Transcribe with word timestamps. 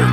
It. 0.00 0.04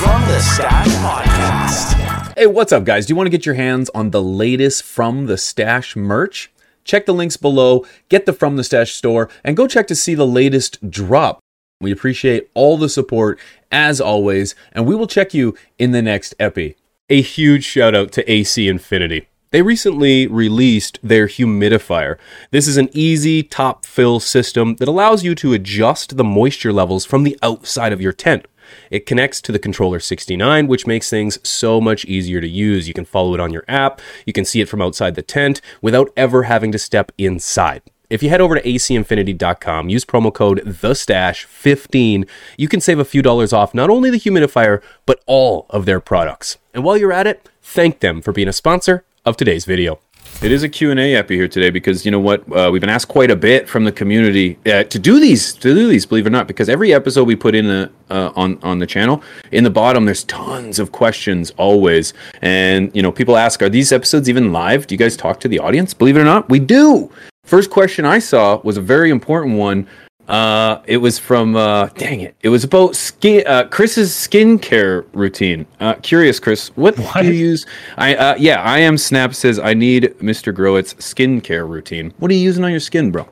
From 0.00 0.20
the 0.22 0.40
Stash 0.40 0.88
Podcast. 0.96 2.36
Hey, 2.36 2.48
what's 2.48 2.72
up, 2.72 2.82
guys? 2.82 3.06
Do 3.06 3.12
you 3.12 3.16
want 3.16 3.28
to 3.28 3.30
get 3.30 3.46
your 3.46 3.54
hands 3.54 3.88
on 3.94 4.10
the 4.10 4.20
latest 4.20 4.82
From 4.82 5.26
the 5.26 5.38
Stash 5.38 5.94
merch? 5.94 6.50
Check 6.82 7.06
the 7.06 7.14
links 7.14 7.36
below, 7.36 7.86
get 8.08 8.26
the 8.26 8.32
From 8.32 8.56
the 8.56 8.64
Stash 8.64 8.94
store, 8.94 9.30
and 9.44 9.56
go 9.56 9.68
check 9.68 9.86
to 9.86 9.94
see 9.94 10.16
the 10.16 10.26
latest 10.26 10.90
drop. 10.90 11.38
We 11.80 11.92
appreciate 11.92 12.50
all 12.54 12.76
the 12.76 12.88
support, 12.88 13.38
as 13.70 14.00
always, 14.00 14.56
and 14.72 14.84
we 14.84 14.96
will 14.96 15.06
check 15.06 15.32
you 15.32 15.54
in 15.78 15.92
the 15.92 16.02
next 16.02 16.34
epi. 16.40 16.74
A 17.08 17.22
huge 17.22 17.62
shout 17.62 17.94
out 17.94 18.10
to 18.12 18.28
AC 18.28 18.66
Infinity. 18.66 19.28
They 19.50 19.62
recently 19.62 20.26
released 20.26 20.98
their 21.02 21.26
humidifier. 21.26 22.18
This 22.50 22.68
is 22.68 22.76
an 22.76 22.90
easy 22.92 23.42
top 23.42 23.86
fill 23.86 24.20
system 24.20 24.76
that 24.76 24.88
allows 24.88 25.24
you 25.24 25.34
to 25.36 25.54
adjust 25.54 26.18
the 26.18 26.24
moisture 26.24 26.72
levels 26.72 27.06
from 27.06 27.24
the 27.24 27.38
outside 27.42 27.94
of 27.94 28.00
your 28.00 28.12
tent. 28.12 28.46
It 28.90 29.06
connects 29.06 29.40
to 29.40 29.52
the 29.52 29.58
controller 29.58 30.00
69, 30.00 30.66
which 30.66 30.86
makes 30.86 31.08
things 31.08 31.38
so 31.48 31.80
much 31.80 32.04
easier 32.04 32.42
to 32.42 32.48
use. 32.48 32.88
You 32.88 32.92
can 32.92 33.06
follow 33.06 33.32
it 33.32 33.40
on 33.40 33.50
your 33.50 33.64
app, 33.68 34.02
you 34.26 34.34
can 34.34 34.44
see 34.44 34.60
it 34.60 34.68
from 34.68 34.82
outside 34.82 35.14
the 35.14 35.22
tent 35.22 35.62
without 35.80 36.12
ever 36.14 36.42
having 36.42 36.70
to 36.72 36.78
step 36.78 37.10
inside. 37.16 37.80
If 38.10 38.22
you 38.22 38.28
head 38.28 38.42
over 38.42 38.54
to 38.54 38.62
acinfinity.com, 38.62 39.88
use 39.88 40.04
promo 40.04 40.32
code 40.32 40.60
THESTASH15, 40.60 42.28
you 42.58 42.68
can 42.68 42.82
save 42.82 42.98
a 42.98 43.04
few 43.04 43.22
dollars 43.22 43.54
off 43.54 43.72
not 43.72 43.88
only 43.88 44.10
the 44.10 44.20
humidifier, 44.20 44.82
but 45.06 45.22
all 45.26 45.64
of 45.70 45.86
their 45.86 46.00
products. 46.00 46.58
And 46.74 46.84
while 46.84 46.98
you're 46.98 47.12
at 47.12 47.26
it, 47.26 47.48
thank 47.62 48.00
them 48.00 48.20
for 48.20 48.32
being 48.32 48.48
a 48.48 48.52
sponsor 48.52 49.04
of 49.24 49.36
today's 49.36 49.64
video. 49.64 49.98
It 50.40 50.52
is 50.52 50.62
a 50.62 50.68
Q&A 50.68 51.16
epi 51.16 51.34
here 51.34 51.48
today 51.48 51.70
because 51.70 52.04
you 52.04 52.12
know 52.12 52.20
what 52.20 52.44
uh, 52.52 52.70
we've 52.70 52.80
been 52.80 52.88
asked 52.88 53.08
quite 53.08 53.28
a 53.28 53.34
bit 53.34 53.68
from 53.68 53.82
the 53.82 53.90
community 53.90 54.56
uh, 54.66 54.84
to 54.84 54.98
do 54.98 55.18
these 55.18 55.52
to 55.54 55.74
do 55.74 55.88
these 55.88 56.06
believe 56.06 56.26
it 56.26 56.28
or 56.28 56.30
not 56.30 56.46
because 56.46 56.68
every 56.68 56.94
episode 56.94 57.24
we 57.24 57.34
put 57.34 57.56
in 57.56 57.66
the 57.66 57.90
uh, 58.08 58.30
on 58.36 58.56
on 58.62 58.78
the 58.78 58.86
channel 58.86 59.20
in 59.50 59.64
the 59.64 59.70
bottom 59.70 60.04
there's 60.04 60.22
tons 60.24 60.78
of 60.78 60.92
questions 60.92 61.50
always. 61.56 62.14
And 62.40 62.94
you 62.94 63.02
know 63.02 63.10
people 63.10 63.36
ask 63.36 63.60
are 63.62 63.68
these 63.68 63.90
episodes 63.90 64.28
even 64.28 64.52
live? 64.52 64.86
Do 64.86 64.94
you 64.94 64.98
guys 64.98 65.16
talk 65.16 65.40
to 65.40 65.48
the 65.48 65.58
audience? 65.58 65.92
Believe 65.92 66.16
it 66.16 66.20
or 66.20 66.24
not 66.24 66.48
we 66.48 66.60
do. 66.60 67.10
First 67.42 67.70
question 67.70 68.04
I 68.04 68.20
saw 68.20 68.60
was 68.62 68.76
a 68.76 68.82
very 68.82 69.10
important 69.10 69.58
one 69.58 69.88
uh, 70.28 70.82
it 70.86 70.98
was 70.98 71.18
from 71.18 71.56
uh, 71.56 71.86
dang 71.96 72.20
it. 72.20 72.36
It 72.42 72.50
was 72.50 72.64
about 72.64 72.94
skin. 72.96 73.44
Uh, 73.46 73.64
Chris's 73.68 74.10
skincare 74.12 75.06
routine. 75.12 75.66
Uh, 75.80 75.94
curious, 75.94 76.38
Chris, 76.38 76.68
what, 76.76 76.96
What? 76.98 77.22
do 77.22 77.28
you 77.28 77.32
use? 77.32 77.66
I 77.96 78.14
uh, 78.14 78.34
yeah, 78.38 78.62
I 78.62 78.78
am 78.78 78.98
Snap 78.98 79.34
says 79.34 79.58
I 79.58 79.74
need 79.74 80.14
Mr. 80.20 80.54
Grow 80.54 80.76
It's 80.76 80.94
skincare 80.94 81.68
routine. 81.68 82.12
What 82.18 82.30
are 82.30 82.34
you 82.34 82.40
using 82.40 82.64
on 82.64 82.70
your 82.70 82.80
skin, 82.80 83.10
bro? 83.10 83.28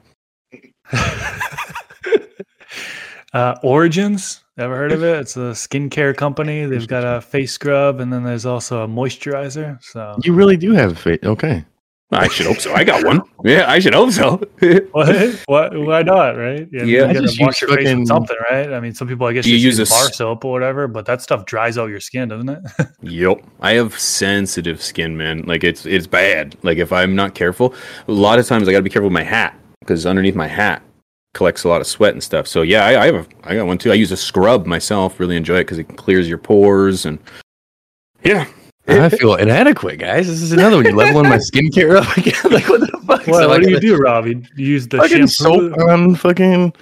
Uh, 3.33 3.55
Origins, 3.63 4.43
ever 4.57 4.75
heard 4.75 4.93
of 4.93 5.03
it? 5.05 5.19
It's 5.21 5.37
a 5.37 5.51
skincare 5.53 6.17
company. 6.17 6.65
They've 6.65 6.89
got 6.89 7.05
a 7.05 7.21
face 7.21 7.53
scrub, 7.53 8.01
and 8.01 8.11
then 8.11 8.25
there's 8.25 8.47
also 8.47 8.83
a 8.85 8.89
moisturizer. 8.89 9.83
So 9.83 10.17
You 10.23 10.33
really 10.33 10.57
do 10.57 10.73
have 10.73 10.93
a 10.93 10.95
face. 10.95 11.19
Okay. 11.23 11.63
I 12.13 12.29
should 12.29 12.47
hope 12.47 12.59
so. 12.59 12.73
I 12.73 12.85
got 12.85 13.05
one. 13.05 13.21
Yeah, 13.45 13.69
I 13.69 13.81
should 13.81 13.95
hope 13.95 14.13
so. 14.13 14.37
what? 14.93 15.43
what? 15.47 15.77
Why 15.77 16.03
not? 16.03 16.37
Right? 16.37 16.69
Yeah. 16.71 16.83
I 16.83 16.85
mean, 16.85 16.89
you 16.89 17.01
gotta 17.01 17.21
wash 17.21 17.39
use 17.39 17.39
your 17.39 17.71
face 17.71 17.79
fucking- 17.85 17.99
with 18.01 18.09
something, 18.09 18.37
right? 18.49 18.73
I 18.73 18.79
mean, 18.79 18.95
some 18.95 19.09
people, 19.09 19.27
I 19.27 19.33
guess, 19.33 19.45
you 19.45 19.55
just 19.55 19.65
use 19.65 19.79
use 19.81 19.91
a 19.91 19.93
bar 19.93 20.13
soap 20.13 20.45
or 20.45 20.53
whatever, 20.53 20.87
but 20.87 21.05
that 21.07 21.21
stuff 21.21 21.47
dries 21.47 21.77
out 21.77 21.87
your 21.89 22.01
skin, 22.01 22.29
doesn't 22.29 22.49
it? 22.49 22.63
Yep. 23.03 23.45
I 23.61 23.73
have 23.73 23.99
sensitive 23.99 24.81
skin, 24.81 25.17
man. 25.17 25.43
Like 25.43 25.65
it's 25.65 25.85
it's 25.85 26.07
bad. 26.07 26.57
Like 26.63 26.79
if 26.79 26.93
I'm 26.93 27.15
not 27.17 27.35
careful, 27.35 27.75
a 28.07 28.13
lot 28.13 28.39
of 28.39 28.47
times 28.47 28.69
I 28.69 28.73
got 28.73 28.79
to 28.79 28.83
be 28.85 28.91
careful 28.91 29.09
with 29.09 29.15
my 29.15 29.23
hat 29.25 29.59
because 29.81 30.07
underneath 30.07 30.35
my 30.35 30.47
hat 30.47 30.83
collects 31.35 31.65
a 31.65 31.69
lot 31.69 31.81
of 31.81 31.87
sweat 31.87 32.13
and 32.13 32.23
stuff. 32.23 32.47
So 32.47 32.63
yeah, 32.63 32.85
I, 32.85 33.03
I 33.03 33.07
have 33.07 33.15
a 33.17 33.27
I 33.45 33.55
got 33.57 33.67
one 33.67 33.79
too. 33.79 33.91
I 33.91 33.95
use 33.95 34.13
a 34.13 34.17
scrub 34.17 34.67
myself. 34.67 35.19
Really 35.19 35.37
enjoy 35.37 35.57
it 35.57 35.65
because 35.65 35.79
it 35.79 35.97
clears 35.97 36.29
your 36.29 36.39
pores 36.39 37.05
and 37.05 37.19
yeah. 38.23 38.47
I 38.89 39.09
feel 39.11 39.35
inadequate, 39.35 39.99
guys. 39.99 40.27
This 40.27 40.43
is 40.43 40.53
another 40.53 40.77
one. 40.77 40.85
You're 40.85 40.95
leveling 40.95 41.29
my 41.29 41.39
skincare 41.39 41.97
up 42.01 42.17
again. 42.17 42.35
like, 42.53 42.69
what 42.69 42.81
the 42.81 42.87
fuck? 43.07 43.27
what, 43.27 43.43
So, 43.43 43.49
what 43.49 43.49
like, 43.49 43.63
do 43.63 43.71
you 43.71 43.81
do, 43.81 43.97
Rob? 43.97 44.27
You 44.27 44.43
you 44.57 44.67
use 44.67 44.89
the 44.89 44.99
Fucking 44.99 45.27
shampoo? 45.27 45.71
soap 45.71 45.79
on 45.89 46.15
fucking 46.15 46.73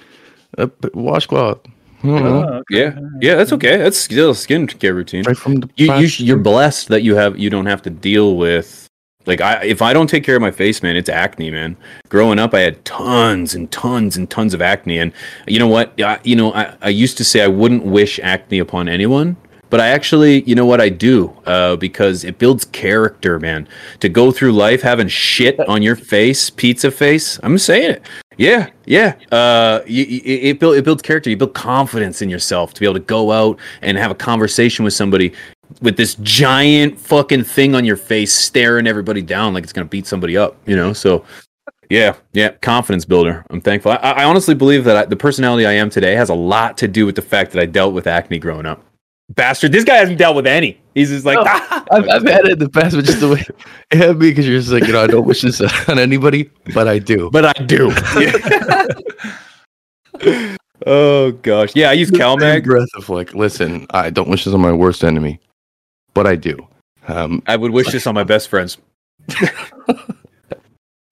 uh, 0.57 0.67
washcloth. 0.93 1.59
I 2.03 2.07
don't. 2.07 2.25
Oh, 2.27 2.53
okay. 2.57 2.63
Yeah, 2.69 2.99
yeah, 3.21 3.35
that's 3.35 3.51
okay. 3.53 3.77
That's 3.77 3.97
still 3.97 4.29
a 4.29 4.33
skincare 4.33 4.93
routine. 4.93 5.23
Right 5.23 5.37
from 5.37 5.55
the 5.55 5.69
You, 5.75 5.93
you, 5.95 6.07
you're 6.17 6.37
blessed 6.37 6.89
that 6.89 7.01
you 7.01 7.15
have 7.15 7.37
you 7.39 7.49
don't 7.49 7.65
have 7.65 7.81
to 7.83 7.89
deal 7.89 8.37
with 8.37 8.87
like 9.25 9.41
I 9.41 9.63
if 9.63 9.81
I 9.81 9.93
don't 9.93 10.07
take 10.07 10.23
care 10.23 10.35
of 10.35 10.41
my 10.41 10.51
face, 10.51 10.83
man, 10.83 10.95
it's 10.95 11.09
acne, 11.09 11.49
man. 11.49 11.75
Growing 12.09 12.37
up, 12.39 12.53
I 12.53 12.59
had 12.59 12.83
tons 12.85 13.55
and 13.55 13.71
tons 13.71 14.17
and 14.17 14.29
tons 14.29 14.53
of 14.53 14.61
acne, 14.61 14.99
and 14.99 15.11
you 15.47 15.57
know 15.59 15.67
what? 15.67 15.99
I, 15.99 16.19
you 16.23 16.35
know, 16.35 16.53
I, 16.53 16.75
I 16.81 16.89
used 16.89 17.17
to 17.17 17.23
say 17.23 17.41
I 17.41 17.47
wouldn't 17.47 17.83
wish 17.85 18.19
acne 18.19 18.59
upon 18.59 18.87
anyone, 18.87 19.35
but 19.75 19.81
I 19.81 19.89
actually, 19.89 20.41
you 20.43 20.55
know 20.55 20.65
what, 20.65 20.79
I 20.79 20.87
do 20.87 21.35
uh, 21.45 21.75
because 21.75 22.23
it 22.23 22.37
builds 22.37 22.63
character, 22.63 23.41
man. 23.41 23.67
To 23.99 24.07
go 24.07 24.31
through 24.31 24.53
life 24.53 24.81
having 24.81 25.09
shit 25.09 25.59
on 25.67 25.81
your 25.81 25.97
face, 25.97 26.49
pizza 26.49 26.89
face. 26.89 27.41
I'm 27.43 27.57
saying 27.57 27.91
it. 27.91 28.01
Yeah, 28.37 28.69
yeah. 28.85 29.15
Uh, 29.33 29.81
you, 29.85 30.05
you, 30.05 30.21
it 30.23 30.61
build, 30.61 30.77
it 30.77 30.85
builds 30.85 31.01
character. 31.01 31.29
You 31.29 31.35
build 31.35 31.55
confidence 31.55 32.21
in 32.21 32.29
yourself 32.29 32.73
to 32.73 32.79
be 32.79 32.85
able 32.85 32.93
to 32.93 33.01
go 33.01 33.33
out 33.33 33.59
and 33.81 33.97
have 33.97 34.11
a 34.11 34.15
conversation 34.15 34.85
with 34.85 34.93
somebody 34.93 35.33
with 35.81 35.97
this 35.97 36.15
giant 36.21 36.97
fucking 36.97 37.43
thing 37.43 37.75
on 37.75 37.83
your 37.83 37.97
face, 37.97 38.31
staring 38.31 38.87
everybody 38.87 39.21
down 39.21 39.53
like 39.53 39.65
it's 39.65 39.73
gonna 39.73 39.83
beat 39.83 40.07
somebody 40.07 40.37
up. 40.37 40.55
You 40.65 40.77
know, 40.77 40.93
so. 40.93 41.25
Yeah, 41.89 42.15
yeah, 42.31 42.51
confidence 42.61 43.03
builder. 43.03 43.45
I'm 43.49 43.59
thankful. 43.59 43.91
I, 43.91 43.95
I 43.95 44.23
honestly 44.23 44.55
believe 44.55 44.85
that 44.85 44.95
I, 44.95 45.05
the 45.05 45.17
personality 45.17 45.65
I 45.65 45.73
am 45.73 45.89
today 45.89 46.15
has 46.15 46.29
a 46.29 46.33
lot 46.33 46.77
to 46.77 46.87
do 46.87 47.05
with 47.05 47.15
the 47.15 47.21
fact 47.21 47.51
that 47.51 47.61
I 47.61 47.65
dealt 47.65 47.93
with 47.93 48.07
acne 48.07 48.39
growing 48.39 48.65
up. 48.65 48.81
Bastard, 49.29 49.71
this 49.71 49.83
guy 49.83 49.95
hasn't 49.95 50.19
dealt 50.19 50.35
with 50.35 50.45
any. 50.45 50.79
He's 50.93 51.09
just 51.09 51.25
like, 51.25 51.39
"Ah." 51.41 51.83
I've, 51.91 52.07
I've 52.07 52.23
had 52.23 52.45
it 52.45 52.51
in 52.53 52.59
the 52.59 52.69
past, 52.69 52.95
but 52.95 53.05
just 53.05 53.19
the 53.19 53.29
way 53.29 53.43
it 53.91 53.97
had 53.97 54.17
me 54.19 54.29
because 54.29 54.47
you're 54.47 54.59
just 54.59 54.71
like, 54.71 54.85
you 54.85 54.93
know, 54.93 55.03
I 55.03 55.07
don't 55.07 55.25
wish 55.25 55.41
this 55.41 55.61
on 55.89 55.97
anybody, 55.99 56.49
but 56.73 56.87
I 56.87 56.99
do. 56.99 57.29
but 57.31 57.45
I 57.45 57.53
do. 57.63 57.91
oh 60.85 61.31
gosh, 61.41 61.75
yeah, 61.75 61.89
I 61.89 61.93
use 61.93 62.09
Same 62.09 62.19
CalMag. 62.19 62.63
breath 62.65 62.87
of 62.95 63.09
like, 63.09 63.33
listen, 63.33 63.87
I 63.89 64.09
don't 64.09 64.29
wish 64.29 64.45
this 64.45 64.53
on 64.53 64.61
my 64.61 64.71
worst 64.73 65.03
enemy, 65.03 65.39
but 66.13 66.27
I 66.27 66.35
do. 66.35 66.57
Um, 67.07 67.41
I 67.47 67.55
would 67.55 67.71
wish 67.71 67.91
this 67.91 68.07
on 68.07 68.15
my 68.15 68.23
best 68.23 68.47
friends. 68.49 68.77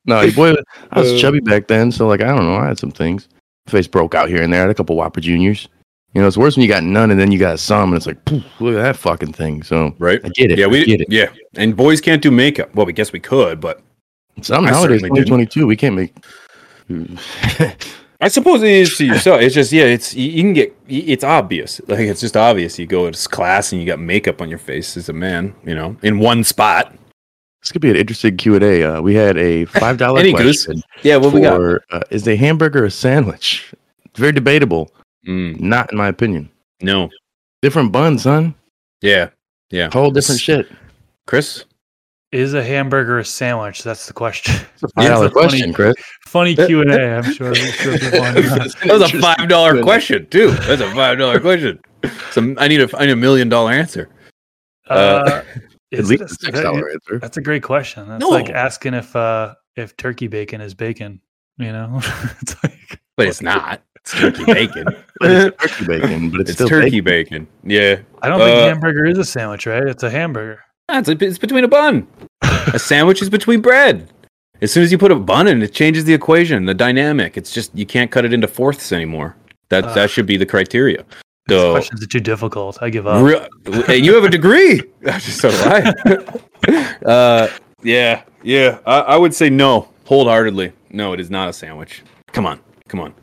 no, 0.05 0.21
your 0.21 0.33
boy, 0.33 0.53
I 0.91 0.99
was 0.99 1.13
Uh, 1.13 1.17
chubby 1.17 1.39
back 1.39 1.67
then, 1.67 1.91
so 1.91 2.07
like, 2.07 2.21
I 2.21 2.27
don't 2.27 2.45
know, 2.45 2.55
I 2.55 2.67
had 2.67 2.79
some 2.79 2.91
things. 2.91 3.27
Face 3.67 3.87
broke 3.87 4.13
out 4.13 4.29
here 4.29 4.41
and 4.43 4.51
there. 4.51 4.59
I 4.59 4.63
had 4.63 4.69
a 4.71 4.75
couple 4.75 4.95
Whopper 4.95 5.21
Juniors. 5.21 5.67
You 6.13 6.21
know, 6.21 6.27
it's 6.27 6.37
worse 6.37 6.55
when 6.55 6.61
you 6.61 6.69
got 6.69 6.83
none 6.83 7.09
and 7.09 7.19
then 7.19 7.31
you 7.31 7.39
got 7.39 7.59
some, 7.59 7.89
and 7.89 7.97
it's 7.97 8.05
like, 8.05 8.23
poof, 8.25 8.43
look 8.59 8.75
at 8.75 8.81
that 8.83 8.95
fucking 8.97 9.33
thing. 9.33 9.63
So 9.63 9.95
Right? 9.97 10.21
I 10.23 10.29
get 10.29 10.51
it. 10.51 10.59
Yeah, 10.59 10.65
I 10.65 10.69
we 10.69 10.85
get 10.85 11.01
it. 11.01 11.07
Yeah, 11.11 11.29
and 11.55 11.75
boys 11.75 12.01
can't 12.01 12.21
do 12.21 12.29
makeup. 12.29 12.73
Well, 12.75 12.85
we 12.85 12.93
guess 12.93 13.11
we 13.11 13.19
could, 13.19 13.59
but 13.59 13.81
Some 14.41 14.65
nowadays, 14.65 15.01
certainly 15.01 15.21
2022, 15.21 15.65
we 15.65 15.75
can't 15.75 15.95
make. 15.95 16.13
I 18.21 18.27
suppose 18.29 18.61
it 18.63 18.69
is 18.69 18.95
to 18.97 19.05
yourself. 19.05 19.41
It's 19.41 19.55
just 19.55 19.71
yeah, 19.73 19.83
it's 19.85 20.13
you, 20.13 20.29
you 20.29 20.41
can 20.43 20.53
get 20.53 20.75
it's 20.87 21.23
obvious. 21.23 21.81
Like 21.87 21.99
it's 22.01 22.21
just 22.21 22.37
obvious. 22.37 22.79
You 22.79 22.85
go 22.85 23.09
to 23.09 23.29
class 23.29 23.71
and 23.71 23.81
you 23.81 23.87
got 23.87 23.99
makeup 23.99 24.41
on 24.41 24.49
your 24.49 24.59
face 24.59 24.95
as 24.95 25.09
a 25.09 25.13
man, 25.13 25.53
you 25.65 25.75
know, 25.75 25.97
in 26.03 26.19
one 26.19 26.43
spot. 26.45 26.93
this 27.61 27.71
could 27.71 27.81
be 27.81 27.89
an 27.89 27.95
interesting 27.97 28.37
Q 28.37 28.55
and 28.55 28.63
A. 28.63 28.83
Uh, 28.83 29.01
we 29.01 29.13
had 29.15 29.37
a 29.37 29.65
five 29.81 29.97
dollar 29.97 30.19
Any 30.19 30.31
goose? 30.31 30.65
question 30.65 30.83
Yeah, 31.01 31.17
what 31.17 31.33
we 31.33 31.41
got? 31.41 31.57
for 31.57 31.83
uh, 31.91 32.01
is 32.11 32.25
a 32.27 32.35
hamburger 32.37 32.85
a 32.85 32.91
sandwich? 32.91 33.73
It's 34.05 34.19
very 34.19 34.31
debatable. 34.31 34.91
Mm, 35.27 35.59
Not 35.59 35.91
in 35.91 35.97
my 35.97 36.07
opinion. 36.07 36.49
no. 36.81 37.09
Different 37.61 37.93
bun, 37.93 38.17
son. 38.19 38.53
Yeah. 39.01 39.29
Yeah. 39.69 39.89
Whole 39.93 40.11
different 40.11 40.41
shit. 40.41 40.67
Chris? 41.27 41.63
Is 42.33 42.53
a 42.53 42.61
hamburger 42.63 43.19
a 43.19 43.23
sandwich? 43.25 43.83
That's 43.83 44.05
the 44.07 44.11
question. 44.13 44.55
It's 44.73 44.83
a 44.83 44.87
five 44.89 45.07
dollar 45.07 45.25
it's 45.27 45.31
a 45.35 45.39
funny- 45.39 45.47
question, 45.49 45.73
Chris. 45.73 45.95
Funny 46.27 46.55
Q 46.55 46.81
and 46.81 46.91
A. 46.91 47.17
I'm 47.19 47.31
sure. 47.31 47.47
I'm 47.49 47.55
sure 47.55 47.97
people 47.97 48.19
want 48.19 48.35
to 48.35 48.41
know. 48.43 48.49
That 48.57 48.99
was 48.99 49.13
a 49.13 49.19
five 49.21 49.47
dollar 49.47 49.81
question 49.81 50.27
too. 50.29 50.51
That's 50.51 50.81
a 50.81 50.91
five 50.93 51.17
dollar 51.19 51.39
question. 51.39 51.79
So 52.31 52.53
I 52.57 52.67
need 52.67 52.81
a 52.81 52.89
I 52.97 53.05
need 53.05 53.11
a 53.11 53.15
million 53.15 53.47
dollar 53.49 53.71
answer. 53.71 54.09
Uh, 54.89 55.43
At 55.93 56.05
least 56.05 56.11
it 56.11 56.21
a 56.21 56.25
a- 56.25 56.27
six 56.29 56.59
dollar 56.59 56.89
answer. 56.91 57.19
That's 57.19 57.37
a 57.37 57.41
great 57.41 57.63
question. 57.63 58.09
That's 58.09 58.19
No. 58.19 58.29
like 58.29 58.49
asking 58.49 58.93
if 58.95 59.15
uh 59.15 59.53
if 59.77 59.95
turkey 59.95 60.27
bacon 60.27 60.59
is 60.59 60.73
bacon. 60.73 61.21
You 61.57 61.71
know, 61.71 62.01
it's 62.41 62.55
like 62.63 62.99
But 63.15 63.27
it's 63.27 63.41
not. 63.41 63.81
It's 64.03 64.11
turkey 64.19 64.45
bacon. 64.45 64.85
But 65.19 65.31
it's 65.31 65.57
turkey 65.67 65.85
bacon, 65.87 66.29
but 66.29 66.41
it's, 66.41 66.49
it's 66.49 66.57
still 66.57 66.67
turkey 66.67 66.99
bacon. 66.99 67.47
bacon. 67.63 67.69
Yeah. 67.71 67.99
I 68.21 68.29
don't 68.29 68.39
think 68.39 68.57
Uh, 68.57 68.67
hamburger 68.67 69.05
is 69.05 69.17
a 69.17 69.23
sandwich, 69.25 69.65
right? 69.65 69.83
It's 69.87 70.03
a 70.03 70.09
hamburger. 70.09 70.59
It's, 70.89 71.07
it's 71.09 71.37
between 71.37 71.63
a 71.63 71.67
bun. 71.67 72.05
a 72.41 72.77
sandwich 72.79 73.21
is 73.21 73.29
between 73.29 73.61
bread. 73.61 74.09
As 74.61 74.71
soon 74.71 74.83
as 74.83 74.91
you 74.91 74.97
put 74.97 75.11
a 75.11 75.15
bun 75.15 75.47
in, 75.47 75.61
it 75.61 75.73
changes 75.73 76.03
the 76.05 76.13
equation, 76.13 76.65
the 76.65 76.73
dynamic. 76.73 77.37
It's 77.37 77.51
just 77.51 77.75
you 77.77 77.85
can't 77.85 78.11
cut 78.11 78.25
it 78.25 78.33
into 78.33 78.47
fourths 78.47 78.91
anymore. 78.91 79.35
That 79.69 79.85
Ugh. 79.85 79.95
that 79.95 80.09
should 80.09 80.25
be 80.25 80.37
the 80.37 80.45
criteria. 80.45 81.03
These 81.47 81.57
So, 81.57 81.71
questions 81.71 82.03
are 82.03 82.07
too 82.07 82.19
difficult. 82.19 82.77
I 82.81 82.89
give 82.89 83.07
up. 83.07 83.21
Real, 83.23 83.45
and 83.87 84.05
you 84.05 84.13
have 84.15 84.23
a 84.25 84.29
degree. 84.29 84.81
so 85.19 85.49
do 85.49 85.57
I. 85.65 86.83
uh, 87.05 87.47
yeah, 87.81 88.23
yeah. 88.43 88.79
I, 88.85 88.99
I 88.99 89.17
would 89.17 89.33
say 89.33 89.49
no, 89.49 89.89
wholeheartedly. 90.05 90.71
No, 90.91 91.13
it 91.13 91.19
is 91.19 91.29
not 91.29 91.49
a 91.49 91.53
sandwich. 91.53 92.01
Come 92.31 92.45
on, 92.45 92.59
come 92.87 92.99
on. 92.99 93.13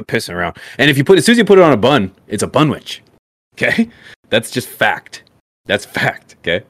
Quit 0.00 0.22
pissing 0.22 0.34
around. 0.34 0.56
And 0.78 0.90
if 0.90 0.96
you 0.96 1.04
put 1.04 1.18
as 1.18 1.24
soon 1.24 1.34
as 1.34 1.38
you 1.38 1.44
put 1.44 1.58
it 1.58 1.62
on 1.62 1.72
a 1.72 1.76
bun, 1.76 2.12
it's 2.28 2.42
a 2.42 2.48
bunwich. 2.48 3.00
Okay, 3.54 3.88
that's 4.30 4.50
just 4.50 4.68
fact. 4.68 5.24
That's 5.66 5.84
fact. 5.84 6.36
Okay. 6.40 6.64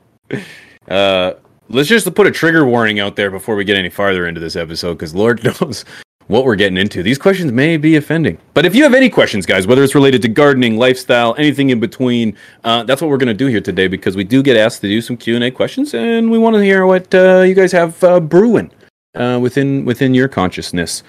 Uh, 0.88 1.34
let's 1.68 1.88
just 1.88 2.12
put 2.14 2.26
a 2.26 2.30
trigger 2.30 2.66
warning 2.66 3.00
out 3.00 3.16
there 3.16 3.30
before 3.30 3.54
we 3.54 3.64
get 3.64 3.76
any 3.76 3.88
farther 3.88 4.26
into 4.26 4.40
this 4.40 4.56
episode, 4.56 4.94
because 4.94 5.14
Lord 5.14 5.44
knows 5.60 5.84
what 6.26 6.44
we're 6.44 6.56
getting 6.56 6.76
into. 6.76 7.02
These 7.02 7.18
questions 7.18 7.50
may 7.52 7.76
be 7.76 7.96
offending. 7.96 8.38
But 8.54 8.64
if 8.64 8.74
you 8.74 8.82
have 8.84 8.94
any 8.94 9.08
questions, 9.08 9.46
guys, 9.46 9.66
whether 9.66 9.82
it's 9.82 9.94
related 9.94 10.22
to 10.22 10.28
gardening, 10.28 10.76
lifestyle, 10.76 11.34
anything 11.38 11.70
in 11.70 11.80
between, 11.80 12.36
uh, 12.64 12.84
that's 12.84 13.00
what 13.00 13.10
we're 13.10 13.16
going 13.16 13.28
to 13.28 13.34
do 13.34 13.46
here 13.46 13.60
today 13.60 13.88
because 13.88 14.16
we 14.16 14.24
do 14.24 14.42
get 14.42 14.56
asked 14.56 14.80
to 14.82 14.88
do 14.88 15.00
some 15.00 15.16
Q 15.16 15.34
and 15.36 15.44
A 15.44 15.50
questions, 15.50 15.94
and 15.94 16.30
we 16.30 16.38
want 16.38 16.54
to 16.54 16.62
hear 16.62 16.86
what 16.86 17.12
uh, 17.14 17.40
you 17.40 17.54
guys 17.54 17.72
have 17.72 18.02
uh, 18.04 18.20
brewing 18.20 18.70
uh, 19.14 19.38
within 19.40 19.84
within 19.84 20.14
your 20.14 20.28
consciousness. 20.28 21.02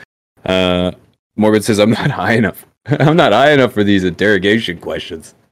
Morbid 1.36 1.64
says, 1.64 1.80
"I'm 1.80 1.92
not 1.92 2.12
high 2.22 2.34
enough. 2.34 2.66
I'm 2.88 3.16
not 3.16 3.32
high 3.34 3.52
enough 3.52 3.74
for 3.74 3.84
these 3.84 4.04
interrogation 4.04 4.78
questions." 4.80 5.34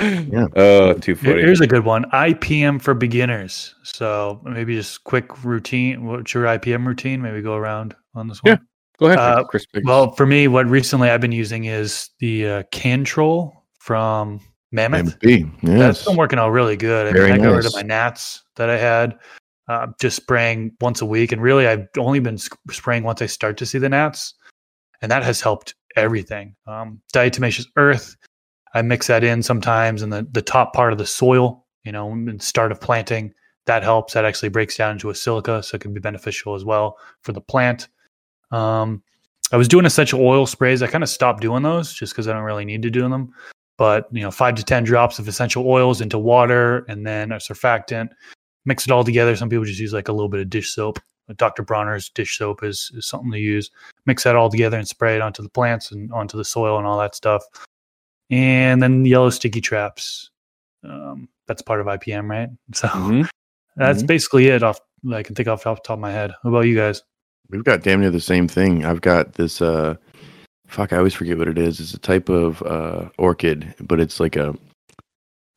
Yeah. 0.00 0.46
Oh, 0.56 0.94
too 0.94 1.14
funny. 1.14 1.40
Here's 1.40 1.60
a 1.60 1.66
good 1.68 1.84
one. 1.84 2.04
IPM 2.10 2.82
for 2.82 2.94
beginners. 2.94 3.74
So 3.84 4.40
maybe 4.44 4.74
just 4.74 5.04
quick 5.04 5.44
routine. 5.44 6.04
What's 6.04 6.34
your 6.34 6.44
IPM 6.44 6.84
routine? 6.84 7.22
Maybe 7.22 7.40
go 7.42 7.54
around 7.54 7.94
on 8.14 8.26
this 8.26 8.42
one. 8.42 8.54
Yeah. 8.54 8.58
Go 8.98 9.06
ahead, 9.06 9.18
Uh, 9.18 9.44
Chris. 9.44 9.66
Well, 9.84 10.10
for 10.12 10.26
me, 10.26 10.48
what 10.48 10.66
recently 10.66 11.10
I've 11.10 11.20
been 11.20 11.32
using 11.32 11.64
is 11.66 12.10
the 12.18 12.46
uh, 12.48 12.62
CannControl 12.72 13.52
from 13.78 14.40
Mammoth. 14.72 15.18
MP. 15.20 15.48
That's 15.62 15.98
Yes. 16.00 16.04
been 16.06 16.16
working 16.16 16.38
out 16.40 16.50
really 16.50 16.76
good. 16.76 17.06
I, 17.06 17.12
Very 17.12 17.32
mean, 17.32 17.40
I 17.40 17.44
got 17.44 17.56
rid 17.56 17.66
of 17.66 17.74
my 17.74 17.82
gnats 17.82 18.42
that 18.56 18.68
I 18.70 18.76
had, 18.76 19.16
uh, 19.68 19.86
just 20.00 20.16
spraying 20.16 20.72
once 20.80 21.02
a 21.02 21.06
week. 21.06 21.30
And 21.30 21.40
really, 21.40 21.68
I've 21.68 21.86
only 21.98 22.18
been 22.18 22.36
sc- 22.38 22.56
spraying 22.70 23.04
once 23.04 23.22
I 23.22 23.26
start 23.26 23.56
to 23.58 23.66
see 23.66 23.78
the 23.78 23.88
gnats. 23.88 24.34
And 25.04 25.10
that 25.10 25.22
has 25.22 25.42
helped 25.42 25.74
everything. 25.96 26.56
Um, 26.66 27.02
diatomaceous 27.12 27.66
earth, 27.76 28.16
I 28.72 28.80
mix 28.80 29.08
that 29.08 29.22
in 29.22 29.42
sometimes 29.42 30.00
in 30.00 30.08
the, 30.08 30.26
the 30.32 30.40
top 30.40 30.72
part 30.72 30.92
of 30.92 30.98
the 30.98 31.04
soil, 31.04 31.66
you 31.84 31.92
know, 31.92 32.10
the 32.24 32.42
start 32.42 32.72
of 32.72 32.80
planting. 32.80 33.34
That 33.66 33.82
helps. 33.82 34.14
That 34.14 34.24
actually 34.24 34.48
breaks 34.48 34.78
down 34.78 34.92
into 34.92 35.10
a 35.10 35.14
silica, 35.14 35.62
so 35.62 35.74
it 35.74 35.82
can 35.82 35.92
be 35.92 36.00
beneficial 36.00 36.54
as 36.54 36.64
well 36.64 36.96
for 37.20 37.32
the 37.32 37.42
plant. 37.42 37.88
Um, 38.50 39.02
I 39.52 39.58
was 39.58 39.68
doing 39.68 39.84
essential 39.84 40.26
oil 40.26 40.46
sprays. 40.46 40.82
I 40.82 40.86
kind 40.86 41.04
of 41.04 41.10
stopped 41.10 41.42
doing 41.42 41.62
those 41.62 41.92
just 41.92 42.14
because 42.14 42.26
I 42.26 42.32
don't 42.32 42.44
really 42.44 42.64
need 42.64 42.80
to 42.80 42.90
do 42.90 43.06
them 43.06 43.34
but 43.76 44.08
you 44.12 44.22
know 44.22 44.30
five 44.30 44.54
to 44.54 44.64
ten 44.64 44.84
drops 44.84 45.18
of 45.18 45.28
essential 45.28 45.68
oils 45.68 46.00
into 46.00 46.18
water 46.18 46.84
and 46.88 47.06
then 47.06 47.32
a 47.32 47.36
surfactant 47.36 48.08
mix 48.64 48.86
it 48.86 48.92
all 48.92 49.04
together 49.04 49.36
some 49.36 49.48
people 49.48 49.64
just 49.64 49.80
use 49.80 49.92
like 49.92 50.08
a 50.08 50.12
little 50.12 50.28
bit 50.28 50.40
of 50.40 50.50
dish 50.50 50.72
soap 50.72 50.98
dr 51.36 51.62
bronner's 51.64 52.08
dish 52.10 52.38
soap 52.38 52.62
is, 52.62 52.90
is 52.94 53.06
something 53.06 53.32
to 53.32 53.38
use 53.38 53.70
mix 54.06 54.24
that 54.24 54.36
all 54.36 54.50
together 54.50 54.76
and 54.78 54.86
spray 54.88 55.14
it 55.16 55.22
onto 55.22 55.42
the 55.42 55.48
plants 55.48 55.90
and 55.92 56.12
onto 56.12 56.36
the 56.36 56.44
soil 56.44 56.78
and 56.78 56.86
all 56.86 56.98
that 56.98 57.14
stuff 57.14 57.42
and 58.30 58.82
then 58.82 59.04
yellow 59.04 59.30
sticky 59.30 59.60
traps 59.60 60.30
um, 60.84 61.28
that's 61.46 61.62
part 61.62 61.80
of 61.80 61.86
ipm 61.86 62.28
right 62.28 62.48
so 62.74 62.88
Mhm. 62.88 63.28
that's 63.76 64.02
Mhm. 64.02 64.06
basically 64.06 64.46
it 64.48 64.62
off 64.62 64.78
i 65.12 65.22
can 65.22 65.34
think 65.34 65.48
off, 65.48 65.66
off 65.66 65.82
the 65.82 65.86
top 65.88 65.94
of 65.94 66.00
my 66.00 66.10
head 66.12 66.32
what 66.42 66.50
about 66.50 66.66
you 66.66 66.76
guys 66.76 67.02
We've 67.50 67.62
got 67.62 67.82
damn 67.82 68.00
near 68.00 68.10
the 68.10 68.20
same 68.22 68.48
thing. 68.48 68.86
I've 68.86 69.02
got 69.02 69.34
this 69.34 69.60
uh 69.60 69.96
fuck, 70.66 70.94
I 70.94 70.96
always 70.96 71.12
forget 71.12 71.36
what 71.36 71.46
it 71.46 71.58
is. 71.58 71.78
It's 71.78 71.92
a 71.92 71.98
type 71.98 72.30
of 72.30 72.62
uh 72.62 73.10
orchid, 73.18 73.74
but 73.82 74.00
it's 74.00 74.18
like 74.18 74.34
a 74.34 74.54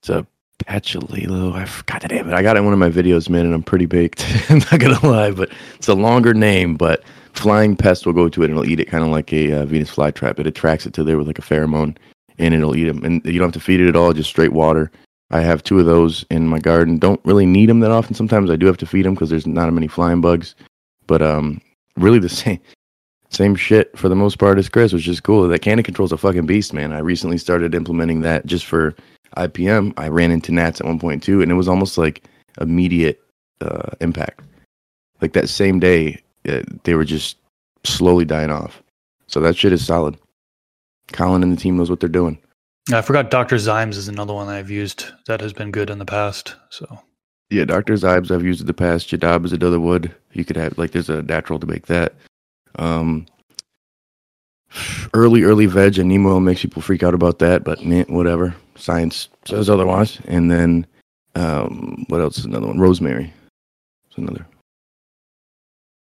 it's 0.01 0.09
a 0.09 0.27
patchoulilo. 0.65 1.53
I 1.53 1.63
forgot 1.63 2.01
the 2.01 2.09
name. 2.09 2.29
I 2.33 2.41
got 2.41 2.57
it 2.57 2.59
in 2.59 2.65
one 2.65 2.73
of 2.73 2.79
my 2.79 2.89
videos, 2.89 3.29
man, 3.29 3.45
and 3.45 3.53
I'm 3.55 3.63
pretty 3.63 3.85
baked. 3.85 4.25
I'm 4.49 4.59
not 4.59 4.79
gonna 4.81 5.05
lie, 5.07 5.31
but 5.31 5.49
it's 5.75 5.87
a 5.87 5.93
longer 5.93 6.33
name, 6.33 6.75
but 6.75 7.03
flying 7.39 7.75
pest 7.75 8.05
will 8.05 8.13
go 8.13 8.29
to 8.29 8.43
it 8.43 8.45
and 8.45 8.57
it'll 8.57 8.69
eat 8.69 8.79
it 8.79 8.85
kind 8.85 9.03
of 9.03 9.09
like 9.09 9.31
a 9.33 9.61
uh, 9.61 9.65
Venus 9.65 9.93
flytrap. 9.93 10.39
It 10.39 10.47
attracts 10.47 10.85
it 10.85 10.93
to 10.93 11.03
there 11.03 11.17
with 11.17 11.27
like 11.27 11.39
a 11.39 11.43
pheromone 11.43 11.97
and 12.37 12.53
it'll 12.53 12.75
eat 12.75 12.85
them. 12.85 13.03
And 13.03 13.23
you 13.25 13.39
don't 13.39 13.47
have 13.47 13.53
to 13.53 13.59
feed 13.59 13.79
it 13.79 13.89
at 13.89 13.95
all, 13.95 14.13
just 14.13 14.29
straight 14.29 14.53
water. 14.53 14.91
I 15.31 15.41
have 15.41 15.63
two 15.63 15.79
of 15.79 15.85
those 15.85 16.25
in 16.29 16.47
my 16.47 16.59
garden. 16.59 16.97
Don't 16.97 17.19
really 17.25 17.45
need 17.45 17.67
them 17.69 17.81
that 17.81 17.91
often. 17.91 18.15
Sometimes 18.15 18.49
I 18.49 18.55
do 18.55 18.65
have 18.65 18.77
to 18.77 18.85
feed 18.85 19.05
them 19.05 19.13
because 19.13 19.29
there's 19.29 19.47
not 19.47 19.71
many 19.73 19.87
flying 19.87 20.21
bugs. 20.21 20.55
But 21.05 21.21
um, 21.21 21.61
really 21.97 22.19
the 22.19 22.29
same 22.29 22.59
same 23.29 23.55
shit 23.55 23.95
for 23.97 24.07
the 24.07 24.15
most 24.15 24.39
part 24.39 24.57
as 24.57 24.69
Chris, 24.69 24.93
which 24.93 25.07
is 25.07 25.19
cool. 25.19 25.47
That 25.47 25.61
CannControl's 25.61 26.13
a 26.13 26.17
fucking 26.17 26.45
beast, 26.45 26.71
man. 26.71 26.93
I 26.93 26.99
recently 26.99 27.37
started 27.37 27.75
implementing 27.75 28.21
that 28.21 28.45
just 28.45 28.65
for 28.65 28.95
IPM. 29.35 29.93
I 29.97 30.07
ran 30.07 30.31
into 30.31 30.53
gnats 30.53 30.79
at 30.79 30.87
one 30.87 30.97
point 30.99 31.23
too, 31.23 31.41
and 31.41 31.51
it 31.51 31.55
was 31.55 31.67
almost 31.67 31.97
like 31.97 32.23
immediate 32.61 33.21
uh, 33.59 33.91
impact. 33.99 34.41
Like 35.21 35.33
that 35.33 35.49
same 35.49 35.79
day, 35.79 36.21
they 36.83 36.95
were 36.95 37.05
just 37.05 37.37
slowly 37.83 38.25
dying 38.25 38.51
off. 38.51 38.81
So 39.27 39.39
that 39.41 39.55
shit 39.57 39.73
is 39.73 39.85
solid. 39.85 40.17
Colin 41.11 41.43
and 41.43 41.51
the 41.51 41.57
team 41.61 41.77
knows 41.77 41.89
what 41.89 41.99
they're 41.99 42.09
doing. 42.09 42.37
i 42.91 43.01
forgot 43.01 43.31
dr 43.31 43.55
zymes 43.55 43.95
is 43.95 44.07
another 44.09 44.33
one 44.33 44.47
that 44.47 44.55
i've 44.55 44.69
used 44.69 45.05
that 45.25 45.39
has 45.41 45.53
been 45.53 45.71
good 45.71 45.89
in 45.89 45.99
the 45.99 46.05
past 46.05 46.55
so 46.69 46.85
Yeah, 47.49 47.63
Doctor 47.65 47.93
Zymes 47.93 48.29
I've 48.29 48.43
used 48.43 48.59
in 48.59 48.67
the 48.67 48.73
past. 48.73 49.07
JADAM 49.09 49.45
is 49.45 49.53
another 49.53 49.79
wood. 49.79 50.13
You 50.33 50.43
could 50.43 50.57
have 50.57 50.77
like 50.77 50.91
there's 50.91 51.09
a 51.09 51.21
natural 51.21 51.59
to 51.59 51.65
make 51.67 51.85
that. 51.87 52.13
Um, 52.75 53.25
early 55.13 55.43
early 55.43 55.65
veg 55.65 55.97
and 55.97 56.09
neem 56.09 56.25
oil 56.25 56.41
makes 56.41 56.61
people 56.61 56.81
freak 56.81 57.03
out 57.03 57.13
about 57.13 57.39
that, 57.39 57.63
but 57.63 57.85
meh, 57.85 58.03
whatever. 58.09 58.53
Science 58.75 59.29
says 59.45 59.69
otherwise. 59.69 60.19
And 60.27 60.51
then 60.51 60.85
um, 61.35 62.03
what 62.09 62.19
else 62.19 62.37
is 62.37 62.45
another 62.45 62.67
one? 62.67 62.79
Rosemary. 62.79 63.31
It's 64.09 64.17
another. 64.17 64.45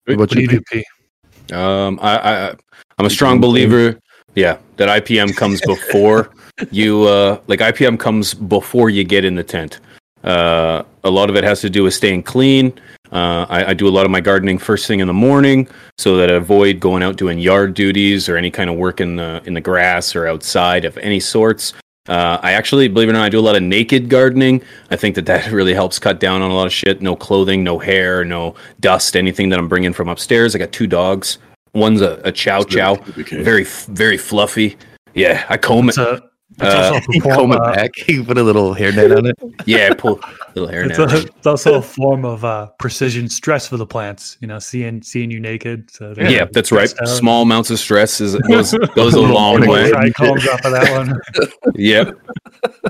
What 0.04 0.14
about 0.14 0.20
what 0.20 0.30
do 0.30 0.40
you 0.40 0.48
you? 0.50 0.60
do 0.60 0.62
p 0.70 1.54
Um, 1.54 1.98
I, 2.02 2.18
I 2.18 2.54
I'm 2.98 3.06
a 3.06 3.10
strong 3.10 3.40
believer. 3.40 3.98
Yeah, 4.34 4.58
that 4.76 4.88
IPM 5.04 5.36
comes 5.36 5.60
before 5.60 6.30
you. 6.70 7.02
Uh, 7.04 7.40
like 7.46 7.60
IPM 7.60 7.98
comes 7.98 8.34
before 8.34 8.90
you 8.90 9.04
get 9.04 9.24
in 9.24 9.34
the 9.34 9.44
tent. 9.44 9.80
Uh, 10.24 10.82
a 11.04 11.10
lot 11.10 11.28
of 11.28 11.36
it 11.36 11.44
has 11.44 11.60
to 11.60 11.70
do 11.70 11.82
with 11.84 11.94
staying 11.94 12.22
clean. 12.22 12.72
Uh, 13.12 13.46
I, 13.48 13.64
I 13.66 13.74
do 13.74 13.86
a 13.86 13.90
lot 13.90 14.06
of 14.06 14.10
my 14.10 14.20
gardening 14.20 14.58
first 14.58 14.86
thing 14.86 15.00
in 15.00 15.06
the 15.06 15.14
morning, 15.14 15.68
so 15.98 16.16
that 16.16 16.30
I 16.30 16.34
avoid 16.34 16.80
going 16.80 17.02
out 17.02 17.16
doing 17.16 17.38
yard 17.38 17.74
duties 17.74 18.28
or 18.28 18.36
any 18.36 18.50
kind 18.50 18.68
of 18.70 18.76
work 18.76 19.00
in 19.00 19.16
the 19.16 19.42
in 19.44 19.54
the 19.54 19.60
grass 19.60 20.16
or 20.16 20.26
outside 20.26 20.84
of 20.84 20.96
any 20.98 21.20
sorts. 21.20 21.74
Uh, 22.08 22.38
I 22.42 22.52
actually, 22.52 22.88
believe 22.88 23.08
it 23.08 23.12
or 23.12 23.14
not, 23.14 23.24
I 23.24 23.28
do 23.30 23.38
a 23.38 23.40
lot 23.40 23.56
of 23.56 23.62
naked 23.62 24.10
gardening. 24.10 24.62
I 24.90 24.96
think 24.96 25.14
that 25.14 25.26
that 25.26 25.46
really 25.52 25.74
helps 25.74 25.98
cut 25.98 26.20
down 26.20 26.42
on 26.42 26.50
a 26.50 26.54
lot 26.54 26.66
of 26.66 26.72
shit. 26.72 27.00
No 27.00 27.16
clothing, 27.16 27.64
no 27.64 27.78
hair, 27.78 28.24
no 28.24 28.54
dust, 28.80 29.16
anything 29.16 29.48
that 29.48 29.58
I'm 29.58 29.68
bringing 29.68 29.92
from 29.92 30.08
upstairs. 30.08 30.54
I 30.54 30.58
got 30.58 30.72
two 30.72 30.86
dogs. 30.86 31.38
One's 31.72 32.02
a, 32.02 32.20
a 32.24 32.30
chow 32.30 32.62
chow, 32.62 32.94
very 32.94 33.64
very 33.64 34.16
fluffy. 34.16 34.76
Yeah, 35.14 35.44
I 35.48 35.56
comb 35.56 35.88
it. 35.88 35.96
a 35.98 36.12
it's 36.12 36.33
Uh, 36.60 36.92
also 36.94 37.12
a 37.12 37.20
comb 37.20 37.52
it 37.52 37.58
back. 37.58 37.90
You 38.08 38.22
put 38.22 38.38
a 38.38 38.42
little 38.42 38.74
hairnet 38.74 39.16
on 39.16 39.26
it. 39.26 39.36
Yeah, 39.66 39.88
I 39.90 39.94
pull 39.94 40.20
little 40.54 40.68
hair 40.68 40.84
It's, 40.84 40.98
a, 40.98 41.26
it's 41.26 41.46
also 41.46 41.78
a 41.78 41.82
form 41.82 42.24
of 42.24 42.44
uh, 42.44 42.68
precision 42.78 43.28
stress 43.28 43.66
for 43.66 43.76
the 43.76 43.86
plants. 43.86 44.38
You 44.40 44.46
know, 44.46 44.58
seeing 44.60 45.02
seeing 45.02 45.30
you 45.30 45.40
naked. 45.40 45.90
So 45.90 46.14
they're 46.14 46.30
Yeah, 46.30 46.44
that's 46.52 46.70
right. 46.70 46.88
stressed 46.88 47.10
out. 47.10 47.18
Small 47.18 47.42
amounts 47.42 47.70
of 47.70 47.78
stress 47.80 48.20
is 48.20 48.36
goes 48.48 48.72
goes 48.94 49.14
a 49.14 49.20
long 49.20 49.66
way. 49.66 49.90
Try 49.90 50.10
combs 50.10 50.46
off 50.46 50.64
of 50.64 50.72
that 50.72 50.90
one. 50.96 51.18
Yep. 51.74 52.18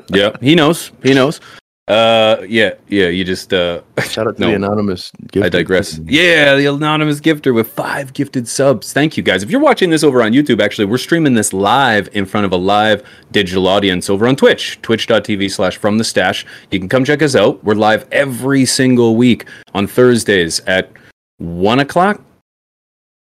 Yep. 0.09 0.43
He 0.43 0.55
knows. 0.55 0.93
He 1.03 1.15
knows. 1.15 1.41
Uh 1.87 2.39
yeah, 2.49 2.73
yeah, 2.89 3.09
you 3.09 3.25
just 3.25 3.53
uh 3.53 3.83
Shout 4.09 4.27
out 4.27 4.37
to 4.37 4.41
No. 4.41 4.49
the 4.49 4.55
anonymous. 4.55 5.13
I 5.23 5.27
gifter. 5.27 5.51
digress. 5.51 5.99
Yeah, 6.05 6.55
the 6.57 6.65
anonymous 6.67 7.21
gifter 7.21 7.55
with 7.55 7.69
five 7.71 8.15
gifted 8.15 8.49
subs. 8.49 8.95
Thank 8.95 9.19
you 9.19 9.23
guys. 9.23 9.43
If 9.43 9.51
you're 9.51 9.61
watching 9.61 9.91
this 9.91 10.03
over 10.03 10.23
on 10.23 10.33
YouTube, 10.33 10.63
actually, 10.63 10.87
we're 10.87 10.97
streaming 10.97 11.35
this 11.35 11.53
live 11.53 12.09
in 12.15 12.25
front 12.25 12.47
of 12.47 12.53
a 12.53 12.57
live 12.57 13.03
digital 13.33 13.69
audience 13.69 14.09
over 14.09 14.27
on 14.27 14.35
Twitch, 14.35 14.81
twitch.tv 14.81 15.51
slash 15.51 15.77
from 15.77 15.99
the 15.99 16.05
stash. 16.05 16.47
You 16.71 16.79
can 16.79 16.89
come 16.89 17.05
check 17.05 17.21
us 17.21 17.37
out. 17.37 17.63
We're 17.63 17.75
live 17.75 18.09
every 18.11 18.65
single 18.65 19.17
week 19.17 19.47
on 19.75 19.87
Thursdays 19.87 20.61
at 20.61 20.91
one 21.37 21.81
o'clock 21.81 22.23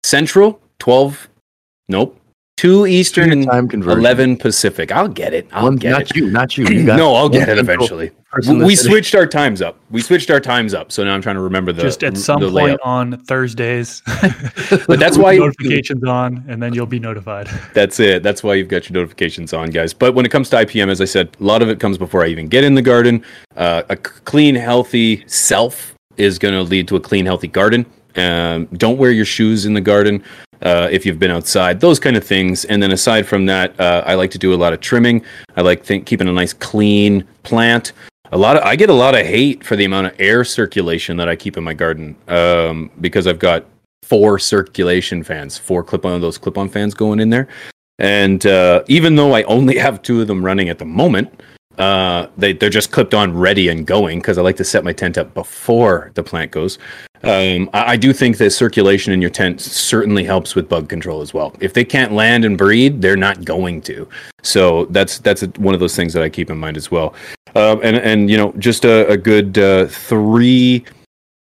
Central, 0.04 0.60
12, 0.80 1.28
nope, 1.88 2.18
2 2.56 2.86
Eastern, 2.86 3.30
and 3.30 3.44
time 3.46 3.68
conversion. 3.68 4.00
11 4.00 4.36
Pacific. 4.38 4.90
I'll 4.90 5.06
get 5.08 5.32
it. 5.34 5.46
I'll 5.52 5.64
One, 5.64 5.76
get 5.76 5.90
not 5.90 6.02
it. 6.02 6.16
you, 6.16 6.30
not 6.30 6.56
you. 6.58 6.66
you 6.66 6.84
got 6.86 6.96
No, 6.96 7.14
I'll 7.14 7.28
get 7.28 7.48
it 7.48 7.58
eventually. 7.58 8.10
Person 8.30 8.58
We 8.58 8.74
the 8.74 8.76
switched 8.76 9.14
our 9.14 9.26
times 9.26 9.62
up. 9.62 9.78
We 9.90 10.00
switched 10.00 10.30
our 10.30 10.40
times 10.40 10.74
up. 10.74 10.92
So 10.92 11.04
now 11.04 11.14
I'm 11.14 11.22
trying 11.22 11.36
to 11.36 11.40
remember 11.40 11.72
the 11.72 11.82
Just 11.82 12.04
at 12.04 12.16
some 12.16 12.40
point 12.40 12.52
layout. 12.52 12.80
on 12.82 13.18
Thursdays. 13.24 14.02
But 14.86 14.98
that's 15.00 15.16
why 15.16 15.36
notifications 15.36 16.04
on, 16.04 16.44
and 16.48 16.62
then 16.62 16.74
you'll 16.74 16.86
be 16.86 16.98
notified. 16.98 17.48
That's 17.74 18.00
it. 18.00 18.22
That's 18.22 18.42
why 18.42 18.54
you've 18.54 18.68
got 18.68 18.88
your 18.88 18.94
notifications 19.00 19.52
on, 19.52 19.70
guys. 19.70 19.94
But 19.94 20.14
when 20.14 20.26
it 20.26 20.30
comes 20.30 20.50
to 20.50 20.56
IPM, 20.56 20.88
as 20.90 21.00
I 21.00 21.04
said, 21.06 21.34
a 21.40 21.44
lot 21.44 21.62
of 21.62 21.68
it 21.70 21.80
comes 21.80 21.96
before 21.96 22.22
I 22.22 22.28
even 22.28 22.48
get 22.48 22.64
in 22.64 22.74
the 22.74 22.82
garden. 22.82 23.22
Uh, 23.56 23.82
a 23.88 23.96
c- 23.96 24.02
clean, 24.24 24.54
healthy 24.54 25.24
self 25.26 25.94
is 26.18 26.38
going 26.38 26.52
to 26.54 26.62
lead 26.62 26.86
to 26.88 26.96
a 26.96 27.00
clean, 27.00 27.24
healthy 27.24 27.48
garden. 27.48 27.86
Um, 28.16 28.66
don't 28.74 28.98
wear 28.98 29.10
your 29.10 29.24
shoes 29.24 29.64
in 29.64 29.72
the 29.74 29.80
garden 29.80 30.22
uh, 30.62 30.88
if 30.90 31.06
you've 31.06 31.18
been 31.18 31.30
outside. 31.30 31.80
Those 31.80 31.98
kind 31.98 32.16
of 32.16 32.24
things. 32.24 32.64
And 32.66 32.82
then 32.82 32.90
aside 32.92 33.26
from 33.26 33.46
that, 33.46 33.78
uh, 33.80 34.02
I 34.06 34.14
like 34.14 34.30
to 34.32 34.38
do 34.38 34.52
a 34.52 34.56
lot 34.56 34.72
of 34.72 34.80
trimming. 34.80 35.24
I 35.56 35.62
like 35.62 35.84
think 35.84 36.06
keeping 36.06 36.28
a 36.28 36.32
nice, 36.32 36.52
clean 36.52 37.24
plant. 37.42 37.92
A 38.32 38.38
lot 38.38 38.56
of 38.56 38.62
I 38.62 38.76
get 38.76 38.90
a 38.90 38.94
lot 38.94 39.14
of 39.14 39.24
hate 39.24 39.64
for 39.64 39.76
the 39.76 39.84
amount 39.84 40.08
of 40.08 40.14
air 40.18 40.44
circulation 40.44 41.16
that 41.16 41.28
I 41.28 41.36
keep 41.36 41.56
in 41.56 41.64
my 41.64 41.74
garden 41.74 42.16
um, 42.28 42.90
because 43.00 43.26
I've 43.26 43.38
got 43.38 43.64
four 44.02 44.38
circulation 44.38 45.22
fans, 45.22 45.56
four 45.56 45.82
clip 45.82 46.04
on 46.04 46.20
those 46.20 46.38
clip 46.38 46.58
on 46.58 46.68
fans 46.68 46.94
going 46.94 47.20
in 47.20 47.30
there. 47.30 47.48
And 47.98 48.44
uh, 48.46 48.84
even 48.86 49.16
though 49.16 49.34
I 49.34 49.42
only 49.44 49.76
have 49.78 50.02
two 50.02 50.20
of 50.20 50.28
them 50.28 50.44
running 50.44 50.68
at 50.68 50.78
the 50.78 50.84
moment, 50.84 51.42
uh, 51.78 52.28
they 52.36 52.52
they're 52.52 52.70
just 52.70 52.90
clipped 52.90 53.14
on, 53.14 53.36
ready 53.36 53.68
and 53.68 53.86
going 53.86 54.18
because 54.18 54.38
I 54.38 54.42
like 54.42 54.56
to 54.56 54.64
set 54.64 54.84
my 54.84 54.92
tent 54.92 55.16
up 55.16 55.32
before 55.34 56.10
the 56.14 56.22
plant 56.22 56.50
goes. 56.50 56.78
Um, 57.22 57.68
I, 57.72 57.92
I 57.92 57.96
do 57.96 58.12
think 58.12 58.38
that 58.38 58.50
circulation 58.50 59.12
in 59.12 59.20
your 59.20 59.30
tent 59.30 59.60
certainly 59.60 60.24
helps 60.24 60.54
with 60.54 60.68
bug 60.68 60.88
control 60.88 61.20
as 61.20 61.34
well. 61.34 61.54
If 61.60 61.72
they 61.74 61.84
can't 61.84 62.12
land 62.12 62.44
and 62.44 62.56
breed, 62.56 63.02
they're 63.02 63.16
not 63.16 63.44
going 63.44 63.80
to. 63.82 64.08
So 64.42 64.86
that's 64.86 65.18
that's 65.18 65.42
a, 65.42 65.48
one 65.58 65.74
of 65.74 65.80
those 65.80 65.96
things 65.96 66.12
that 66.14 66.22
I 66.22 66.28
keep 66.28 66.50
in 66.50 66.58
mind 66.58 66.76
as 66.76 66.90
well. 66.90 67.14
Um, 67.54 67.80
and 67.82 67.96
and 67.96 68.30
you 68.30 68.36
know 68.36 68.52
just 68.58 68.84
a, 68.84 69.08
a 69.08 69.16
good 69.16 69.58
uh, 69.58 69.86
three 69.86 70.84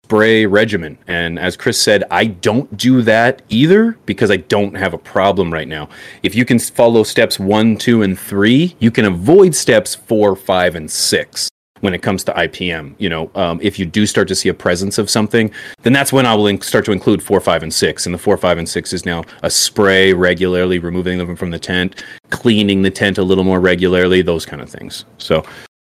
spray 0.06 0.46
regimen. 0.46 0.98
And 1.08 1.40
as 1.40 1.56
Chris 1.56 1.82
said, 1.82 2.04
I 2.12 2.26
don't 2.26 2.76
do 2.78 3.02
that 3.04 3.42
either 3.50 3.98
because 4.06 4.30
I 4.30 4.38
don't 4.38 4.76
have 4.76 4.94
a 4.94 4.98
problem 4.98 5.52
right 5.52 5.68
now. 5.68 5.88
If 6.24 6.36
you 6.36 6.46
can 6.46 6.60
follow 6.60 7.04
steps 7.04 7.40
one, 7.40 7.78
two, 7.78 8.02
and 8.02 8.20
three, 8.20 8.76
you 8.80 8.92
can 8.92 9.06
avoid 9.06 9.56
steps 9.56 9.96
four, 9.96 10.36
five, 10.36 10.76
and 10.76 10.92
six 10.92 11.50
when 11.80 11.94
it 11.94 12.02
comes 12.02 12.24
to 12.26 12.34
IPM. 12.34 12.96
You 12.98 13.10
know, 13.10 13.32
um, 13.34 13.60
if 13.62 13.80
you 13.80 13.86
do 13.86 14.06
start 14.06 14.28
to 14.28 14.36
see 14.36 14.50
a 14.50 14.54
presence 14.54 14.98
of 14.98 15.10
something, 15.10 15.50
then 15.84 15.94
that's 15.94 16.14
when 16.14 16.26
I 16.26 16.36
will 16.36 16.46
inc- 16.46 16.64
start 16.64 16.86
to 16.86 16.92
include 16.92 17.24
four, 17.24 17.40
five, 17.40 17.64
and 17.64 17.74
six. 17.74 18.06
And 18.06 18.14
the 18.14 18.20
four, 18.20 18.38
five, 18.38 18.58
and 18.58 18.68
six 18.68 18.94
is 18.94 19.06
now 19.06 19.24
a 19.42 19.50
spray 19.50 20.14
regularly, 20.14 20.80
removing 20.80 21.18
them 21.18 21.36
from 21.36 21.50
the 21.50 21.60
tent, 21.60 22.04
cleaning 22.30 22.82
the 22.82 22.92
tent 22.92 23.18
a 23.18 23.24
little 23.24 23.44
more 23.46 23.60
regularly, 23.60 24.22
those 24.22 24.46
kind 24.46 24.62
of 24.62 24.70
things. 24.70 25.06
So 25.18 25.46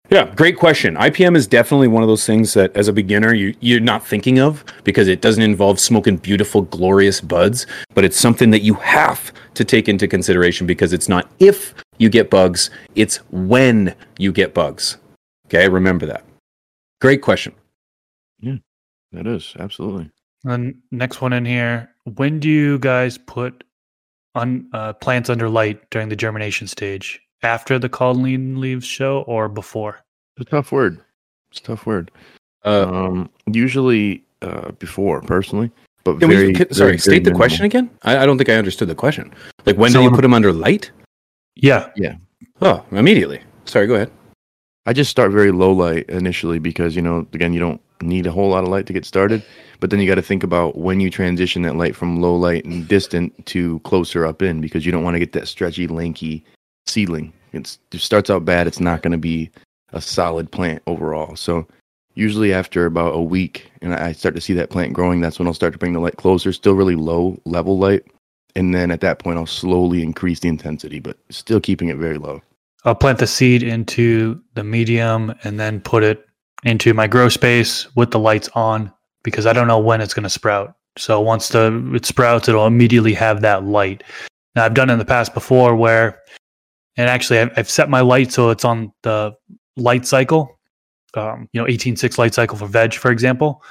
yeah, 0.09 0.33
great 0.35 0.57
question. 0.57 0.95
IPM 0.95 1.35
is 1.35 1.45
definitely 1.45 1.87
one 1.87 2.01
of 2.01 2.09
those 2.09 2.25
things 2.25 2.53
that, 2.55 2.75
as 2.75 2.87
a 2.87 2.93
beginner, 2.93 3.33
you, 3.33 3.55
you're 3.59 3.79
not 3.79 4.05
thinking 4.05 4.39
of 4.39 4.63
because 4.83 5.07
it 5.07 5.21
doesn't 5.21 5.43
involve 5.43 5.79
smoking 5.79 6.17
beautiful, 6.17 6.63
glorious 6.63 7.21
buds, 7.21 7.67
but 7.93 8.03
it's 8.03 8.19
something 8.19 8.49
that 8.49 8.61
you 8.61 8.73
have 8.75 9.31
to 9.53 9.63
take 9.63 9.87
into 9.87 10.07
consideration 10.07 10.65
because 10.65 10.93
it's 10.93 11.07
not 11.09 11.29
if 11.39 11.75
you 11.99 12.09
get 12.09 12.29
bugs, 12.29 12.71
it's 12.95 13.17
when 13.31 13.95
you 14.17 14.31
get 14.31 14.53
bugs. 14.53 14.97
Okay, 15.47 15.69
remember 15.69 16.05
that. 16.07 16.23
Great 17.01 17.21
question. 17.21 17.53
Yeah, 18.39 18.57
that 19.11 19.27
is 19.27 19.53
absolutely. 19.59 20.09
And 20.43 20.75
next 20.91 21.21
one 21.21 21.33
in 21.33 21.45
here. 21.45 21.93
When 22.05 22.39
do 22.39 22.49
you 22.49 22.79
guys 22.79 23.17
put 23.17 23.63
on 24.33 24.69
uh, 24.73 24.93
plants 24.93 25.29
under 25.29 25.49
light 25.49 25.89
during 25.91 26.09
the 26.09 26.15
germination 26.15 26.67
stage? 26.67 27.21
After 27.43 27.79
the 27.79 27.89
cauline 27.89 28.57
leaves 28.57 28.85
show 28.85 29.21
or 29.21 29.47
before? 29.47 30.01
It's 30.37 30.47
a 30.47 30.51
tough 30.51 30.71
word. 30.71 30.99
It's 31.51 31.59
a 31.59 31.63
tough 31.63 31.85
word. 31.85 32.11
Uh, 32.65 32.85
Um, 32.91 33.29
usually 33.51 34.23
uh, 34.41 34.71
before, 34.73 35.21
personally, 35.21 35.71
but 36.03 36.17
very, 36.17 36.47
we, 36.47 36.53
can- 36.53 36.65
very, 36.67 36.73
sorry, 36.73 36.89
very 36.91 36.97
state 36.97 37.23
the 37.23 37.31
question 37.31 37.65
again. 37.65 37.89
I, 38.03 38.19
I 38.19 38.25
don't 38.25 38.37
think 38.37 38.49
I 38.49 38.55
understood 38.55 38.89
the 38.89 38.95
question. 38.95 39.33
Like, 39.65 39.77
when 39.77 39.91
So 39.91 39.99
do 39.99 40.03
you 40.05 40.11
put 40.11 40.21
them 40.21 40.33
under 40.33 40.51
light? 40.51 40.91
Yeah, 41.55 41.89
yeah. 41.95 42.15
Oh, 42.61 42.83
immediately. 42.91 43.41
Sorry, 43.65 43.87
go 43.87 43.95
ahead. 43.95 44.11
I 44.85 44.93
just 44.93 45.11
start 45.11 45.31
very 45.31 45.51
low 45.51 45.71
light 45.71 46.09
initially 46.09 46.59
because 46.59 46.95
you 46.95 47.01
know, 47.01 47.27
again, 47.33 47.53
you 47.53 47.59
don't 47.59 47.81
need 48.01 48.25
a 48.27 48.31
whole 48.31 48.49
lot 48.49 48.63
of 48.63 48.69
light 48.69 48.85
to 48.87 48.93
get 48.93 49.05
started. 49.05 49.43
But 49.79 49.89
then 49.89 49.99
you 49.99 50.07
got 50.07 50.15
to 50.15 50.21
think 50.21 50.43
about 50.43 50.77
when 50.77 50.99
you 50.99 51.09
transition 51.09 51.61
that 51.61 51.75
light 51.75 51.95
from 51.95 52.21
low 52.21 52.35
light 52.35 52.65
and 52.65 52.87
distant 52.87 53.45
to 53.47 53.79
closer 53.79 54.25
up 54.25 54.41
in 54.41 54.59
because 54.61 54.85
you 54.85 54.91
don't 54.91 55.03
want 55.03 55.15
to 55.15 55.19
get 55.19 55.31
that 55.33 55.47
stretchy, 55.47 55.87
lanky 55.87 56.43
seedling. 56.89 57.33
It's, 57.53 57.79
it 57.91 58.01
starts 58.01 58.29
out 58.29 58.45
bad. 58.45 58.67
It's 58.67 58.79
not 58.79 59.01
going 59.01 59.11
to 59.11 59.17
be 59.17 59.49
a 59.93 60.01
solid 60.01 60.51
plant 60.51 60.81
overall. 60.87 61.35
So 61.35 61.67
usually 62.13 62.53
after 62.53 62.85
about 62.85 63.15
a 63.15 63.21
week 63.21 63.71
and 63.81 63.93
I 63.93 64.11
start 64.11 64.35
to 64.35 64.41
see 64.41 64.53
that 64.53 64.69
plant 64.69 64.93
growing, 64.93 65.21
that's 65.21 65.39
when 65.39 65.47
I'll 65.47 65.53
start 65.53 65.73
to 65.73 65.79
bring 65.79 65.93
the 65.93 65.99
light 65.99 66.17
closer. 66.17 66.51
Still 66.53 66.73
really 66.73 66.95
low 66.95 67.39
level 67.45 67.77
light. 67.77 68.03
And 68.55 68.73
then 68.73 68.91
at 68.91 69.01
that 69.01 69.19
point, 69.19 69.37
I'll 69.37 69.45
slowly 69.45 70.01
increase 70.01 70.39
the 70.39 70.49
intensity, 70.49 70.99
but 70.99 71.17
still 71.29 71.59
keeping 71.59 71.89
it 71.89 71.97
very 71.97 72.17
low. 72.17 72.41
I'll 72.83 72.95
plant 72.95 73.19
the 73.19 73.27
seed 73.27 73.61
into 73.61 74.41
the 74.55 74.63
medium 74.63 75.33
and 75.43 75.59
then 75.59 75.81
put 75.81 76.03
it 76.03 76.25
into 76.63 76.93
my 76.93 77.07
grow 77.07 77.29
space 77.29 77.93
with 77.95 78.11
the 78.11 78.19
lights 78.19 78.49
on 78.53 78.91
because 79.23 79.45
I 79.45 79.53
don't 79.53 79.67
know 79.67 79.79
when 79.79 80.01
it's 80.01 80.13
going 80.13 80.23
to 80.23 80.29
sprout. 80.29 80.75
So 80.97 81.21
once 81.21 81.49
the 81.49 81.91
it 81.93 82.05
sprouts, 82.05 82.49
it'll 82.49 82.67
immediately 82.67 83.13
have 83.13 83.41
that 83.41 83.63
light. 83.63 84.03
Now 84.55 84.65
I've 84.65 84.73
done 84.73 84.89
in 84.89 84.99
the 84.99 85.05
past 85.05 85.33
before 85.33 85.75
where, 85.75 86.19
and 86.99 87.09
actually 87.09 87.39
I've, 87.39 87.51
I've 87.55 87.69
set 87.69 87.89
my 87.89 88.01
light 88.01 88.29
so 88.33 88.49
it's 88.49 88.65
on 88.65 88.91
the 89.03 89.33
light 89.77 90.05
cycle, 90.05 90.59
um, 91.13 91.47
you 91.53 91.61
know, 91.61 91.65
18.6 91.65 92.17
light 92.17 92.33
cycle 92.33 92.57
for 92.57 92.67
veg, 92.67 92.93
for 92.93 93.09
example, 93.09 93.63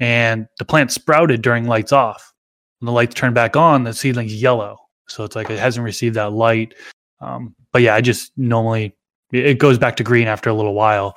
and 0.00 0.48
the 0.58 0.64
plant 0.64 0.90
sprouted 0.90 1.42
during 1.42 1.64
lights 1.64 1.92
off. 1.92 2.32
When 2.80 2.86
the 2.86 2.92
lights 2.92 3.14
turn 3.14 3.34
back 3.34 3.56
on, 3.56 3.84
the 3.84 3.94
seedling's 3.94 4.34
yellow. 4.34 4.78
So 5.08 5.22
it's 5.22 5.36
like 5.36 5.48
it 5.48 5.60
hasn't 5.60 5.84
received 5.84 6.16
that 6.16 6.32
light. 6.32 6.74
Um, 7.20 7.54
but 7.72 7.82
yeah, 7.82 7.94
I 7.94 8.00
just 8.00 8.32
normally 8.36 8.96
it 9.30 9.60
goes 9.60 9.78
back 9.78 9.94
to 9.96 10.02
green 10.02 10.26
after 10.26 10.50
a 10.50 10.54
little 10.54 10.74
while. 10.74 11.16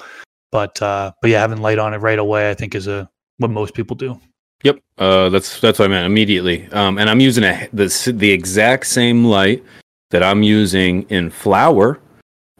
But 0.51 0.79
uh, 0.83 1.13
but 1.19 1.31
yeah, 1.31 1.39
having 1.39 1.63
light 1.63 1.79
on 1.79 1.95
it 1.95 1.97
right 1.97 2.19
away, 2.19 2.51
I 2.51 2.53
think 2.53 2.75
is 2.75 2.85
a 2.85 3.09
what 3.37 3.49
most 3.49 3.73
people 3.73 3.95
do. 3.95 4.19
Yep, 4.61 4.79
uh, 4.99 5.29
that's 5.29 5.59
that's 5.59 5.79
what 5.79 5.85
I 5.85 5.87
meant 5.87 6.05
immediately. 6.05 6.67
Um, 6.71 6.99
and 6.99 7.09
I'm 7.09 7.19
using 7.19 7.43
a, 7.43 7.67
the 7.73 8.13
the 8.15 8.29
exact 8.29 8.85
same 8.85 9.25
light 9.25 9.63
that 10.11 10.23
I'm 10.23 10.43
using 10.43 11.03
in 11.03 11.29
flower. 11.29 11.99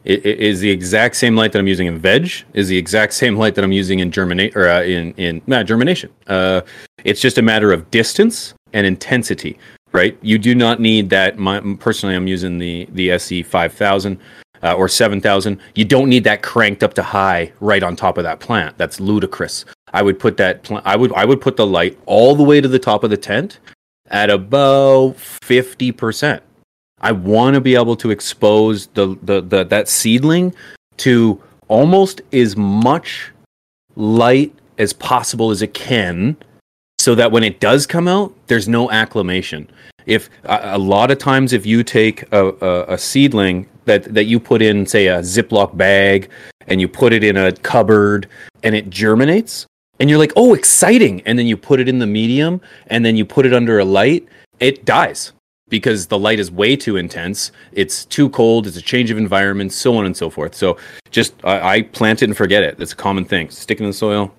Is 0.04 0.60
the 0.60 0.70
exact 0.70 1.16
same 1.16 1.34
light 1.34 1.50
that 1.50 1.58
I'm 1.58 1.66
using 1.66 1.88
in 1.88 1.98
veg. 1.98 2.30
Is 2.54 2.68
the 2.68 2.76
exact 2.76 3.12
same 3.12 3.36
light 3.36 3.56
that 3.56 3.64
I'm 3.64 3.72
using 3.72 3.98
in 3.98 4.12
germinate 4.12 4.56
or 4.56 4.68
uh, 4.68 4.82
in 4.82 5.12
in 5.14 5.42
nah, 5.48 5.64
germination. 5.64 6.12
Uh, 6.28 6.60
it's 7.02 7.20
just 7.20 7.38
a 7.38 7.42
matter 7.42 7.72
of 7.72 7.90
distance 7.90 8.54
and 8.72 8.86
intensity, 8.86 9.58
right? 9.90 10.16
You 10.22 10.38
do 10.38 10.54
not 10.54 10.80
need 10.80 11.10
that. 11.10 11.38
My, 11.38 11.60
personally, 11.80 12.14
I'm 12.14 12.28
using 12.28 12.58
the 12.58 12.86
the 12.92 13.10
SE 13.10 13.42
five 13.42 13.72
thousand 13.72 14.20
uh, 14.62 14.74
or 14.74 14.88
7000 14.88 15.60
you 15.74 15.84
don't 15.84 16.08
need 16.08 16.24
that 16.24 16.42
cranked 16.42 16.82
up 16.82 16.94
to 16.94 17.02
high 17.02 17.52
right 17.60 17.82
on 17.82 17.94
top 17.94 18.18
of 18.18 18.24
that 18.24 18.40
plant 18.40 18.76
that's 18.78 19.00
ludicrous 19.00 19.64
i 19.92 20.02
would 20.02 20.18
put 20.18 20.36
that 20.36 20.62
pl- 20.62 20.80
i 20.84 20.96
would 20.96 21.12
i 21.12 21.24
would 21.24 21.40
put 21.40 21.56
the 21.56 21.66
light 21.66 21.98
all 22.06 22.34
the 22.34 22.42
way 22.42 22.60
to 22.60 22.68
the 22.68 22.78
top 22.78 23.04
of 23.04 23.10
the 23.10 23.16
tent 23.16 23.58
at 24.08 24.30
about 24.30 25.16
50% 25.16 26.40
i 27.00 27.12
want 27.12 27.54
to 27.54 27.60
be 27.60 27.74
able 27.74 27.96
to 27.96 28.10
expose 28.10 28.86
the, 28.88 29.18
the 29.22 29.40
the 29.40 29.64
that 29.64 29.88
seedling 29.88 30.54
to 30.96 31.40
almost 31.68 32.22
as 32.32 32.56
much 32.56 33.30
light 33.96 34.54
as 34.78 34.92
possible 34.92 35.50
as 35.50 35.62
it 35.62 35.74
can 35.74 36.36
so 36.98 37.14
that 37.14 37.30
when 37.30 37.44
it 37.44 37.60
does 37.60 37.86
come 37.86 38.08
out 38.08 38.34
there's 38.46 38.68
no 38.68 38.90
acclimation. 38.90 39.68
If 40.06 40.30
a, 40.44 40.78
lot 40.78 41.10
of 41.10 41.18
times 41.18 41.52
if 41.52 41.66
you 41.66 41.82
take 41.82 42.22
a, 42.32 42.46
a, 42.60 42.94
a 42.94 42.98
seedling 42.98 43.68
that 43.86 44.04
that 44.14 44.24
you 44.24 44.38
put 44.38 44.62
in 44.62 44.86
say 44.86 45.08
a 45.08 45.18
ziploc 45.18 45.76
bag 45.76 46.30
and 46.68 46.80
you 46.80 46.88
put 46.88 47.12
it 47.12 47.24
in 47.24 47.36
a 47.36 47.52
cupboard 47.52 48.28
and 48.62 48.74
it 48.74 48.88
germinates 48.88 49.66
and 49.98 50.08
you're 50.08 50.18
like 50.18 50.32
oh 50.36 50.54
exciting! 50.54 51.22
And 51.26 51.38
then 51.38 51.46
you 51.46 51.56
put 51.56 51.80
it 51.80 51.88
in 51.88 51.98
the 51.98 52.06
medium 52.06 52.60
and 52.88 53.04
then 53.04 53.16
you 53.16 53.24
put 53.24 53.46
it 53.46 53.54
under 53.54 53.78
a 53.78 53.84
light 53.84 54.26
it 54.60 54.84
dies 54.84 55.32
because 55.68 56.06
the 56.06 56.18
light 56.18 56.38
is 56.38 56.50
way 56.50 56.76
too 56.76 56.96
intense 56.96 57.50
it's 57.72 58.04
too 58.04 58.30
cold 58.30 58.66
it's 58.66 58.76
a 58.76 58.82
change 58.82 59.10
of 59.10 59.18
environment 59.18 59.72
so 59.72 59.96
on 59.96 60.06
and 60.06 60.16
so 60.16 60.30
forth. 60.30 60.54
So 60.54 60.76
just 61.10 61.34
i, 61.44 61.76
I 61.76 61.82
plant 61.82 62.22
it 62.22 62.26
and 62.26 62.36
forget 62.36 62.62
it. 62.62 62.80
It's 62.80 62.92
a 62.92 62.96
common 62.96 63.24
thing. 63.24 63.50
Stick 63.50 63.80
it 63.80 63.84
in 63.84 63.90
the 63.90 63.94
soil 63.94 64.32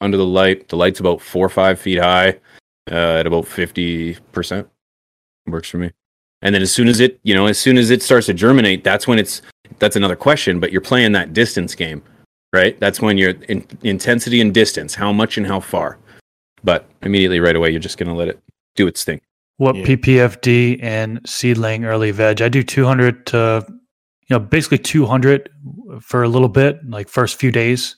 under 0.00 0.16
the 0.16 0.26
light 0.26 0.68
the 0.68 0.76
light's 0.76 1.00
about 1.00 1.20
four 1.20 1.46
or 1.46 1.50
five 1.50 1.80
feet 1.80 1.98
high 1.98 2.38
uh, 2.90 3.18
at 3.18 3.26
about 3.26 3.44
50% 3.44 4.66
works 5.46 5.68
for 5.68 5.78
me. 5.78 5.90
And 6.40 6.54
then 6.54 6.62
as 6.62 6.72
soon 6.72 6.88
as 6.88 7.00
it 7.00 7.18
you 7.22 7.34
know 7.34 7.46
as 7.46 7.58
soon 7.58 7.78
as 7.78 7.90
it 7.90 8.02
starts 8.02 8.26
to 8.26 8.34
germinate 8.34 8.84
that's 8.84 9.06
when 9.06 9.18
it's 9.18 9.42
that's 9.78 9.96
another 9.96 10.16
question 10.16 10.60
but 10.60 10.72
you're 10.72 10.80
playing 10.80 11.12
that 11.12 11.32
distance 11.32 11.74
game 11.74 12.02
right? 12.52 12.78
That's 12.80 13.00
when 13.00 13.18
you're 13.18 13.34
in 13.48 13.66
intensity 13.82 14.40
and 14.40 14.54
distance 14.54 14.94
how 14.94 15.12
much 15.12 15.36
and 15.36 15.46
how 15.46 15.60
far. 15.60 15.98
But 16.64 16.88
immediately 17.02 17.40
right 17.40 17.56
away 17.56 17.70
you're 17.70 17.80
just 17.80 17.98
going 17.98 18.08
to 18.08 18.14
let 18.14 18.28
it 18.28 18.40
do 18.74 18.86
its 18.86 19.04
thing 19.04 19.20
What 19.58 19.76
Yeah. 19.76 19.84
PPFD 19.84 20.78
and 20.82 21.20
seedling 21.26 21.84
early 21.84 22.10
veg? 22.10 22.40
I 22.42 22.48
do 22.48 22.62
200 22.62 23.26
to, 23.26 23.64
you 23.68 23.76
know, 24.30 24.38
basically 24.38 24.78
200 24.78 25.50
for 26.00 26.22
a 26.22 26.28
little 26.28 26.48
bit, 26.48 26.78
like 26.88 27.08
first 27.08 27.38
few 27.38 27.50
days. 27.50 27.96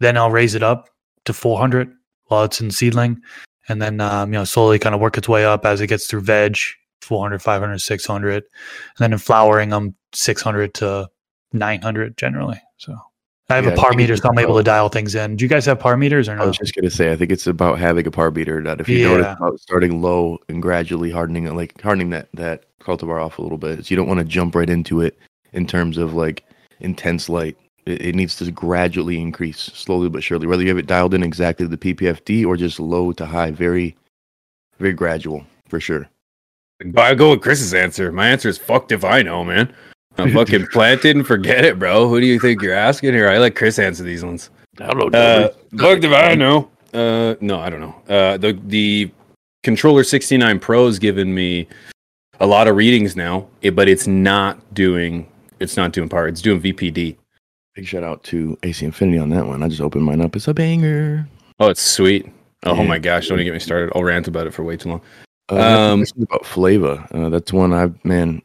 Then 0.00 0.16
I'll 0.16 0.30
raise 0.30 0.54
it 0.54 0.62
up 0.62 0.88
to 1.26 1.32
400 1.32 1.92
while 2.26 2.44
it's 2.44 2.60
in 2.60 2.70
seedling. 2.70 3.20
And 3.68 3.80
then, 3.80 4.00
um, 4.00 4.32
you 4.32 4.38
know, 4.38 4.44
slowly 4.44 4.78
kind 4.78 4.94
of 4.94 5.00
work 5.00 5.16
its 5.16 5.28
way 5.28 5.44
up 5.44 5.64
as 5.64 5.80
it 5.80 5.86
gets 5.86 6.06
through 6.06 6.22
veg 6.22 6.56
400, 7.02 7.42
500, 7.42 7.78
600. 7.78 8.34
And 8.34 8.42
then 8.98 9.12
in 9.12 9.18
flowering, 9.18 9.72
I'm 9.72 9.94
600 10.14 10.74
to 10.74 11.08
900 11.52 12.16
generally. 12.16 12.60
So 12.78 12.96
I 13.52 13.56
have 13.56 13.64
Yeah, 13.64 13.70
a 13.70 13.74
I 13.74 13.76
par 13.76 13.92
meter, 13.94 14.16
so 14.16 14.28
I'm 14.28 14.38
able 14.38 14.56
to 14.56 14.62
dial 14.62 14.88
things 14.88 15.14
in. 15.14 15.36
Do 15.36 15.44
you 15.44 15.48
guys 15.48 15.66
have 15.66 15.78
par 15.78 15.96
meters 15.96 16.28
or 16.28 16.34
not? 16.34 16.42
I 16.42 16.44
no? 16.44 16.48
was 16.48 16.58
just 16.58 16.74
gonna 16.74 16.90
say, 16.90 17.12
I 17.12 17.16
think 17.16 17.30
it's 17.30 17.46
about 17.46 17.78
having 17.78 18.06
a 18.06 18.10
par 18.10 18.30
meter 18.30 18.62
that 18.62 18.80
if 18.80 18.88
you 18.88 18.98
Yeah. 18.98 19.08
notice 19.08 19.36
about 19.38 19.60
starting 19.60 20.02
low 20.02 20.38
and 20.48 20.60
gradually 20.62 21.10
hardening 21.10 21.46
it, 21.46 21.52
like 21.54 21.80
hardening 21.80 22.10
that 22.10 22.28
that 22.34 22.64
cultivar 22.80 23.24
off 23.24 23.38
a 23.38 23.42
little 23.42 23.58
bit, 23.58 23.84
So 23.86 23.90
you 23.92 23.96
don't 23.96 24.08
want 24.08 24.18
to 24.18 24.24
jump 24.24 24.54
right 24.54 24.68
into 24.68 25.00
it 25.00 25.16
in 25.52 25.66
terms 25.66 25.98
of 25.98 26.14
like 26.14 26.42
intense 26.80 27.28
light. 27.28 27.56
It, 27.86 28.02
it 28.06 28.14
needs 28.14 28.36
to 28.36 28.50
gradually 28.50 29.20
increase, 29.20 29.58
slowly 29.58 30.08
but 30.08 30.22
surely. 30.22 30.46
Whether 30.46 30.62
you 30.62 30.68
have 30.70 30.78
it 30.78 30.86
dialed 30.86 31.14
in 31.14 31.22
exactly 31.22 31.66
to 31.68 31.76
the 31.76 31.94
PPFD 31.94 32.44
or 32.46 32.56
just 32.56 32.80
low 32.80 33.12
to 33.12 33.26
high, 33.26 33.50
very, 33.50 33.96
very 34.78 34.92
gradual 34.92 35.44
for 35.68 35.78
sure. 35.80 36.08
I 36.96 37.14
go 37.14 37.30
with 37.30 37.42
Chris's 37.42 37.74
answer. 37.74 38.10
My 38.10 38.26
answer 38.28 38.48
is 38.48 38.58
fucked 38.58 38.90
if 38.90 39.04
I 39.04 39.22
know, 39.22 39.44
man. 39.44 39.72
I'm 40.18 40.32
fucking 40.34 40.66
planted 40.68 41.16
and 41.16 41.26
forget 41.26 41.64
it, 41.64 41.78
bro. 41.78 42.08
Who 42.08 42.20
do 42.20 42.26
you 42.26 42.38
think 42.38 42.62
you're 42.62 42.74
asking 42.74 43.12
here? 43.14 43.28
I 43.28 43.38
let 43.38 43.54
Chris 43.56 43.78
answer 43.78 44.02
these 44.02 44.24
ones. 44.24 44.50
I 44.80 44.86
don't 44.92 45.12
know. 45.12 45.18
Uh, 45.18 45.48
fucked 45.78 46.04
if 46.04 46.12
I 46.12 46.34
know. 46.34 46.70
Uh, 46.94 47.34
no, 47.40 47.58
I 47.60 47.70
don't 47.70 47.80
know. 47.80 47.94
Uh, 48.08 48.36
the 48.36 48.58
the 48.66 49.10
controller 49.62 50.04
69 50.04 50.58
Pro's 50.58 50.98
given 50.98 51.34
me 51.34 51.66
a 52.40 52.46
lot 52.46 52.68
of 52.68 52.76
readings 52.76 53.16
now, 53.16 53.46
but 53.74 53.88
it's 53.88 54.06
not 54.06 54.58
doing 54.74 55.26
it's 55.60 55.76
not 55.76 55.92
doing 55.92 56.08
power. 56.08 56.28
It's 56.28 56.42
doing 56.42 56.60
VPD. 56.60 57.16
Big 57.74 57.86
shout 57.86 58.02
out 58.04 58.22
to 58.24 58.58
AC 58.64 58.84
Infinity 58.84 59.18
on 59.18 59.30
that 59.30 59.46
one. 59.46 59.62
I 59.62 59.68
just 59.68 59.80
opened 59.80 60.04
mine 60.04 60.20
up. 60.20 60.36
It's 60.36 60.48
a 60.48 60.52
banger. 60.52 61.26
Oh, 61.58 61.68
it's 61.70 61.80
sweet. 61.80 62.30
Oh, 62.64 62.74
Yeah. 62.76 62.82
my 62.86 62.98
gosh! 62.98 63.28
Don't 63.28 63.38
even 63.38 63.46
get 63.46 63.54
me 63.54 63.58
started. 63.60 63.90
I'll 63.94 64.04
rant 64.04 64.28
about 64.28 64.46
it 64.46 64.52
for 64.52 64.62
way 64.62 64.76
too 64.76 64.90
long. 64.90 65.00
Uh, 65.50 65.56
Um, 65.92 66.04
about 66.20 66.44
Flava. 66.44 67.08
Uh, 67.12 67.28
that's 67.30 67.52
one 67.52 67.72
I've 67.72 68.04
man, 68.04 68.42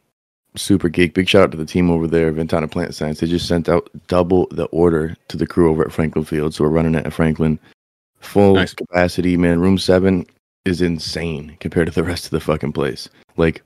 super 0.56 0.88
geek. 0.88 1.14
Big 1.14 1.28
shout 1.28 1.42
out 1.42 1.50
to 1.52 1.56
the 1.56 1.66
team 1.66 1.90
over 1.90 2.06
there, 2.06 2.32
Ventana 2.32 2.68
Plant 2.68 2.94
Science. 2.94 3.20
They 3.20 3.26
just 3.26 3.48
sent 3.48 3.68
out 3.68 3.88
double 4.08 4.46
the 4.50 4.66
order 4.66 5.16
to 5.28 5.36
the 5.36 5.46
crew 5.46 5.70
over 5.70 5.84
at 5.84 5.92
Franklin 5.92 6.24
Field, 6.24 6.54
so 6.54 6.64
we're 6.64 6.70
running 6.70 6.94
it 6.94 7.06
at 7.06 7.12
Franklin, 7.12 7.58
full 8.20 8.54
Nice. 8.54 8.74
capacity. 8.74 9.36
Man, 9.36 9.60
room 9.60 9.78
seven 9.78 10.26
is 10.64 10.82
insane 10.82 11.56
compared 11.60 11.86
to 11.86 11.92
the 11.92 12.02
rest 12.04 12.24
of 12.24 12.30
the 12.30 12.40
fucking 12.40 12.72
place. 12.72 13.08
Like 13.36 13.62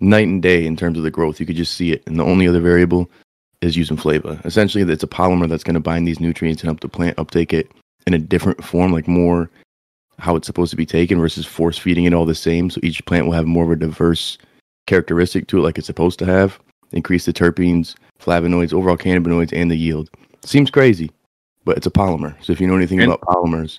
night 0.00 0.26
and 0.26 0.42
day 0.42 0.66
in 0.66 0.76
terms 0.76 0.98
of 0.98 1.04
the 1.04 1.10
growth. 1.10 1.40
You 1.40 1.46
could 1.46 1.56
just 1.56 1.74
see 1.74 1.92
it, 1.92 2.02
and 2.06 2.18
the 2.18 2.24
only 2.24 2.46
other 2.48 2.60
variable 2.60 3.08
is 3.60 3.76
using 3.76 3.96
Flava. 3.96 4.40
Essentially, 4.44 4.82
it's 4.84 5.04
a 5.04 5.08
polymer 5.08 5.48
that's 5.48 5.64
going 5.64 5.74
to 5.74 5.80
bind 5.80 6.06
these 6.06 6.20
nutrients 6.20 6.62
and 6.62 6.68
help 6.68 6.80
the 6.80 6.88
plant 6.88 7.18
uptake 7.18 7.52
it 7.52 7.70
in 8.06 8.14
a 8.14 8.18
different 8.18 8.62
form, 8.64 8.92
like 8.92 9.06
more 9.06 9.48
how 10.18 10.36
it's 10.36 10.46
supposed 10.46 10.70
to 10.70 10.76
be 10.76 10.86
taken 10.86 11.18
versus 11.18 11.46
force 11.46 11.78
feeding 11.78 12.04
it 12.04 12.12
all 12.12 12.26
the 12.26 12.34
same. 12.34 12.68
So 12.68 12.80
each 12.82 13.04
plant 13.06 13.26
will 13.26 13.32
have 13.32 13.46
more 13.46 13.64
of 13.64 13.70
a 13.70 13.76
diverse 13.76 14.38
characteristic 14.86 15.46
to 15.48 15.58
it, 15.58 15.62
like 15.62 15.78
it's 15.78 15.86
supposed 15.86 16.18
to 16.20 16.26
have. 16.26 16.58
Increase 16.92 17.24
the 17.24 17.32
terpenes, 17.32 17.94
flavonoids, 18.20 18.72
overall 18.72 18.96
cannabinoids, 18.98 19.52
and 19.52 19.70
the 19.70 19.76
yield. 19.76 20.10
Seems 20.44 20.70
crazy, 20.70 21.10
but 21.64 21.76
it's 21.76 21.86
a 21.86 21.90
polymer. 21.90 22.34
So 22.44 22.52
if 22.52 22.60
you 22.60 22.66
know 22.66 22.76
anything 22.76 23.00
And- 23.00 23.10
about 23.12 23.20
polymers, 23.22 23.78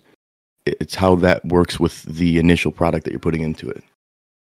it's 0.65 0.95
how 0.95 1.15
that 1.15 1.43
works 1.45 1.79
with 1.79 2.03
the 2.03 2.39
initial 2.39 2.71
product 2.71 3.03
that 3.05 3.11
you're 3.11 3.19
putting 3.19 3.41
into 3.41 3.69
it. 3.69 3.83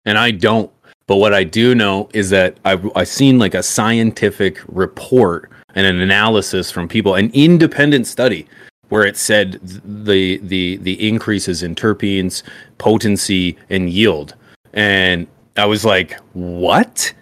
and 0.06 0.18
I 0.18 0.32
don't. 0.32 0.72
But 1.08 1.18
what 1.18 1.34
I 1.34 1.44
do 1.44 1.76
know 1.76 2.10
is 2.14 2.30
that 2.32 2.58
I've 2.64 2.90
I 2.96 3.04
seen 3.04 3.38
like 3.40 3.54
a 3.54 3.62
scientific 3.64 4.60
report 4.68 5.52
and 5.76 5.86
an 5.86 6.00
analysis 6.00 6.72
from 6.72 6.88
people, 6.88 7.16
an 7.16 7.30
independent 7.34 8.08
study 8.08 8.48
where 8.90 9.04
it 9.06 9.18
said 9.18 9.60
the 9.64 10.38
the 10.44 10.78
the 10.78 11.08
increases 11.08 11.64
in 11.64 11.76
terpenes, 11.76 12.44
potency, 12.78 13.58
and 13.70 13.90
yield, 13.90 14.36
and 14.74 15.28
I 15.58 15.66
was 15.66 15.86
like, 15.86 16.20
what? 16.34 17.14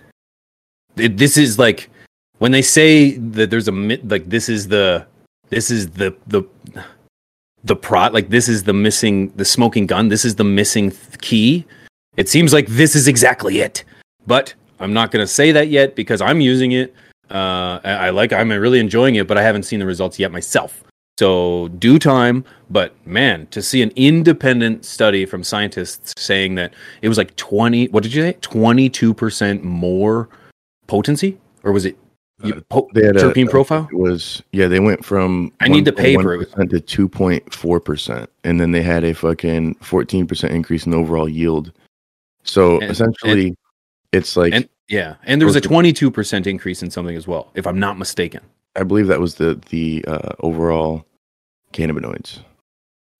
This 0.95 1.37
is 1.37 1.57
like 1.57 1.89
when 2.39 2.51
they 2.51 2.61
say 2.61 3.11
that 3.11 3.49
there's 3.49 3.67
a 3.67 3.71
like 3.71 4.29
this 4.29 4.49
is 4.49 4.67
the 4.67 5.05
this 5.49 5.71
is 5.71 5.89
the 5.91 6.15
the 6.27 6.43
the 7.63 7.75
pro 7.75 8.07
like 8.07 8.29
this 8.29 8.47
is 8.47 8.63
the 8.63 8.73
missing 8.73 9.29
the 9.35 9.45
smoking 9.45 9.87
gun 9.87 10.09
this 10.09 10.25
is 10.25 10.35
the 10.35 10.43
missing 10.43 10.91
th- 10.91 11.17
key 11.21 11.65
it 12.17 12.29
seems 12.29 12.53
like 12.53 12.67
this 12.67 12.95
is 12.95 13.07
exactly 13.07 13.59
it. 13.59 13.83
But 14.27 14.53
I'm 14.79 14.93
not 14.93 15.11
going 15.11 15.23
to 15.23 15.31
say 15.31 15.51
that 15.51 15.69
yet 15.69 15.95
because 15.95 16.21
I'm 16.21 16.41
using 16.41 16.73
it. 16.73 16.93
Uh, 17.29 17.79
I, 17.83 17.91
I 17.91 18.09
like. 18.11 18.31
I'm 18.31 18.51
really 18.51 18.79
enjoying 18.79 19.15
it, 19.15 19.27
but 19.27 19.37
I 19.37 19.43
haven't 19.43 19.63
seen 19.63 19.79
the 19.79 19.85
results 19.85 20.19
yet 20.19 20.31
myself. 20.31 20.83
So 21.19 21.67
due 21.79 21.99
time. 21.99 22.43
But 22.69 22.95
man, 23.05 23.47
to 23.51 23.61
see 23.61 23.81
an 23.83 23.91
independent 23.95 24.83
study 24.85 25.25
from 25.25 25.43
scientists 25.43 26.13
saying 26.17 26.55
that 26.55 26.73
it 27.01 27.07
was 27.09 27.17
like 27.17 27.35
20. 27.35 27.87
What 27.89 28.03
did 28.03 28.13
you 28.13 28.21
say? 28.23 28.37
22 28.41 29.13
percent 29.13 29.63
more 29.63 30.29
potency, 30.87 31.37
or 31.63 31.71
was 31.71 31.85
it 31.85 31.95
uh, 32.43 32.47
you- 32.47 32.61
po- 32.69 32.89
They 32.95 33.05
had 33.05 33.15
a- 33.17 33.19
terpene 33.31 33.49
profile? 33.49 33.87
It 33.91 33.97
was 33.97 34.41
yeah, 34.53 34.67
they 34.67 34.79
went 34.79 35.05
from 35.05 35.51
I 35.59 35.67
need 35.67 35.85
the 35.85 35.93
paper. 35.93 36.37
1.1% 36.39 36.69
to 36.71 36.79
two 36.79 37.07
point 37.07 37.53
four 37.53 37.79
percent, 37.79 38.29
and 38.43 38.59
then 38.59 38.71
they 38.71 38.81
had 38.81 39.03
a 39.03 39.13
fucking 39.13 39.75
fourteen 39.75 40.25
percent 40.25 40.53
increase 40.53 40.85
in 40.87 40.93
overall 40.95 41.29
yield. 41.29 41.71
So 42.43 42.79
And- 42.81 42.89
essentially, 42.91 43.55
it's 44.11 44.35
like 44.35 44.51
And 44.53 44.67
yeah, 44.89 45.15
and 45.23 45.39
there 45.39 45.45
was 45.45 45.55
a 45.55 45.61
22 45.61 46.09
percent 46.11 46.45
increase 46.47 46.81
in 46.83 46.89
something 46.91 47.15
as 47.15 47.27
well, 47.27 47.51
if 47.55 47.65
I'm 47.67 47.79
not 47.79 47.97
mistaken. 47.99 48.41
I 48.75 48.83
believe 48.83 49.07
that 49.07 49.19
was 49.19 49.35
the 49.35 49.59
the 49.69 50.03
uh, 50.07 50.33
overall 50.39 51.05
cannabinoids, 51.73 52.39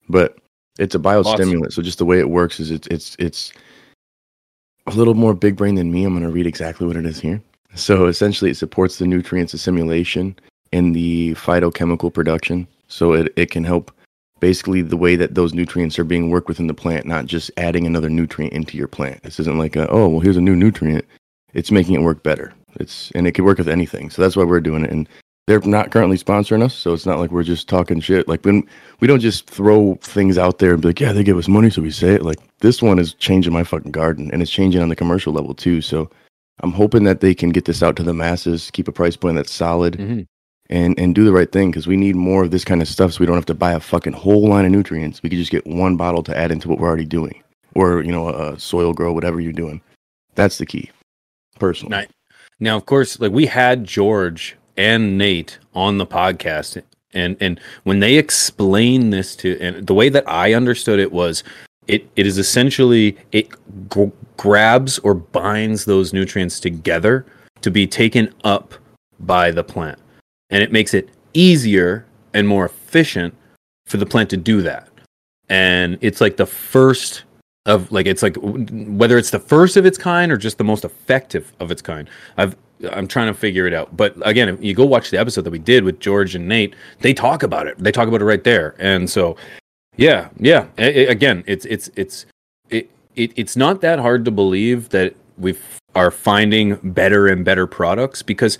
but 0.08 0.38
it's 0.78 0.94
a 0.94 0.98
biostimulant. 0.98 1.72
So 1.72 1.82
just 1.82 1.98
the 1.98 2.04
way 2.04 2.18
it 2.18 2.30
works 2.30 2.60
is 2.60 2.70
it's 2.70 2.86
it's 2.88 3.16
it's 3.18 3.52
a 4.86 4.92
little 4.92 5.14
more 5.14 5.34
big 5.34 5.56
brain 5.56 5.76
than 5.76 5.92
me. 5.92 6.04
I'm 6.04 6.12
going 6.12 6.24
to 6.24 6.30
read 6.30 6.46
exactly 6.46 6.86
what 6.86 6.96
it 6.96 7.06
is 7.06 7.20
here. 7.20 7.40
So 7.74 8.06
essentially, 8.06 8.50
it 8.50 8.56
supports 8.56 8.98
the 8.98 9.06
nutrients 9.06 9.54
assimilation 9.54 10.36
and 10.72 10.94
the 10.94 11.34
phytochemical 11.34 12.12
production. 12.12 12.66
So 12.88 13.12
it 13.12 13.32
it 13.36 13.50
can 13.50 13.64
help 13.64 13.92
basically 14.40 14.82
the 14.82 14.96
way 14.96 15.16
that 15.16 15.34
those 15.34 15.54
nutrients 15.54 15.98
are 15.98 16.04
being 16.04 16.30
worked 16.30 16.48
within 16.48 16.66
the 16.66 16.74
plant, 16.74 17.06
not 17.06 17.26
just 17.26 17.50
adding 17.56 17.86
another 17.86 18.10
nutrient 18.10 18.52
into 18.52 18.76
your 18.76 18.88
plant. 18.88 19.22
This 19.22 19.40
isn't 19.40 19.58
like 19.58 19.76
a, 19.76 19.88
oh 19.88 20.08
well, 20.08 20.20
here's 20.20 20.36
a 20.36 20.40
new 20.40 20.56
nutrient. 20.56 21.04
It's 21.54 21.70
making 21.70 21.94
it 21.94 22.02
work 22.02 22.22
better. 22.22 22.52
It's 22.80 23.10
and 23.12 23.26
it 23.26 23.32
can 23.32 23.44
work 23.44 23.58
with 23.58 23.68
anything. 23.68 24.10
So 24.10 24.20
that's 24.20 24.36
why 24.36 24.44
we're 24.44 24.60
doing 24.60 24.84
it. 24.84 24.90
And 24.90 25.08
they're 25.46 25.60
not 25.60 25.90
currently 25.90 26.16
sponsoring 26.16 26.62
us, 26.62 26.74
so 26.74 26.92
it's 26.94 27.04
not 27.06 27.18
like 27.18 27.30
we're 27.30 27.42
just 27.42 27.68
talking 27.68 28.00
shit. 28.00 28.28
Like 28.28 28.44
when 28.44 28.66
we 29.00 29.06
don't 29.06 29.20
just 29.20 29.48
throw 29.48 29.96
things 30.00 30.38
out 30.38 30.58
there 30.58 30.72
and 30.72 30.82
be 30.82 30.88
like, 30.88 31.00
yeah, 31.00 31.12
they 31.12 31.22
give 31.24 31.36
us 31.36 31.48
money, 31.48 31.68
so 31.70 31.82
we 31.82 31.90
say 31.90 32.14
it. 32.14 32.22
Like 32.22 32.38
this 32.60 32.80
one 32.80 32.98
is 32.98 33.14
changing 33.14 33.52
my 33.52 33.64
fucking 33.64 33.92
garden, 33.92 34.30
and 34.32 34.40
it's 34.40 34.50
changing 34.50 34.80
on 34.80 34.88
the 34.88 34.96
commercial 34.96 35.32
level 35.32 35.54
too. 35.54 35.80
So 35.82 36.08
I'm 36.60 36.72
hoping 36.72 37.04
that 37.04 37.20
they 37.20 37.34
can 37.34 37.50
get 37.50 37.66
this 37.66 37.82
out 37.82 37.96
to 37.96 38.02
the 38.02 38.14
masses, 38.14 38.70
keep 38.72 38.88
a 38.88 38.92
price 38.92 39.16
point 39.16 39.36
that's 39.36 39.52
solid, 39.52 39.98
Mhm. 39.98 40.26
and 40.70 40.98
and 40.98 41.14
do 41.14 41.24
the 41.24 41.32
right 41.32 41.52
thing 41.52 41.70
because 41.70 41.86
we 41.86 41.96
need 41.96 42.16
more 42.16 42.42
of 42.42 42.50
this 42.50 42.64
kind 42.64 42.80
of 42.80 42.88
stuff, 42.88 43.12
so 43.12 43.20
we 43.20 43.26
don't 43.26 43.36
have 43.36 43.44
to 43.46 43.54
buy 43.54 43.72
a 43.72 43.80
fucking 43.80 44.14
whole 44.14 44.48
line 44.48 44.64
of 44.64 44.72
nutrients. 44.72 45.22
We 45.22 45.28
could 45.28 45.38
just 45.38 45.52
get 45.52 45.66
one 45.66 45.96
bottle 45.96 46.22
to 46.22 46.36
add 46.36 46.52
into 46.52 46.68
what 46.68 46.78
we're 46.78 46.88
already 46.88 47.04
doing, 47.04 47.42
or 47.74 48.02
you 48.02 48.12
know, 48.12 48.30
a 48.30 48.58
soil 48.58 48.94
grow, 48.94 49.12
whatever 49.12 49.40
you're 49.40 49.52
doing. 49.52 49.82
That's 50.36 50.56
the 50.56 50.64
key, 50.66 50.90
personally. 51.58 51.90
Nice. 51.90 52.08
Now, 52.60 52.76
of 52.78 52.86
course, 52.86 53.20
like 53.20 53.32
we 53.32 53.44
had 53.46 53.84
George 53.84 54.56
and 54.76 55.18
Nate 55.18 55.58
on 55.74 55.98
the 55.98 56.06
podcast, 56.06 56.82
and 57.12 57.36
and 57.40 57.60
when 57.84 58.00
they 58.00 58.16
explained 58.16 59.12
this 59.12 59.36
to, 59.36 59.58
and 59.60 59.86
the 59.86 59.94
way 59.94 60.08
that 60.08 60.28
I 60.28 60.54
understood 60.54 60.98
it 60.98 61.12
was, 61.12 61.44
it 61.86 62.08
it 62.16 62.26
is 62.26 62.38
essentially 62.38 63.16
it 63.32 63.48
g- 63.92 64.12
grabs 64.36 64.98
or 65.00 65.14
binds 65.14 65.84
those 65.84 66.12
nutrients 66.12 66.60
together 66.60 67.26
to 67.60 67.70
be 67.70 67.86
taken 67.86 68.32
up 68.44 68.74
by 69.20 69.50
the 69.50 69.64
plant, 69.64 69.98
and 70.50 70.62
it 70.62 70.72
makes 70.72 70.94
it 70.94 71.08
easier 71.34 72.06
and 72.32 72.46
more 72.48 72.66
efficient 72.66 73.34
for 73.86 73.96
the 73.96 74.06
plant 74.06 74.30
to 74.30 74.36
do 74.36 74.62
that. 74.62 74.88
And 75.48 75.98
it's 76.00 76.20
like 76.20 76.36
the 76.36 76.46
first 76.46 77.24
of 77.66 77.90
like 77.90 78.06
it's 78.06 78.22
like 78.22 78.36
whether 78.40 79.16
it's 79.16 79.30
the 79.30 79.38
first 79.38 79.76
of 79.76 79.86
its 79.86 79.96
kind 79.96 80.30
or 80.30 80.36
just 80.36 80.58
the 80.58 80.64
most 80.64 80.84
effective 80.84 81.52
of 81.60 81.70
its 81.70 81.80
kind. 81.80 82.08
I've 82.36 82.56
I'm 82.92 83.06
trying 83.06 83.26
to 83.28 83.34
figure 83.34 83.66
it 83.66 83.74
out. 83.74 83.96
But 83.96 84.14
again, 84.22 84.48
if 84.48 84.62
you 84.62 84.74
go 84.74 84.84
watch 84.84 85.10
the 85.10 85.18
episode 85.18 85.42
that 85.42 85.50
we 85.50 85.58
did 85.58 85.84
with 85.84 86.00
George 86.00 86.34
and 86.34 86.48
Nate, 86.48 86.74
they 87.00 87.14
talk 87.14 87.42
about 87.42 87.66
it. 87.66 87.78
They 87.78 87.92
talk 87.92 88.08
about 88.08 88.20
it 88.20 88.24
right 88.24 88.44
there. 88.44 88.74
And 88.78 89.08
so, 89.08 89.36
yeah, 89.96 90.28
yeah. 90.38 90.66
Again, 90.76 91.44
it's 91.46 91.64
it's 91.66 91.90
it's 91.96 92.26
it, 92.70 92.90
it 93.14 93.32
it's 93.36 93.56
not 93.56 93.80
that 93.82 93.98
hard 93.98 94.24
to 94.24 94.30
believe 94.30 94.90
that 94.90 95.14
we 95.38 95.56
are 95.94 96.10
finding 96.10 96.78
better 96.82 97.26
and 97.26 97.44
better 97.44 97.66
products 97.66 98.22
because 98.22 98.58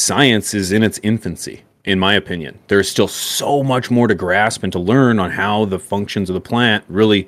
science 0.00 0.54
is 0.54 0.72
in 0.72 0.82
its 0.82 0.98
infancy 1.02 1.62
in 1.84 1.98
my 1.98 2.14
opinion 2.14 2.58
there's 2.68 2.88
still 2.88 3.08
so 3.08 3.62
much 3.62 3.90
more 3.90 4.06
to 4.06 4.14
grasp 4.14 4.62
and 4.62 4.72
to 4.72 4.78
learn 4.78 5.18
on 5.18 5.30
how 5.30 5.64
the 5.64 5.78
functions 5.78 6.28
of 6.28 6.34
the 6.34 6.40
plant 6.40 6.84
really 6.88 7.26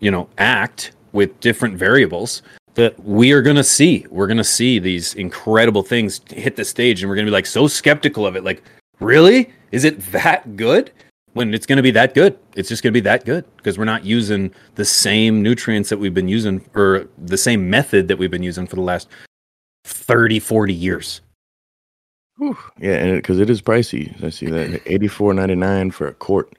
you 0.00 0.10
know 0.10 0.28
act 0.38 0.92
with 1.12 1.38
different 1.40 1.76
variables 1.76 2.42
that 2.76 2.98
we 3.02 3.32
are 3.32 3.42
going 3.42 3.56
to 3.56 3.64
see 3.64 4.06
we're 4.10 4.26
going 4.26 4.36
to 4.36 4.44
see 4.44 4.78
these 4.78 5.14
incredible 5.14 5.82
things 5.82 6.20
hit 6.28 6.56
the 6.56 6.64
stage 6.64 7.02
and 7.02 7.08
we're 7.08 7.16
going 7.16 7.26
to 7.26 7.30
be 7.30 7.34
like 7.34 7.46
so 7.46 7.66
skeptical 7.66 8.26
of 8.26 8.36
it 8.36 8.44
like 8.44 8.62
really 9.00 9.50
is 9.72 9.84
it 9.84 9.98
that 10.12 10.56
good 10.56 10.92
when 11.32 11.52
it's 11.52 11.66
going 11.66 11.76
to 11.76 11.82
be 11.82 11.90
that 11.90 12.14
good 12.14 12.38
it's 12.54 12.68
just 12.68 12.82
going 12.82 12.92
to 12.92 12.96
be 12.96 13.00
that 13.00 13.24
good 13.24 13.44
because 13.56 13.76
we're 13.76 13.84
not 13.84 14.04
using 14.04 14.52
the 14.76 14.84
same 14.84 15.42
nutrients 15.42 15.88
that 15.88 15.98
we've 15.98 16.14
been 16.14 16.28
using 16.28 16.64
or 16.74 17.08
the 17.18 17.36
same 17.36 17.68
method 17.68 18.08
that 18.08 18.16
we've 18.16 18.30
been 18.30 18.42
using 18.42 18.66
for 18.66 18.76
the 18.76 18.82
last 18.82 19.08
30 19.84 20.38
40 20.38 20.72
years 20.72 21.20
Whew. 22.38 22.56
Yeah, 22.78 22.96
and 22.96 23.16
because 23.16 23.40
it 23.40 23.48
is 23.48 23.62
pricey. 23.62 24.22
I 24.22 24.28
see 24.30 24.46
that 24.46 24.82
eighty 24.86 25.08
four 25.08 25.32
ninety 25.32 25.54
nine 25.54 25.90
for 25.90 26.08
a 26.08 26.14
quart. 26.14 26.52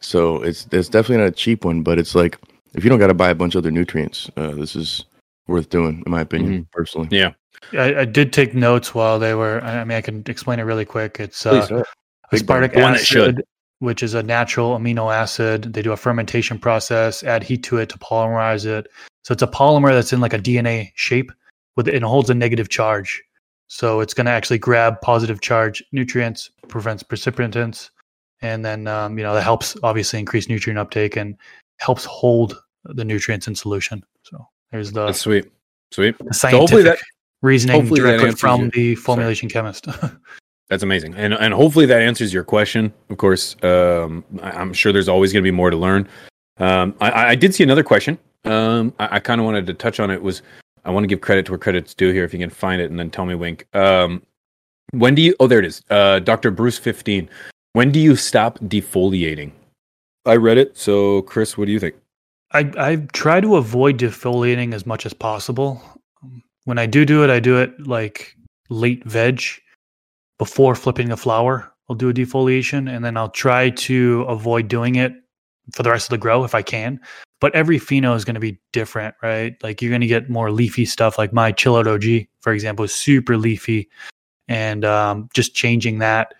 So 0.00 0.42
it's 0.42 0.68
it's 0.70 0.88
definitely 0.88 1.24
not 1.24 1.32
a 1.32 1.32
cheap 1.32 1.64
one, 1.64 1.82
but 1.82 1.98
it's 1.98 2.14
like 2.14 2.38
if 2.74 2.84
you 2.84 2.90
don't 2.90 3.00
got 3.00 3.08
to 3.08 3.14
buy 3.14 3.30
a 3.30 3.34
bunch 3.34 3.56
of 3.56 3.64
other 3.64 3.72
nutrients, 3.72 4.30
uh, 4.36 4.52
this 4.52 4.76
is 4.76 5.04
worth 5.48 5.68
doing, 5.70 6.02
in 6.04 6.10
my 6.12 6.20
opinion, 6.20 6.68
personally. 6.72 7.08
yeah 7.10 7.32
I, 7.72 8.00
I 8.00 8.04
did 8.04 8.32
take 8.32 8.54
notes 8.54 8.94
while 8.94 9.18
they 9.18 9.34
were. 9.34 9.60
I 9.62 9.84
mean, 9.84 9.98
I 9.98 10.00
can 10.00 10.22
explain 10.26 10.60
it 10.60 10.62
really 10.62 10.84
quick. 10.84 11.18
It's 11.18 11.44
uh, 11.44 11.66
Please, 12.30 12.42
aspartic 12.42 12.74
The 12.74 12.80
one 12.80 12.92
that 12.92 13.04
should. 13.04 13.34
acid, 13.36 13.44
which 13.80 14.02
is 14.02 14.14
a 14.14 14.22
natural 14.22 14.78
amino 14.78 15.12
acid. 15.14 15.72
They 15.72 15.82
do 15.82 15.92
a 15.92 15.96
fermentation 15.96 16.58
process, 16.58 17.22
add 17.22 17.42
heat 17.42 17.62
to 17.64 17.78
it 17.78 17.88
to 17.90 17.98
polymerize 17.98 18.64
it, 18.64 18.86
So 19.24 19.32
it's 19.32 19.42
a 19.42 19.46
polymer 19.48 19.90
that's 19.90 20.12
in 20.12 20.20
like 20.20 20.34
a 20.34 20.38
DNA 20.38 20.92
shape 20.94 21.32
with 21.76 21.88
it 21.88 22.02
holds 22.02 22.30
a 22.30 22.34
negative 22.34 22.68
charge. 22.68 23.22
So 23.66 24.00
it's 24.00 24.14
going 24.14 24.24
to 24.26 24.32
actually 24.32 24.58
grab 24.58 25.00
positive 25.02 25.40
charge 25.40 25.82
nutrients, 25.92 26.50
prevents 26.68 27.02
precipitants, 27.02 27.90
and 28.40 28.64
then 28.64 28.86
um, 28.86 29.18
you 29.18 29.24
know 29.24 29.34
that 29.34 29.42
helps 29.42 29.76
obviously 29.82 30.18
increase 30.18 30.48
nutrient 30.48 30.78
uptake 30.78 31.16
and 31.16 31.36
helps 31.78 32.04
hold 32.04 32.60
the 32.84 33.04
nutrients 33.04 33.46
in 33.46 33.54
solution. 33.54 34.02
So 34.22 34.46
there's 34.72 34.92
the, 34.92 35.06
That's 35.06 35.20
sweet. 35.20 35.50
Sweet. 35.92 36.16
the 36.18 36.34
So 36.34 36.48
hopefully 36.48 36.82
scientific 36.82 37.00
that 37.00 37.06
reasoning 37.42 37.76
hopefully 37.80 38.00
directly 38.00 38.26
answers 38.28 38.40
from 38.40 38.60
your- 38.62 38.70
the 38.70 38.94
sorry. 38.94 39.02
formulation 39.04 39.48
chemist. 39.48 39.86
That's 40.68 40.82
amazing, 40.82 41.14
and 41.14 41.32
and 41.32 41.54
hopefully 41.54 41.86
that 41.86 42.02
answers 42.02 42.32
your 42.34 42.44
question. 42.44 42.92
Of 43.08 43.16
course, 43.16 43.56
um, 43.62 44.22
I, 44.42 44.50
I'm 44.50 44.74
sure 44.74 44.92
there's 44.92 45.08
always 45.08 45.32
going 45.32 45.42
to 45.42 45.46
be 45.46 45.54
more 45.54 45.70
to 45.70 45.76
learn. 45.78 46.06
Um, 46.58 46.94
I, 47.00 47.28
I 47.28 47.34
did 47.36 47.54
see 47.54 47.62
another 47.64 47.82
question. 47.82 48.18
Um, 48.44 48.92
I, 48.98 49.16
I 49.16 49.20
kind 49.20 49.40
of 49.40 49.46
wanted 49.46 49.66
to 49.68 49.72
touch 49.72 49.98
on 49.98 50.10
it. 50.10 50.20
Was 50.22 50.42
I 50.84 50.90
want 50.90 51.04
to 51.04 51.08
give 51.08 51.22
credit 51.22 51.46
to 51.46 51.52
where 51.52 51.58
credit's 51.58 51.94
due 51.94 52.12
here. 52.12 52.22
If 52.24 52.34
you 52.34 52.38
can 52.38 52.50
find 52.50 52.82
it, 52.82 52.90
and 52.90 52.98
then 52.98 53.08
tell 53.08 53.24
me, 53.24 53.34
Wink. 53.34 53.64
Um, 53.74 54.22
when 54.90 55.14
do 55.14 55.22
you? 55.22 55.34
Oh, 55.40 55.46
there 55.46 55.58
it 55.58 55.64
is. 55.64 55.82
Uh, 55.88 56.18
Doctor 56.18 56.50
Bruce 56.50 56.76
fifteen. 56.76 57.30
When 57.72 57.90
do 57.90 57.98
you 57.98 58.14
stop 58.14 58.58
defoliating? 58.58 59.52
I 60.26 60.36
read 60.36 60.58
it. 60.58 60.76
So, 60.76 61.22
Chris, 61.22 61.56
what 61.56 61.64
do 61.64 61.72
you 61.72 61.80
think? 61.80 61.94
I 62.52 62.70
I 62.78 62.96
try 63.12 63.40
to 63.40 63.56
avoid 63.56 63.98
defoliating 63.98 64.74
as 64.74 64.86
much 64.86 65.06
as 65.06 65.12
possible. 65.12 65.82
When 66.64 66.78
I 66.78 66.86
do 66.86 67.04
do 67.04 67.24
it, 67.24 67.30
I 67.30 67.40
do 67.40 67.58
it 67.58 67.72
like 67.86 68.36
late 68.70 69.04
veg 69.04 69.42
before 70.38 70.74
flipping 70.74 71.08
the 71.08 71.16
flower. 71.16 71.72
I'll 71.88 71.96
do 71.96 72.10
a 72.10 72.14
defoliation, 72.14 72.94
and 72.94 73.04
then 73.04 73.16
I'll 73.16 73.30
try 73.30 73.70
to 73.70 74.22
avoid 74.28 74.68
doing 74.68 74.96
it 74.96 75.12
for 75.72 75.82
the 75.82 75.90
rest 75.90 76.06
of 76.06 76.10
the 76.10 76.18
grow 76.18 76.44
if 76.44 76.54
I 76.54 76.62
can. 76.62 77.00
But 77.40 77.54
every 77.54 77.78
pheno 77.78 78.16
is 78.16 78.24
going 78.24 78.34
to 78.34 78.40
be 78.40 78.58
different, 78.72 79.14
right? 79.22 79.54
Like 79.62 79.80
you're 79.80 79.90
going 79.90 80.00
to 80.00 80.06
get 80.06 80.28
more 80.28 80.50
leafy 80.50 80.84
stuff. 80.84 81.18
Like 81.18 81.32
my 81.32 81.52
Chill 81.52 81.76
Out 81.76 81.86
OG, 81.86 82.04
for 82.40 82.52
example, 82.52 82.84
is 82.84 82.92
super 82.92 83.36
leafy, 83.36 83.88
and 84.48 84.84
um, 84.84 85.28
just 85.34 85.54
changing 85.54 85.98
that 85.98 86.34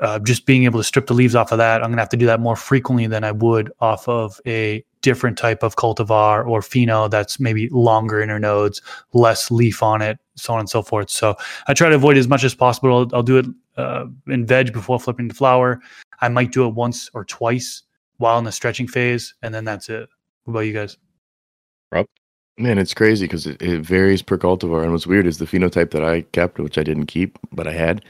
uh, 0.00 0.18
just 0.18 0.46
being 0.46 0.64
able 0.64 0.80
to 0.80 0.84
strip 0.84 1.06
the 1.06 1.14
leaves 1.14 1.34
off 1.34 1.52
of 1.52 1.58
that, 1.58 1.82
I'm 1.82 1.90
going 1.90 1.98
to 1.98 2.02
have 2.02 2.08
to 2.10 2.16
do 2.16 2.26
that 2.26 2.40
more 2.40 2.56
frequently 2.56 3.06
than 3.06 3.22
I 3.22 3.32
would 3.32 3.70
off 3.80 4.08
of 4.08 4.40
a 4.46 4.84
different 5.02 5.38
type 5.38 5.62
of 5.62 5.76
cultivar 5.76 6.46
or 6.46 6.60
pheno 6.60 7.10
that's 7.10 7.40
maybe 7.40 7.68
longer 7.70 8.16
internodes, 8.16 8.82
less 9.12 9.50
leaf 9.50 9.82
on 9.82 10.02
it, 10.02 10.18
so 10.36 10.52
on 10.52 10.60
and 10.60 10.68
so 10.68 10.82
forth. 10.82 11.10
So 11.10 11.36
I 11.68 11.74
try 11.74 11.88
to 11.88 11.94
avoid 11.94 12.16
as 12.16 12.28
much 12.28 12.44
as 12.44 12.54
possible. 12.54 12.92
I'll, 12.92 13.16
I'll 13.16 13.22
do 13.22 13.38
it 13.38 13.46
uh, 13.76 14.06
in 14.28 14.46
veg 14.46 14.72
before 14.72 15.00
flipping 15.00 15.28
to 15.28 15.34
flower. 15.34 15.80
I 16.20 16.28
might 16.28 16.52
do 16.52 16.66
it 16.66 16.74
once 16.74 17.10
or 17.14 17.24
twice 17.24 17.82
while 18.18 18.38
in 18.38 18.44
the 18.44 18.52
stretching 18.52 18.86
phase, 18.86 19.34
and 19.42 19.54
then 19.54 19.64
that's 19.64 19.88
it. 19.88 20.08
What 20.44 20.52
about 20.52 20.60
you 20.60 20.74
guys? 20.74 20.96
Man, 22.58 22.76
it's 22.76 22.92
crazy 22.92 23.24
because 23.24 23.46
it, 23.46 23.62
it 23.62 23.80
varies 23.80 24.20
per 24.20 24.36
cultivar. 24.36 24.82
And 24.82 24.92
what's 24.92 25.06
weird 25.06 25.26
is 25.26 25.38
the 25.38 25.46
phenotype 25.46 25.92
that 25.92 26.04
I 26.04 26.22
kept, 26.32 26.58
which 26.58 26.76
I 26.76 26.82
didn't 26.82 27.06
keep, 27.06 27.38
but 27.52 27.66
I 27.66 27.72
had 27.72 28.04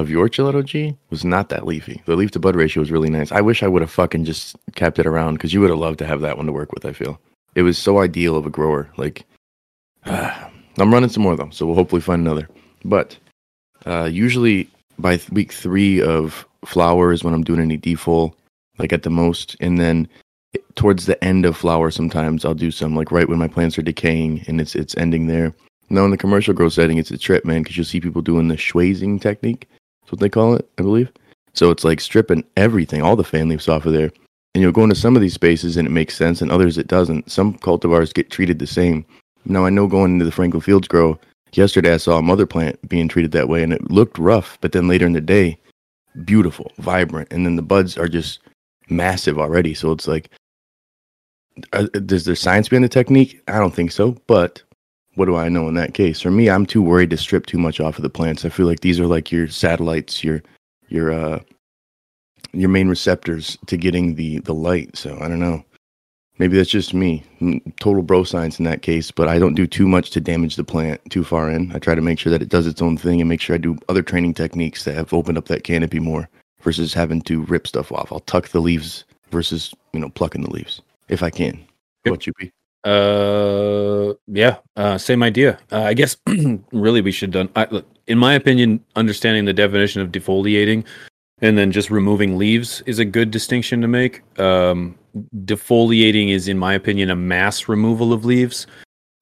of 0.00 0.10
your 0.10 0.28
Gelato 0.28 0.64
G 0.64 0.96
was 1.10 1.24
not 1.24 1.50
that 1.50 1.66
leafy. 1.66 2.02
The 2.06 2.16
leaf 2.16 2.30
to 2.32 2.38
bud 2.38 2.56
ratio 2.56 2.80
was 2.80 2.90
really 2.90 3.10
nice. 3.10 3.30
I 3.30 3.40
wish 3.40 3.62
I 3.62 3.68
would 3.68 3.82
have 3.82 3.90
fucking 3.90 4.24
just 4.24 4.56
kept 4.74 4.98
it 4.98 5.06
around 5.06 5.34
because 5.34 5.52
you 5.52 5.60
would 5.60 5.70
have 5.70 5.78
loved 5.78 5.98
to 5.98 6.06
have 6.06 6.22
that 6.22 6.36
one 6.36 6.46
to 6.46 6.52
work 6.52 6.72
with. 6.72 6.86
I 6.86 6.92
feel 6.92 7.20
it 7.54 7.62
was 7.62 7.76
so 7.78 7.98
ideal 7.98 8.36
of 8.36 8.46
a 8.46 8.50
grower. 8.50 8.90
Like, 8.96 9.26
I'm 10.04 10.92
running 10.92 11.10
some 11.10 11.22
more 11.22 11.36
though, 11.36 11.50
so 11.50 11.66
we'll 11.66 11.74
hopefully 11.74 12.00
find 12.00 12.22
another. 12.22 12.48
But 12.84 13.18
uh, 13.84 14.08
usually 14.10 14.70
by 14.98 15.18
th- 15.18 15.30
week 15.30 15.52
three 15.52 16.00
of 16.00 16.46
flower 16.64 17.12
is 17.12 17.22
when 17.22 17.34
I'm 17.34 17.44
doing 17.44 17.60
any 17.60 17.76
defol, 17.76 18.32
like 18.78 18.92
at 18.92 19.02
the 19.02 19.10
most, 19.10 19.56
and 19.60 19.78
then 19.78 20.08
towards 20.74 21.06
the 21.06 21.22
end 21.22 21.46
of 21.46 21.56
flower 21.56 21.90
sometimes 21.90 22.44
I'll 22.44 22.54
do 22.54 22.70
some 22.70 22.96
like 22.96 23.12
right 23.12 23.28
when 23.28 23.38
my 23.38 23.46
plants 23.46 23.78
are 23.78 23.82
decaying 23.82 24.44
and 24.48 24.60
it's 24.60 24.74
it's 24.74 24.96
ending 24.96 25.26
there. 25.26 25.54
Now 25.90 26.04
in 26.04 26.10
the 26.10 26.16
commercial 26.16 26.54
grow 26.54 26.68
setting 26.70 26.98
it's 26.98 27.10
a 27.10 27.18
trip, 27.18 27.44
man, 27.44 27.62
because 27.62 27.76
you'll 27.76 27.84
see 27.84 28.00
people 28.00 28.22
doing 28.22 28.48
the 28.48 28.56
schwazing 28.56 29.20
technique. 29.20 29.68
That's 30.10 30.18
what 30.18 30.24
they 30.24 30.28
call 30.28 30.54
it, 30.54 30.68
I 30.76 30.82
believe. 30.82 31.12
So 31.54 31.70
it's 31.70 31.84
like 31.84 32.00
stripping 32.00 32.42
everything, 32.56 33.00
all 33.00 33.14
the 33.14 33.22
fan 33.22 33.48
leaves 33.48 33.68
off 33.68 33.86
of 33.86 33.92
there. 33.92 34.10
And 34.54 34.60
you'll 34.60 34.72
go 34.72 34.82
into 34.82 34.96
some 34.96 35.14
of 35.14 35.22
these 35.22 35.34
spaces 35.34 35.76
and 35.76 35.86
it 35.86 35.92
makes 35.92 36.16
sense, 36.16 36.42
and 36.42 36.50
others 36.50 36.78
it 36.78 36.88
doesn't. 36.88 37.30
Some 37.30 37.56
cultivars 37.58 38.12
get 38.12 38.28
treated 38.28 38.58
the 38.58 38.66
same. 38.66 39.06
Now 39.44 39.64
I 39.64 39.70
know 39.70 39.86
going 39.86 40.14
into 40.14 40.24
the 40.24 40.32
Franklin 40.32 40.62
Fields 40.62 40.88
grow, 40.88 41.16
yesterday 41.52 41.94
I 41.94 41.98
saw 41.98 42.18
a 42.18 42.22
mother 42.22 42.44
plant 42.44 42.88
being 42.88 43.06
treated 43.06 43.30
that 43.32 43.48
way 43.48 43.62
and 43.62 43.72
it 43.72 43.88
looked 43.88 44.18
rough, 44.18 44.58
but 44.60 44.72
then 44.72 44.88
later 44.88 45.06
in 45.06 45.12
the 45.12 45.20
day, 45.20 45.56
beautiful, 46.24 46.72
vibrant, 46.78 47.32
and 47.32 47.46
then 47.46 47.54
the 47.54 47.62
buds 47.62 47.96
are 47.96 48.08
just 48.08 48.40
massive 48.88 49.38
already. 49.38 49.74
So 49.74 49.92
it's 49.92 50.08
like 50.08 50.28
uh, 51.72 51.84
does 52.04 52.24
there 52.24 52.34
science 52.34 52.68
behind 52.68 52.82
the 52.82 52.88
technique? 52.88 53.40
I 53.46 53.60
don't 53.60 53.74
think 53.74 53.92
so, 53.92 54.16
but 54.26 54.60
what 55.20 55.26
do 55.26 55.36
I 55.36 55.50
know 55.50 55.68
in 55.68 55.74
that 55.74 55.92
case? 55.92 56.22
For 56.22 56.30
me, 56.30 56.48
I'm 56.48 56.64
too 56.64 56.80
worried 56.80 57.10
to 57.10 57.18
strip 57.18 57.44
too 57.44 57.58
much 57.58 57.78
off 57.78 57.98
of 57.98 58.02
the 58.02 58.08
plants. 58.08 58.46
I 58.46 58.48
feel 58.48 58.64
like 58.64 58.80
these 58.80 58.98
are 58.98 59.06
like 59.06 59.30
your 59.30 59.48
satellites, 59.48 60.24
your 60.24 60.42
your 60.88 61.12
uh 61.12 61.40
your 62.54 62.70
main 62.70 62.88
receptors 62.88 63.58
to 63.66 63.76
getting 63.76 64.14
the 64.14 64.38
the 64.38 64.54
light. 64.54 64.96
So 64.96 65.18
I 65.20 65.28
don't 65.28 65.38
know. 65.38 65.62
Maybe 66.38 66.56
that's 66.56 66.70
just 66.70 66.94
me. 66.94 67.22
Mm, 67.42 67.60
Total 67.76 68.02
bro 68.02 68.24
science 68.24 68.58
in 68.58 68.64
that 68.64 68.80
case, 68.80 69.10
but 69.10 69.28
I 69.28 69.38
don't 69.38 69.56
do 69.56 69.66
too 69.66 69.86
much 69.86 70.08
to 70.12 70.22
damage 70.22 70.56
the 70.56 70.64
plant 70.64 71.02
too 71.10 71.22
far 71.22 71.50
in. 71.50 71.70
I 71.72 71.78
try 71.78 71.94
to 71.94 72.00
make 72.00 72.18
sure 72.18 72.30
that 72.30 72.40
it 72.40 72.48
does 72.48 72.66
its 72.66 72.80
own 72.80 72.96
thing 72.96 73.20
and 73.20 73.28
make 73.28 73.42
sure 73.42 73.54
I 73.54 73.58
do 73.58 73.76
other 73.90 74.02
training 74.02 74.32
techniques 74.32 74.84
that 74.84 74.94
have 74.94 75.12
opened 75.12 75.36
up 75.36 75.48
that 75.48 75.64
canopy 75.64 76.00
more 76.00 76.30
versus 76.62 76.94
having 76.94 77.20
to 77.28 77.42
rip 77.42 77.66
stuff 77.66 77.92
off. 77.92 78.10
I'll 78.10 78.20
tuck 78.20 78.48
the 78.48 78.60
leaves 78.62 79.04
versus, 79.30 79.74
you 79.92 80.00
know, 80.00 80.08
plucking 80.08 80.44
the 80.44 80.50
leaves 80.50 80.80
if 81.10 81.22
I 81.22 81.28
can. 81.28 81.58
Yep. 82.06 82.10
What 82.10 82.26
you 82.26 82.32
be? 82.38 82.50
Uh, 82.84 84.14
yeah, 84.26 84.58
uh, 84.76 84.96
same 84.98 85.22
idea. 85.22 85.58
Uh, 85.70 85.82
I 85.82 85.94
guess 85.94 86.16
really 86.72 87.00
we 87.00 87.12
should 87.12 87.30
done. 87.30 87.48
I, 87.56 87.66
look, 87.70 87.86
in 88.06 88.18
my 88.18 88.34
opinion, 88.34 88.84
understanding 88.96 89.44
the 89.44 89.52
definition 89.52 90.00
of 90.02 90.10
defoliating 90.10 90.84
and 91.42 91.56
then 91.56 91.72
just 91.72 91.90
removing 91.90 92.38
leaves 92.38 92.82
is 92.86 92.98
a 92.98 93.04
good 93.04 93.30
distinction 93.30 93.80
to 93.80 93.88
make. 93.88 94.22
Um, 94.38 94.96
defoliating 95.44 96.30
is, 96.30 96.48
in 96.48 96.58
my 96.58 96.74
opinion, 96.74 97.10
a 97.10 97.16
mass 97.16 97.68
removal 97.68 98.12
of 98.12 98.24
leaves. 98.24 98.66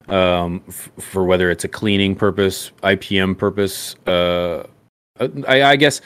Um, 0.07 0.63
f- 0.67 0.89
for 0.97 1.23
whether 1.23 1.51
it's 1.51 1.63
a 1.63 1.67
cleaning 1.67 2.15
purpose, 2.15 2.71
IPM 2.81 3.37
purpose. 3.37 3.95
Uh, 4.07 4.63
I, 5.47 5.63
I 5.63 5.75
guess. 5.75 6.01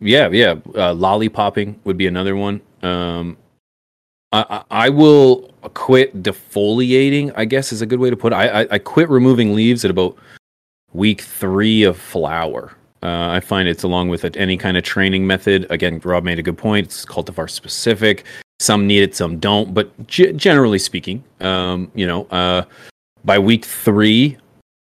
Yeah, 0.00 0.28
yeah. 0.30 0.52
Uh, 0.74 0.94
lollipopping 0.94 1.78
would 1.84 1.96
be 1.96 2.06
another 2.06 2.36
one. 2.36 2.60
Um, 2.82 3.36
I, 4.32 4.64
I 4.70 4.88
will 4.88 5.52
quit 5.74 6.22
defoliating. 6.22 7.32
I 7.36 7.44
guess 7.44 7.72
is 7.72 7.82
a 7.82 7.86
good 7.86 8.00
way 8.00 8.10
to 8.10 8.16
put 8.16 8.32
it. 8.32 8.36
I, 8.36 8.62
I, 8.62 8.66
I 8.72 8.78
quit 8.78 9.08
removing 9.08 9.54
leaves 9.54 9.84
at 9.84 9.90
about 9.90 10.16
week 10.92 11.20
three 11.20 11.82
of 11.82 11.98
flower. 11.98 12.72
Uh, 13.02 13.30
I 13.30 13.40
find 13.40 13.68
it's 13.68 13.82
along 13.82 14.08
with 14.08 14.24
it, 14.24 14.36
any 14.36 14.56
kind 14.56 14.76
of 14.76 14.84
training 14.84 15.26
method. 15.26 15.66
Again, 15.70 16.00
Rob 16.04 16.24
made 16.24 16.38
a 16.38 16.42
good 16.42 16.56
point. 16.56 16.86
It's 16.86 17.04
cultivar 17.04 17.50
specific. 17.50 18.24
Some 18.60 18.86
need 18.86 19.02
it, 19.02 19.16
some 19.16 19.38
don't. 19.38 19.74
But 19.74 20.06
g- 20.06 20.32
generally 20.32 20.78
speaking, 20.78 21.24
um, 21.40 21.90
you 21.94 22.06
know, 22.06 22.26
uh, 22.26 22.62
by 23.24 23.38
week 23.38 23.64
three, 23.64 24.38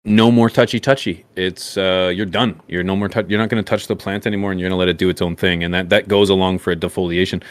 no 0.04 0.32
more 0.32 0.50
touchy 0.50 0.80
touchy. 0.80 1.24
It's 1.36 1.76
uh, 1.76 2.12
you're 2.14 2.26
done. 2.26 2.60
You're 2.66 2.82
no 2.82 2.96
more. 2.96 3.08
tou- 3.08 3.24
you're 3.28 3.38
not 3.38 3.50
going 3.50 3.62
to 3.62 3.68
touch 3.68 3.86
the 3.86 3.94
plant 3.94 4.26
anymore, 4.26 4.50
and 4.50 4.58
you're 4.58 4.68
going 4.68 4.76
to 4.76 4.80
let 4.80 4.88
it 4.88 4.98
do 4.98 5.08
its 5.08 5.22
own 5.22 5.36
thing. 5.36 5.62
And 5.62 5.72
that 5.72 5.88
that 5.90 6.08
goes 6.08 6.28
along 6.28 6.58
for 6.58 6.72
a 6.72 6.76
defoliation. 6.76 7.42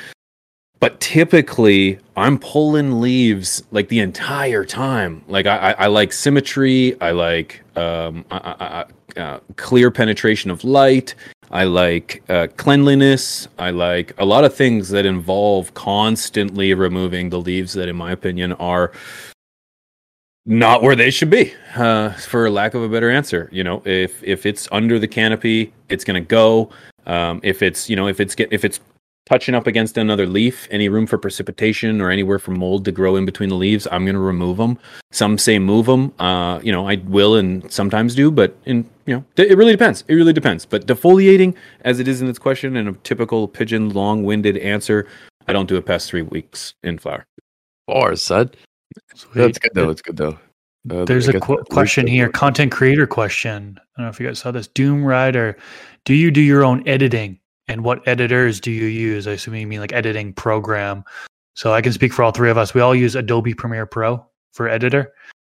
But 0.79 0.99
typically, 0.99 1.99
I'm 2.15 2.37
pulling 2.37 3.01
leaves 3.01 3.63
like 3.71 3.89
the 3.89 3.99
entire 3.99 4.63
time. 4.63 5.23
Like 5.27 5.47
I, 5.47 5.57
I, 5.57 5.71
I 5.71 5.87
like 5.87 6.13
symmetry. 6.13 6.99
I 7.01 7.11
like 7.11 7.61
um, 7.75 8.25
I, 8.29 8.85
uh, 9.17 9.39
clear 9.55 9.89
penetration 9.89 10.51
of 10.51 10.63
light. 10.63 11.15
I 11.49 11.63
like 11.63 12.23
uh, 12.29 12.47
cleanliness. 12.57 13.47
I 13.57 13.71
like 13.71 14.13
a 14.17 14.25
lot 14.25 14.43
of 14.43 14.53
things 14.53 14.89
that 14.89 15.05
involve 15.05 15.73
constantly 15.73 16.73
removing 16.73 17.29
the 17.29 17.39
leaves 17.39 17.73
that, 17.73 17.87
in 17.87 17.95
my 17.95 18.11
opinion, 18.11 18.53
are 18.53 18.91
not 20.45 20.81
where 20.81 20.95
they 20.95 21.09
should 21.09 21.29
be. 21.29 21.53
Uh, 21.75 22.11
for 22.11 22.49
lack 22.49 22.73
of 22.73 22.83
a 22.83 22.89
better 22.89 23.09
answer, 23.09 23.49
you 23.51 23.63
know, 23.63 23.81
if 23.85 24.23
if 24.23 24.45
it's 24.45 24.67
under 24.71 24.99
the 24.99 25.07
canopy, 25.07 25.73
it's 25.89 26.03
to 26.03 26.21
go. 26.21 26.69
Um, 27.05 27.39
if 27.43 27.61
it's 27.61 27.89
you 27.89 27.95
know 27.95 28.07
if 28.07 28.19
it's 28.19 28.35
get 28.35 28.51
if 28.51 28.65
it's 28.65 28.79
touching 29.27 29.53
up 29.53 29.67
against 29.67 29.97
another 29.97 30.25
leaf, 30.25 30.67
any 30.71 30.87
room 30.87 31.05
for 31.05 31.17
precipitation 31.17 31.99
or 31.99 32.09
anywhere 32.09 32.39
for 32.39 32.51
mold 32.51 32.85
to 32.85 32.91
grow 32.91 33.17
in 33.17 33.25
between 33.25 33.49
the 33.49 33.55
leaves, 33.55 33.85
I'm 33.91 34.05
going 34.05 34.15
to 34.15 34.21
remove 34.21 34.57
them. 34.57 34.79
Some 35.11 35.37
say 35.37 35.59
move 35.59 35.85
them. 35.85 36.13
Uh, 36.17 36.59
you 36.63 36.71
know, 36.71 36.87
I 36.87 36.95
will 37.05 37.35
and 37.35 37.69
sometimes 37.71 38.15
do, 38.15 38.31
but 38.31 38.55
in 38.65 38.89
you 39.05 39.15
know, 39.15 39.23
it 39.35 39.57
really 39.57 39.73
depends. 39.73 40.03
It 40.07 40.15
really 40.15 40.33
depends. 40.33 40.65
But 40.65 40.87
defoliating, 40.87 41.55
as 41.81 41.99
it 41.99 42.07
is 42.07 42.21
in 42.21 42.29
its 42.29 42.39
question, 42.39 42.75
and 42.77 42.89
a 42.89 42.93
typical 43.03 43.47
pigeon 43.47 43.89
long-winded 43.89 44.57
answer, 44.57 45.07
I 45.47 45.53
don't 45.53 45.67
do 45.67 45.75
it 45.75 45.85
past 45.85 46.09
three 46.09 46.21
weeks 46.21 46.73
in 46.83 46.97
flower. 46.97 47.25
Bars, 47.87 48.21
son. 48.21 48.51
That's 49.35 49.59
good 49.59 49.71
though. 49.73 49.89
It's 49.89 50.01
good 50.01 50.17
though. 50.17 50.39
Uh, 50.89 51.03
There's 51.03 51.27
a 51.27 51.39
qu- 51.39 51.63
question 51.69 52.07
here, 52.07 52.29
content 52.29 52.71
creator 52.71 53.05
question. 53.05 53.77
I 53.77 53.83
don't 53.97 54.05
know 54.05 54.09
if 54.09 54.19
you 54.19 54.27
guys 54.27 54.39
saw 54.39 54.51
this. 54.51 54.67
Doom 54.67 55.03
Rider, 55.03 55.57
do 56.05 56.13
you 56.13 56.31
do 56.31 56.39
your 56.39 56.63
own 56.63 56.87
editing? 56.87 57.39
And 57.67 57.83
what 57.83 58.07
editors 58.07 58.59
do 58.59 58.71
you 58.71 58.85
use? 58.85 59.27
I 59.27 59.31
assume 59.31 59.55
you 59.55 59.67
mean 59.67 59.79
like 59.79 59.93
editing 59.93 60.33
program. 60.33 61.03
So 61.55 61.73
I 61.73 61.81
can 61.81 61.91
speak 61.91 62.13
for 62.13 62.23
all 62.23 62.31
three 62.31 62.49
of 62.49 62.57
us. 62.57 62.73
We 62.73 62.81
all 62.81 62.95
use 62.95 63.15
Adobe 63.15 63.53
Premiere 63.53 63.85
Pro 63.85 64.25
for 64.53 64.69
editor. 64.69 65.13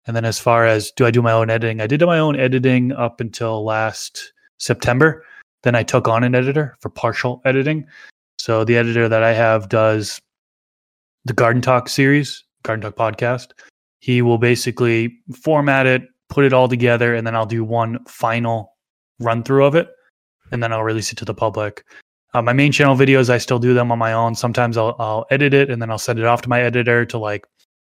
And 0.07 0.15
then 0.15 0.25
as 0.25 0.39
far 0.39 0.65
as 0.65 0.91
do 0.91 1.05
I 1.05 1.11
do 1.11 1.21
my 1.21 1.31
own 1.31 1.49
editing, 1.49 1.79
I 1.79 1.87
did 1.87 2.01
my 2.01 2.19
own 2.19 2.39
editing 2.39 2.91
up 2.91 3.21
until 3.21 3.63
last 3.63 4.33
September. 4.57 5.23
Then 5.63 5.75
I 5.75 5.83
took 5.83 6.07
on 6.07 6.23
an 6.23 6.33
editor 6.33 6.75
for 6.81 6.89
partial 6.89 7.41
editing. 7.45 7.85
So 8.39 8.63
the 8.63 8.77
editor 8.77 9.07
that 9.07 9.21
I 9.21 9.33
have 9.33 9.69
does 9.69 10.19
the 11.25 11.33
Garden 11.33 11.61
Talk 11.61 11.87
series, 11.87 12.43
Garden 12.63 12.81
Talk 12.81 12.95
podcast. 12.95 13.51
He 13.99 14.23
will 14.23 14.39
basically 14.39 15.15
format 15.43 15.85
it, 15.85 16.01
put 16.29 16.45
it 16.45 16.53
all 16.53 16.67
together, 16.67 17.13
and 17.13 17.27
then 17.27 17.35
I'll 17.35 17.45
do 17.45 17.63
one 17.63 18.03
final 18.05 18.75
run 19.19 19.43
through 19.43 19.65
of 19.65 19.75
it, 19.75 19.89
and 20.51 20.61
then 20.61 20.71
I'll 20.71 20.83
release 20.83 21.11
it 21.11 21.17
to 21.19 21.25
the 21.25 21.33
public. 21.33 21.83
Uh, 22.33 22.41
my 22.41 22.53
main 22.53 22.71
channel 22.71 22.95
videos, 22.95 23.29
I 23.29 23.37
still 23.37 23.59
do 23.59 23.73
them 23.73 23.91
on 23.91 23.99
my 23.99 24.13
own. 24.13 24.35
Sometimes 24.35 24.77
I'll, 24.77 24.95
I'll 24.99 25.25
edit 25.31 25.53
it 25.53 25.69
and 25.69 25.81
then 25.81 25.91
I'll 25.91 25.97
send 25.97 26.19
it 26.19 26.25
off 26.25 26.41
to 26.43 26.49
my 26.49 26.61
editor 26.61 27.05
to 27.05 27.17
like 27.17 27.45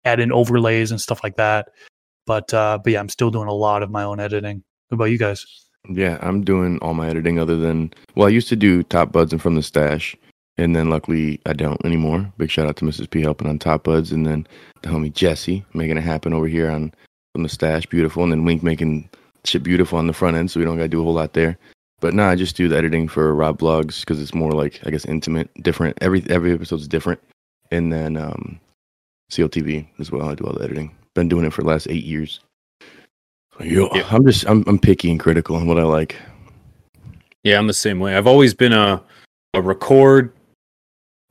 add 0.05 0.21
in 0.21 0.31
overlays 0.31 0.91
and 0.91 1.01
stuff 1.01 1.21
like 1.23 1.37
that. 1.37 1.69
But 2.27 2.53
uh, 2.53 2.79
but 2.83 2.93
yeah, 2.93 3.01
I'm 3.01 3.09
still 3.09 3.31
doing 3.31 3.49
a 3.49 3.55
lot 3.55 3.83
of 3.83 3.91
my 3.91 4.03
own 4.03 4.21
editing. 4.21 4.63
What 4.89 4.97
about 4.97 5.05
you 5.07 5.19
guys? 5.19 5.45
Yeah, 5.89 6.19
I'm 6.21 6.43
doing 6.43 6.79
all 6.81 6.95
my 6.95 7.09
editing 7.09 7.39
other 7.39 7.57
than 7.57 7.93
well, 8.15 8.27
I 8.27 8.31
used 8.31 8.49
to 8.49 8.57
do 8.57 8.83
Top 8.83 9.13
Buds 9.13 9.33
and 9.33 9.41
From 9.41 9.55
the 9.55 9.63
Stash, 9.63 10.17
and 10.59 10.75
then 10.75 10.91
luckily 10.91 11.41
I 11.47 11.53
don't 11.53 11.83
anymore. 11.85 12.31
Big 12.37 12.51
shout 12.51 12.67
out 12.67 12.77
to 12.77 12.85
Mrs. 12.85 13.09
P 13.09 13.21
helping 13.21 13.49
on 13.49 13.59
Top 13.59 13.85
Buds, 13.85 14.13
and 14.13 14.27
then 14.27 14.47
the 14.83 14.89
homie 14.89 15.13
Jesse 15.13 15.65
making 15.75 15.97
it 15.97 16.03
happen 16.03 16.33
over 16.33 16.49
here 16.49 16.71
on 16.71 16.93
From 17.33 17.45
the 17.45 17.49
Stash, 17.49 17.87
beautiful, 17.87 18.25
and 18.25 18.33
then 18.33 18.45
Wink 18.45 18.63
making 18.63 19.09
shit 19.45 19.63
beautiful 19.63 19.99
on 19.99 20.09
the 20.09 20.13
front 20.13 20.37
end, 20.37 20.51
so 20.51 20.59
we 20.59 20.67
don't 20.67 20.77
gotta 20.77 20.89
do 20.89 21.01
a 21.01 21.05
whole 21.05 21.15
lot 21.15 21.33
there. 21.33 21.57
But 22.01 22.15
no, 22.15 22.25
I 22.25 22.35
just 22.35 22.57
do 22.57 22.69
the 22.69 22.77
editing 22.77 23.09
for 23.09 23.35
Rob 23.35 23.59
Blogs 23.59 24.01
because 24.01 24.21
it's 24.21 24.35
more 24.35 24.53
like 24.53 24.81
I 24.85 24.91
guess 24.91 25.05
intimate, 25.07 25.51
different. 25.63 25.97
Every 26.01 26.25
every 26.29 26.53
episode's 26.53 26.87
different, 26.87 27.21
and 27.71 27.93
then 27.93 28.17
um, 28.17 28.61
CLTV 29.31 29.87
as 29.99 30.11
well. 30.11 30.29
I 30.29 30.35
do 30.35 30.45
all 30.45 30.53
the 30.53 30.65
editing. 30.65 30.95
Been 31.15 31.29
doing 31.29 31.47
it 31.47 31.53
for 31.53 31.63
the 31.63 31.69
last 31.69 31.89
eight 31.89 32.05
years. 32.05 32.41
So, 33.59 33.65
yo, 33.65 33.89
Yeah. 33.95 34.07
I'm 34.11 34.27
just 34.27 34.45
I'm 34.47 34.63
I'm 34.67 34.79
picky 34.79 35.11
and 35.11 35.19
critical 35.19 35.57
on 35.57 35.67
what 35.67 35.79
I 35.79 35.85
like. 35.85 36.17
Yeah, 37.43 37.59
I'm 37.59 37.67
the 37.67 37.73
same 37.75 38.01
way. 38.01 38.17
I've 38.17 38.27
always 38.27 38.53
been 38.53 38.73
a 38.73 39.03
a 39.55 39.63
record, 39.63 40.33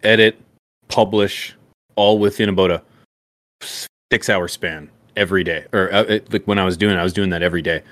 edit, 0.02 0.42
publish, 0.88 1.56
all 1.96 2.18
within 2.18 2.50
about 2.50 2.72
a 2.72 2.82
six 3.62 4.30
hour 4.30 4.48
span 4.48 4.90
every 5.16 5.44
day. 5.44 5.66
Or 5.74 5.94
uh, 5.94 6.04
it, 6.04 6.34
like 6.34 6.46
when 6.46 6.58
I 6.58 6.66
was 6.66 6.76
doing, 6.78 6.96
it, 6.96 7.00
I 7.00 7.04
was 7.04 7.14
doing 7.14 7.30
that 7.30 7.44
every 7.44 7.62
day. 7.62 7.84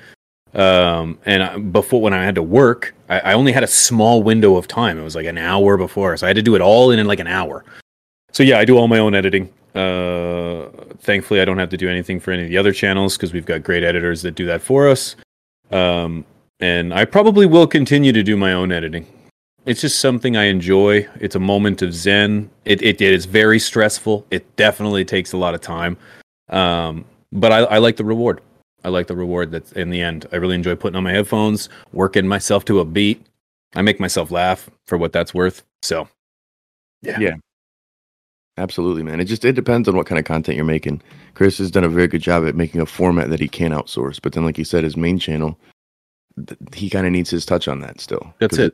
Um, 0.53 1.17
and 1.25 1.73
before 1.73 2.01
when 2.01 2.13
I 2.13 2.23
had 2.23 2.35
to 2.35 2.43
work, 2.43 2.93
I, 3.09 3.19
I 3.19 3.33
only 3.33 3.51
had 3.51 3.63
a 3.63 3.67
small 3.67 4.21
window 4.21 4.55
of 4.55 4.67
time. 4.67 4.99
It 4.99 5.03
was 5.03 5.15
like 5.15 5.25
an 5.25 5.37
hour 5.37 5.77
before, 5.77 6.15
so 6.17 6.27
I 6.27 6.29
had 6.29 6.35
to 6.35 6.43
do 6.43 6.55
it 6.55 6.61
all 6.61 6.91
in 6.91 6.99
in 6.99 7.07
like 7.07 7.19
an 7.19 7.27
hour. 7.27 7.65
So 8.31 8.43
yeah, 8.43 8.59
I 8.59 8.65
do 8.65 8.77
all 8.77 8.87
my 8.87 8.99
own 8.99 9.15
editing. 9.15 9.51
Uh, 9.73 10.67
thankfully, 10.99 11.41
I 11.41 11.45
don't 11.45 11.57
have 11.57 11.69
to 11.69 11.77
do 11.77 11.89
anything 11.89 12.19
for 12.19 12.31
any 12.31 12.43
of 12.43 12.49
the 12.49 12.57
other 12.57 12.71
channels 12.71 13.17
because 13.17 13.33
we've 13.33 13.45
got 13.45 13.63
great 13.63 13.83
editors 13.83 14.21
that 14.21 14.35
do 14.35 14.45
that 14.45 14.61
for 14.61 14.87
us. 14.87 15.15
Um, 15.71 16.25
and 16.59 16.93
I 16.93 17.05
probably 17.05 17.45
will 17.45 17.67
continue 17.67 18.11
to 18.11 18.23
do 18.23 18.37
my 18.37 18.53
own 18.53 18.71
editing. 18.71 19.07
It's 19.65 19.81
just 19.81 19.99
something 19.99 20.37
I 20.37 20.43
enjoy. 20.45 21.07
It's 21.19 21.35
a 21.35 21.39
moment 21.39 21.81
of 21.81 21.93
zen. 21.93 22.49
It 22.65 22.81
it, 22.81 23.01
it 23.01 23.13
is 23.13 23.25
very 23.25 23.59
stressful. 23.59 24.25
It 24.29 24.55
definitely 24.55 25.05
takes 25.05 25.33
a 25.33 25.37
lot 25.37 25.55
of 25.55 25.61
time. 25.61 25.97
Um, 26.49 27.05
but 27.31 27.51
I, 27.51 27.59
I 27.59 27.77
like 27.79 27.97
the 27.97 28.05
reward. 28.05 28.41
I 28.83 28.89
like 28.89 29.07
the 29.07 29.15
reward 29.15 29.51
that's 29.51 29.71
in 29.73 29.89
the 29.89 30.01
end. 30.01 30.27
I 30.31 30.37
really 30.37 30.55
enjoy 30.55 30.75
putting 30.75 30.95
on 30.97 31.03
my 31.03 31.11
headphones, 31.11 31.69
working 31.93 32.27
myself 32.27 32.65
to 32.65 32.79
a 32.79 32.85
beat. 32.85 33.25
I 33.75 33.81
make 33.81 33.99
myself 33.99 34.31
laugh 34.31 34.69
for 34.85 34.97
what 34.97 35.13
that's 35.13 35.33
worth. 35.33 35.63
So, 35.81 36.07
yeah. 37.01 37.19
Yeah. 37.19 37.35
Absolutely, 38.57 39.01
man. 39.01 39.19
It 39.19 39.25
just 39.25 39.43
it 39.45 39.53
depends 39.53 39.87
on 39.87 39.95
what 39.95 40.05
kind 40.05 40.19
of 40.19 40.25
content 40.25 40.55
you're 40.55 40.65
making. 40.65 41.01
Chris 41.33 41.57
has 41.57 41.71
done 41.71 41.83
a 41.83 41.89
very 41.89 42.07
good 42.07 42.21
job 42.21 42.45
at 42.45 42.55
making 42.55 42.81
a 42.81 42.85
format 42.85 43.31
that 43.31 43.39
he 43.39 43.47
can 43.47 43.71
outsource, 43.71 44.19
but 44.21 44.33
then, 44.33 44.45
like 44.45 44.57
he 44.57 44.63
said, 44.63 44.83
his 44.83 44.95
main 44.95 45.17
channel, 45.17 45.57
th- 46.47 46.59
he 46.71 46.87
kind 46.87 47.07
of 47.07 47.11
needs 47.11 47.31
his 47.31 47.47
touch 47.47 47.67
on 47.67 47.79
that 47.79 47.99
still. 47.99 48.31
That's 48.39 48.59
it. 48.59 48.73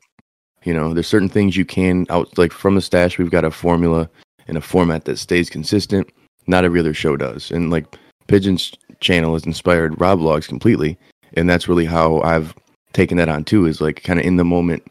You 0.65 0.73
know, 0.73 0.93
there's 0.93 1.07
certain 1.07 1.29
things 1.29 1.55
you 1.55 1.63
can 1.63 2.05
out 2.09 2.37
like 2.37 2.51
from 2.51 2.75
the 2.75 2.81
stash. 2.81 3.17
We've 3.17 3.31
got 3.31 3.45
a 3.45 3.51
formula 3.51 4.09
and 4.49 4.57
a 4.57 4.61
format 4.61 5.05
that 5.05 5.17
stays 5.17 5.49
consistent. 5.49 6.09
Not 6.45 6.65
every 6.65 6.81
other 6.81 6.93
show 6.93 7.15
does, 7.15 7.49
and 7.49 7.69
like 7.69 7.85
Pigeon's 8.27 8.73
channel 8.99 9.33
has 9.33 9.45
inspired 9.45 9.99
Rob 9.99 10.19
Logs 10.21 10.47
completely, 10.47 10.97
and 11.33 11.49
that's 11.49 11.67
really 11.67 11.85
how 11.85 12.21
I've 12.21 12.53
taken 12.93 13.17
that 13.17 13.29
on 13.29 13.43
too. 13.43 13.65
Is 13.65 13.81
like 13.81 14.03
kind 14.03 14.19
of 14.19 14.25
in 14.25 14.37
the 14.37 14.45
moment, 14.45 14.83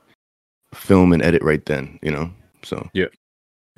film 0.74 1.12
and 1.12 1.22
edit 1.22 1.42
right 1.42 1.64
then. 1.66 1.98
You 2.02 2.10
know, 2.10 2.30
so 2.62 2.88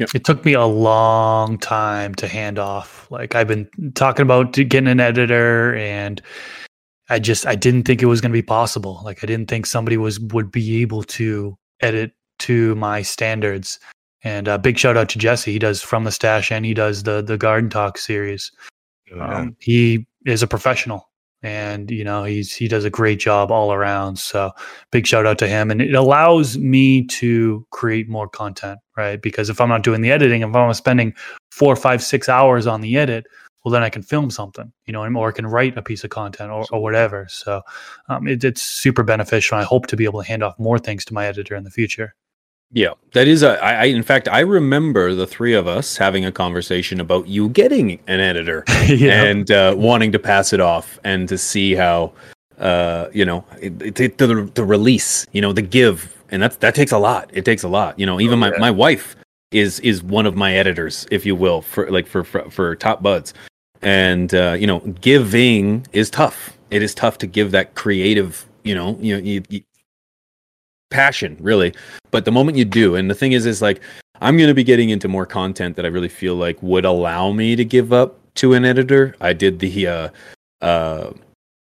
yeah. 0.01 0.07
It 0.15 0.25
took 0.25 0.47
me 0.47 0.55
a 0.55 0.65
long 0.65 1.59
time 1.59 2.15
to 2.15 2.27
hand 2.27 2.59
off. 2.59 3.07
Like 3.11 3.35
I've 3.35 3.49
been 3.49 3.69
talking 3.95 4.23
about 4.23 4.53
getting 4.53 4.89
an 4.89 4.99
editor 4.99 5.75
and 5.75 6.23
I 7.11 7.19
just 7.19 7.45
I 7.47 7.55
didn't 7.55 7.83
think 7.83 8.01
it 8.01 8.07
was 8.07 8.23
going 8.23 8.31
to 8.31 8.39
be 8.39 8.43
possible. 8.43 9.03
Like 9.05 9.23
I 9.23 9.27
didn't 9.27 9.51
think 9.51 9.67
somebody 9.67 9.99
was 9.99 10.19
would 10.19 10.51
be 10.51 10.81
able 10.81 11.03
to 11.03 11.59
edit 11.81 12.13
to 12.41 12.75
my 12.77 13.03
standards. 13.03 13.79
And 14.25 14.49
uh, 14.49 14.57
big 14.57 14.79
shout 14.79 14.97
out 14.97 15.11
to 15.11 15.19
Jesse. 15.19 15.53
He 15.53 15.59
does 15.59 15.83
from 15.83 16.05
the 16.05 16.13
stash 16.13 16.51
and 16.51 16.65
he 16.65 16.73
does 16.73 17.03
the 17.03 17.21
the 17.21 17.37
Garden 17.37 17.69
Talk 17.69 17.99
series. 17.99 18.51
Um, 19.19 19.57
he 19.61 20.07
is 20.27 20.43
a 20.43 20.47
professional 20.47 21.11
and 21.43 21.91
you 21.91 22.05
know 22.05 22.25
he's 22.25 22.53
he 22.53 22.69
does 22.69 22.85
a 22.85 22.91
great 22.91 23.19
job 23.19 23.51
all 23.51 23.73
around 23.73 24.19
so 24.19 24.51
big 24.93 25.07
shout 25.07 25.27
out 25.27 25.39
to 25.39 25.49
him 25.49 25.71
and 25.71 25.81
it 25.81 25.95
allows 25.95 26.59
me 26.59 27.07
to 27.07 27.67
create 27.71 28.09
more 28.09 28.29
content 28.29 28.79
right? 28.97 29.23
Because 29.23 29.49
if 29.49 29.61
i'm 29.61 29.69
not 29.69 29.83
doing 29.83 30.03
the 30.03 30.11
editing 30.11 30.43
if 30.43 30.55
i'm 30.55 30.75
spending 30.75 31.15
four 31.51 31.75
five 31.77 32.03
six 32.03 32.29
hours 32.29 32.67
on 32.67 32.83
the 32.83 32.97
edit 32.97 33.27
well 33.65 33.73
then 33.73 33.83
i 33.83 33.89
can 33.89 34.03
film 34.03 34.31
something 34.31 34.71
you 34.87 34.93
know 34.93 35.03
or 35.17 35.29
i 35.29 35.33
can 35.33 35.47
write 35.47 35.77
a 35.79 35.83
piece 35.83 36.05
of 36.05 36.11
content 36.11 36.51
or, 36.51 36.65
or 36.73 36.83
whatever 36.83 37.27
so 37.29 37.63
um, 38.09 38.27
it, 38.27 38.45
it's 38.45 38.63
super 38.63 39.03
beneficial 39.03 39.57
i 39.57 39.63
hope 39.63 39.87
to 39.87 39.97
be 39.97 40.05
able 40.05 40.21
to 40.21 40.29
hand 40.29 40.43
off 40.43 40.59
more 40.59 40.79
things 40.79 41.05
to 41.05 41.15
my 41.15 41.27
editor 41.27 41.57
in 41.57 41.65
the 41.65 41.71
future 41.71 42.15
Yeah, 42.73 42.93
that 43.15 43.27
is 43.27 43.43
a. 43.43 43.63
I, 43.63 43.73
I 43.73 43.85
in 43.87 44.03
fact 44.05 44.29
I 44.29 44.41
remember 44.41 45.13
the 45.15 45.27
three 45.27 45.55
of 45.55 45.67
us 45.67 45.97
having 45.97 46.25
a 46.25 46.31
conversation 46.31 47.01
about 47.01 47.27
you 47.27 47.49
getting 47.49 47.99
an 48.07 48.21
editor 48.21 48.65
yeah 48.87 49.25
and 49.25 49.51
uh, 49.51 49.75
wanting 49.77 50.13
to 50.13 50.21
pass 50.21 50.53
it 50.53 50.61
off 50.61 51.01
and 51.03 51.29
to 51.29 51.37
see 51.37 51.75
how, 51.75 52.13
uh, 52.59 53.09
you 53.13 53.25
know, 53.25 53.45
it, 53.61 54.01
it, 54.01 54.19
the 54.19 54.49
the 54.55 54.65
release, 54.65 55.27
you 55.33 55.41
know, 55.41 55.53
the 55.53 55.63
give, 55.63 56.17
and 56.31 56.41
that's 56.41 56.57
that 56.59 56.77
takes 56.77 56.93
a 56.93 56.99
lot. 56.99 57.29
It 57.33 57.45
takes 57.45 57.65
a 57.65 57.69
lot. 57.69 57.99
You 57.99 58.07
know, 58.07 58.21
even 58.21 58.39
my 58.39 58.57
my 58.59 58.71
wife 58.71 59.17
is 59.51 59.81
is 59.81 60.03
one 60.03 60.27
of 60.27 60.37
my 60.37 60.55
editors, 60.55 61.09
if 61.11 61.27
you 61.27 61.35
will, 61.35 61.63
for 61.63 61.91
like 61.91 62.07
for 62.07 62.23
for, 62.23 62.49
for 62.51 62.77
Top 62.77 63.03
Buds, 63.03 63.35
and 63.83 64.33
uh, 64.33 64.57
you 64.59 64.69
know, 64.69 64.79
giving 65.01 65.87
is 65.93 66.09
tough. 66.09 66.57
It 66.71 66.83
is 66.83 66.95
tough 66.95 67.19
to 67.19 67.27
give 67.27 67.51
that 67.51 67.75
creative, 67.75 68.47
you 68.63 68.77
know, 68.77 68.97
you 69.01 69.17
know, 69.17 69.23
you, 69.23 69.43
you, 69.49 69.63
passion 70.91 71.37
really. 71.41 71.73
But 72.11 72.25
the 72.25 72.33
moment 72.33 72.59
you 72.59 72.65
do 72.65 72.97
and 72.97 73.11
the 73.11 73.15
thing 73.15 73.33
is 73.33 73.47
is 73.47 73.63
like 73.63 73.81
i'm 74.21 74.37
going 74.37 74.49
to 74.49 74.55
be 74.55 74.65
getting 74.65 74.91
into 74.91 75.09
more 75.09 75.25
content 75.25 75.77
that 75.77 75.87
i 75.87 75.89
really 75.89 76.09
feel 76.09 76.35
like 76.35 76.63
would 76.63 76.85
allow 76.85 77.33
me 77.33 77.57
to 77.57 77.65
give 77.65 77.93
up 77.93 78.19
to 78.37 78.55
an 78.55 78.65
editor. 78.65 79.15
I 79.21 79.33
did 79.33 79.59
the 79.59 79.87
uh 79.87 80.09
uh 80.61 81.13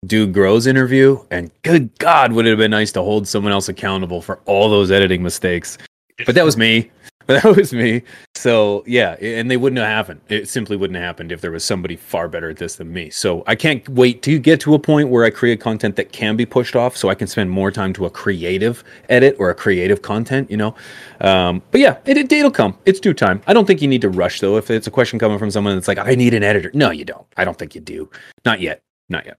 dude 0.06 0.34
grows 0.34 0.66
interview 0.66 1.20
and 1.30 1.52
good 1.64 1.98
god 2.00 2.32
would 2.32 2.46
it 2.46 2.50
have 2.50 2.58
been 2.58 2.72
nice 2.72 2.92
to 2.94 3.02
hold 3.02 3.28
someone 3.28 3.52
else 3.52 3.68
accountable 3.68 4.22
for 4.22 4.40
all 4.46 4.70
those 4.70 4.92
editing 4.92 5.22
mistakes. 5.24 5.78
But 6.26 6.36
that 6.36 6.46
was 6.46 6.58
me. 6.58 6.92
But 7.26 7.44
that 7.44 7.56
was 7.58 7.74
me 7.74 8.04
so 8.40 8.84
yeah 8.88 9.16
and 9.22 9.52
they 9.52 9.58
wouldn't 9.58 9.78
have 9.80 9.88
happened. 9.88 10.22
It 10.30 10.48
simply 10.48 10.78
wouldn't 10.78 10.96
have 10.96 11.04
happened 11.04 11.32
if 11.32 11.42
there 11.42 11.52
was 11.52 11.64
somebody 11.64 11.98
far 11.98 12.30
better 12.30 12.50
at 12.50 12.58
this 12.58 12.78
than 12.78 12.94
me. 12.94 13.10
So 13.10 13.44
i 13.48 13.56
can't 13.56 13.88
wait 13.90 14.22
to 14.24 14.40
get 14.40 14.62
to 14.62 14.74
a 14.74 14.80
point 14.80 15.10
where 15.10 15.26
i 15.26 15.30
create 15.30 15.60
content 15.60 15.98
that 15.98 16.14
can 16.14 16.38
be 16.38 16.46
pushed 16.46 16.76
off 16.76 16.96
so 16.96 17.10
i 17.10 17.16
can 17.16 17.28
spend 17.28 17.52
more 17.52 17.72
time 17.72 17.92
to 17.94 18.06
a 18.06 18.10
creative 18.10 18.84
edit 19.10 19.36
or 19.40 19.50
a 19.50 19.56
creative 19.56 20.02
content 20.02 20.50
you 20.50 20.58
know? 20.58 20.74
Um, 21.20 21.62
but 21.72 21.82
yeah 21.82 21.98
it, 22.06 22.18
it, 22.18 22.32
it'll 22.32 22.50
come. 22.50 22.78
It's 22.86 23.00
due 23.00 23.14
time. 23.14 23.42
I 23.46 23.54
don't 23.54 23.66
think 23.66 23.82
you 23.82 23.88
need 23.88 24.02
to 24.02 24.10
rush 24.10 24.40
though 24.40 24.56
if 24.58 24.72
it's 24.72 24.88
a 24.88 24.92
question 24.92 25.20
coming 25.20 25.38
from 25.38 25.52
someone 25.52 25.76
that's 25.76 25.88
like 25.88 25.98
i 25.98 26.16
need 26.16 26.34
an 26.34 26.44
editor. 26.44 26.72
No 26.74 26.92
you 26.92 27.06
don't. 27.06 27.28
I 27.36 27.44
don't 27.44 27.58
think 27.58 27.76
you 27.76 27.82
do. 27.82 28.10
Not 28.46 28.62
yet. 28.62 28.82
Not 29.10 29.26
yet. 29.26 29.38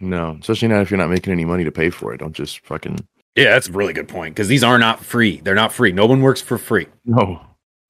No, 0.00 0.38
especially 0.40 0.68
not 0.68 0.80
if 0.80 0.90
you're 0.90 0.98
not 0.98 1.10
making 1.10 1.32
any 1.32 1.44
money 1.44 1.62
to 1.62 1.70
pay 1.70 1.90
for 1.90 2.12
it. 2.12 2.18
Don't 2.18 2.32
just 2.32 2.60
fucking 2.66 2.98
yeah 3.36 3.50
that's 3.50 3.68
a 3.68 3.72
really 3.72 3.92
good 3.92 4.08
point 4.08 4.34
because 4.34 4.48
these 4.48 4.64
are 4.64 4.78
not 4.78 5.04
free. 5.04 5.40
They're 5.44 5.54
not 5.54 5.72
free. 5.72 5.92
No 5.92 6.06
one 6.06 6.20
works 6.20 6.40
for 6.40 6.58
free. 6.58 6.88
No, 7.04 7.40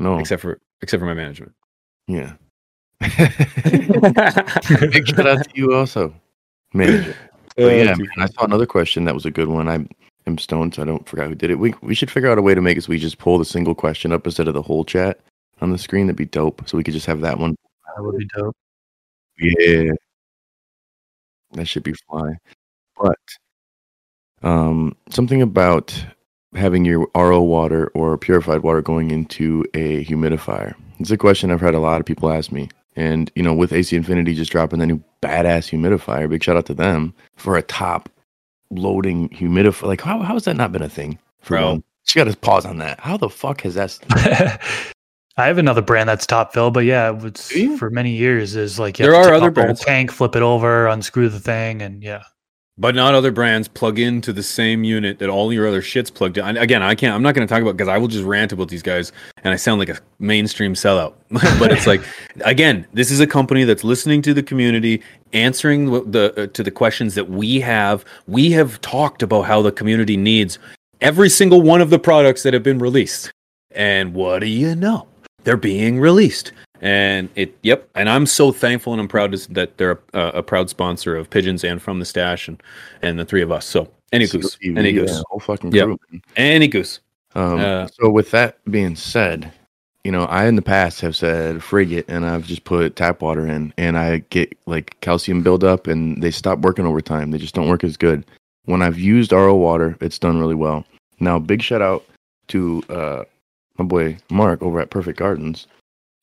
no. 0.00 0.18
except 0.18 0.42
for 0.42 0.58
except 0.82 1.00
for 1.00 1.06
my 1.06 1.14
management 1.14 1.52
yeah. 2.10 2.32
Big 3.00 3.16
shout 5.06 5.26
out 5.26 5.44
to 5.44 5.50
you 5.54 5.74
also, 5.74 6.14
manager. 6.74 7.14
But 7.56 7.74
yeah, 7.74 7.94
man, 7.94 8.08
I 8.18 8.26
saw 8.26 8.44
another 8.44 8.66
question 8.66 9.04
that 9.04 9.14
was 9.14 9.26
a 9.26 9.30
good 9.30 9.48
one. 9.48 9.68
I 9.68 9.86
am 10.26 10.38
stoned, 10.38 10.74
so 10.74 10.82
I 10.82 10.86
don't 10.86 11.08
forgot 11.08 11.28
who 11.28 11.34
did 11.34 11.50
it. 11.50 11.58
We 11.58 11.74
we 11.82 11.94
should 11.94 12.10
figure 12.10 12.30
out 12.30 12.38
a 12.38 12.42
way 12.42 12.54
to 12.54 12.60
make 12.60 12.76
it 12.76 12.82
so 12.82 12.90
we 12.90 12.98
just 12.98 13.18
pull 13.18 13.38
the 13.38 13.44
single 13.44 13.74
question 13.74 14.12
up 14.12 14.26
instead 14.26 14.48
of 14.48 14.54
the 14.54 14.62
whole 14.62 14.84
chat 14.84 15.20
on 15.60 15.70
the 15.70 15.78
screen. 15.78 16.06
That'd 16.06 16.16
be 16.16 16.26
dope. 16.26 16.68
So 16.68 16.76
we 16.76 16.84
could 16.84 16.94
just 16.94 17.06
have 17.06 17.20
that 17.20 17.38
one. 17.38 17.56
that 17.96 18.02
would 18.02 18.18
be 18.18 18.26
dope 18.36 18.56
Yeah, 19.38 19.92
that 21.52 21.66
should 21.66 21.84
be 21.84 21.94
fly. 22.08 22.34
But 23.00 23.18
um, 24.42 24.96
something 25.10 25.42
about 25.42 25.94
having 26.54 26.84
your 26.84 27.08
RO 27.14 27.40
water 27.40 27.88
or 27.94 28.16
purified 28.18 28.62
water 28.62 28.82
going 28.82 29.10
into 29.10 29.64
a 29.74 30.04
humidifier. 30.04 30.74
It's 30.98 31.10
a 31.10 31.16
question 31.16 31.50
I've 31.50 31.60
had 31.60 31.74
a 31.74 31.80
lot 31.80 32.00
of 32.00 32.06
people 32.06 32.30
ask 32.30 32.52
me. 32.52 32.68
And 32.96 33.30
you 33.34 33.42
know, 33.42 33.54
with 33.54 33.72
AC 33.72 33.94
Infinity 33.96 34.34
just 34.34 34.50
dropping 34.52 34.80
the 34.80 34.86
new 34.86 35.02
badass 35.22 35.70
humidifier, 35.70 36.28
big 36.28 36.42
shout 36.42 36.56
out 36.56 36.66
to 36.66 36.74
them 36.74 37.14
for 37.36 37.56
a 37.56 37.62
top 37.62 38.08
loading 38.70 39.28
humidifier. 39.30 39.84
Like, 39.86 40.00
how 40.00 40.20
how 40.20 40.34
has 40.34 40.44
that 40.44 40.56
not 40.56 40.72
been 40.72 40.82
a 40.82 40.88
thing? 40.88 41.18
For 41.40 41.56
Bro. 41.56 41.66
one? 41.68 41.84
Just 42.04 42.16
got 42.16 42.24
to 42.24 42.36
pause 42.36 42.66
on 42.66 42.78
that. 42.78 42.98
How 43.00 43.16
the 43.16 43.30
fuck 43.30 43.60
has 43.62 43.74
that? 43.74 43.98
I 45.36 45.46
have 45.46 45.58
another 45.58 45.80
brand 45.82 46.08
that's 46.08 46.26
top 46.26 46.52
fill, 46.52 46.70
but 46.70 46.84
yeah, 46.84 47.08
it 47.10 47.18
was 47.22 47.50
for 47.78 47.88
many 47.90 48.10
years 48.10 48.56
is 48.56 48.78
like 48.78 48.98
you 48.98 49.06
There 49.06 49.14
are 49.14 49.32
other 49.32 49.46
off 49.46 49.54
the 49.54 49.60
whole 49.60 49.66
brands. 49.66 49.80
tank, 49.80 50.10
flip 50.10 50.34
it 50.36 50.42
over, 50.42 50.86
unscrew 50.88 51.28
the 51.28 51.40
thing, 51.40 51.80
and 51.80 52.02
yeah. 52.02 52.22
But 52.80 52.94
not 52.94 53.14
other 53.14 53.30
brands 53.30 53.68
plug 53.68 53.98
into 53.98 54.32
the 54.32 54.42
same 54.42 54.84
unit 54.84 55.18
that 55.18 55.28
all 55.28 55.52
your 55.52 55.68
other 55.68 55.82
shit's 55.82 56.10
plugged 56.10 56.38
in. 56.38 56.56
Again, 56.56 56.82
I 56.82 56.94
can't. 56.94 57.14
I'm 57.14 57.22
not 57.22 57.34
going 57.34 57.46
to 57.46 57.52
talk 57.52 57.60
about 57.60 57.76
because 57.76 57.88
I 57.88 57.98
will 57.98 58.08
just 58.08 58.24
rant 58.24 58.52
about 58.52 58.68
these 58.68 58.82
guys, 58.82 59.12
and 59.44 59.52
I 59.52 59.56
sound 59.56 59.80
like 59.80 59.90
a 59.90 59.98
mainstream 60.18 60.72
sellout. 60.72 61.12
but 61.58 61.72
it's 61.72 61.86
like, 61.86 62.00
again, 62.40 62.86
this 62.94 63.10
is 63.10 63.20
a 63.20 63.26
company 63.26 63.64
that's 63.64 63.84
listening 63.84 64.22
to 64.22 64.32
the 64.32 64.42
community, 64.42 65.02
answering 65.34 65.92
the, 65.92 66.00
the 66.06 66.42
uh, 66.42 66.46
to 66.46 66.62
the 66.62 66.70
questions 66.70 67.14
that 67.16 67.28
we 67.28 67.60
have. 67.60 68.02
We 68.26 68.50
have 68.52 68.80
talked 68.80 69.22
about 69.22 69.42
how 69.42 69.60
the 69.60 69.72
community 69.72 70.16
needs 70.16 70.58
every 71.02 71.28
single 71.28 71.60
one 71.60 71.82
of 71.82 71.90
the 71.90 71.98
products 71.98 72.42
that 72.44 72.54
have 72.54 72.62
been 72.62 72.78
released. 72.78 73.30
And 73.72 74.14
what 74.14 74.38
do 74.38 74.46
you 74.46 74.74
know? 74.74 75.06
They're 75.44 75.58
being 75.58 76.00
released. 76.00 76.52
And 76.80 77.28
it, 77.34 77.56
yep. 77.62 77.88
And 77.94 78.08
I'm 78.08 78.24
so 78.26 78.52
thankful 78.52 78.92
and 78.92 79.00
I'm 79.00 79.08
proud 79.08 79.32
to, 79.32 79.52
that 79.52 79.76
they're 79.76 80.00
a, 80.14 80.20
a 80.36 80.42
proud 80.42 80.70
sponsor 80.70 81.16
of 81.16 81.28
Pigeons 81.28 81.62
and 81.62 81.80
From 81.80 81.98
the 81.98 82.04
Stash 82.04 82.48
and, 82.48 82.62
and 83.02 83.18
the 83.18 83.24
three 83.24 83.42
of 83.42 83.52
us. 83.52 83.66
So, 83.66 83.88
any 84.12 84.26
goose, 84.26 84.56
COTV, 84.56 84.78
any 84.78 84.90
yeah, 84.90 85.00
goose, 85.02 85.22
whole 85.28 85.40
fucking 85.40 85.72
Yep. 85.72 85.84
crew. 85.84 85.98
man. 86.10 86.22
any 86.36 86.68
goose. 86.68 87.00
Um, 87.34 87.60
Uh, 87.60 87.86
so 88.00 88.10
with 88.10 88.30
that 88.32 88.58
being 88.70 88.96
said, 88.96 89.52
you 90.04 90.10
know, 90.10 90.24
I 90.24 90.46
in 90.46 90.56
the 90.56 90.62
past 90.62 91.00
have 91.02 91.14
said 91.14 91.62
frigate 91.62 92.06
and 92.08 92.24
I've 92.24 92.46
just 92.46 92.64
put 92.64 92.96
tap 92.96 93.20
water 93.20 93.46
in 93.46 93.72
and 93.76 93.98
I 93.98 94.18
get 94.30 94.56
like 94.66 94.98
calcium 95.00 95.42
buildup 95.42 95.86
and 95.86 96.22
they 96.22 96.30
stop 96.30 96.60
working 96.60 96.86
over 96.86 97.00
time. 97.02 97.30
They 97.30 97.38
just 97.38 97.54
don't 97.54 97.68
work 97.68 97.84
as 97.84 97.96
good. 97.98 98.24
When 98.64 98.82
I've 98.82 98.98
used 98.98 99.32
RO 99.32 99.54
water, 99.54 99.96
it's 100.00 100.18
done 100.18 100.38
really 100.40 100.54
well. 100.54 100.84
Now, 101.20 101.38
big 101.38 101.62
shout 101.62 101.82
out 101.82 102.04
to 102.48 102.82
uh, 102.88 103.24
my 103.78 103.84
boy 103.84 104.16
Mark 104.30 104.62
over 104.62 104.80
at 104.80 104.90
Perfect 104.90 105.18
Gardens, 105.18 105.66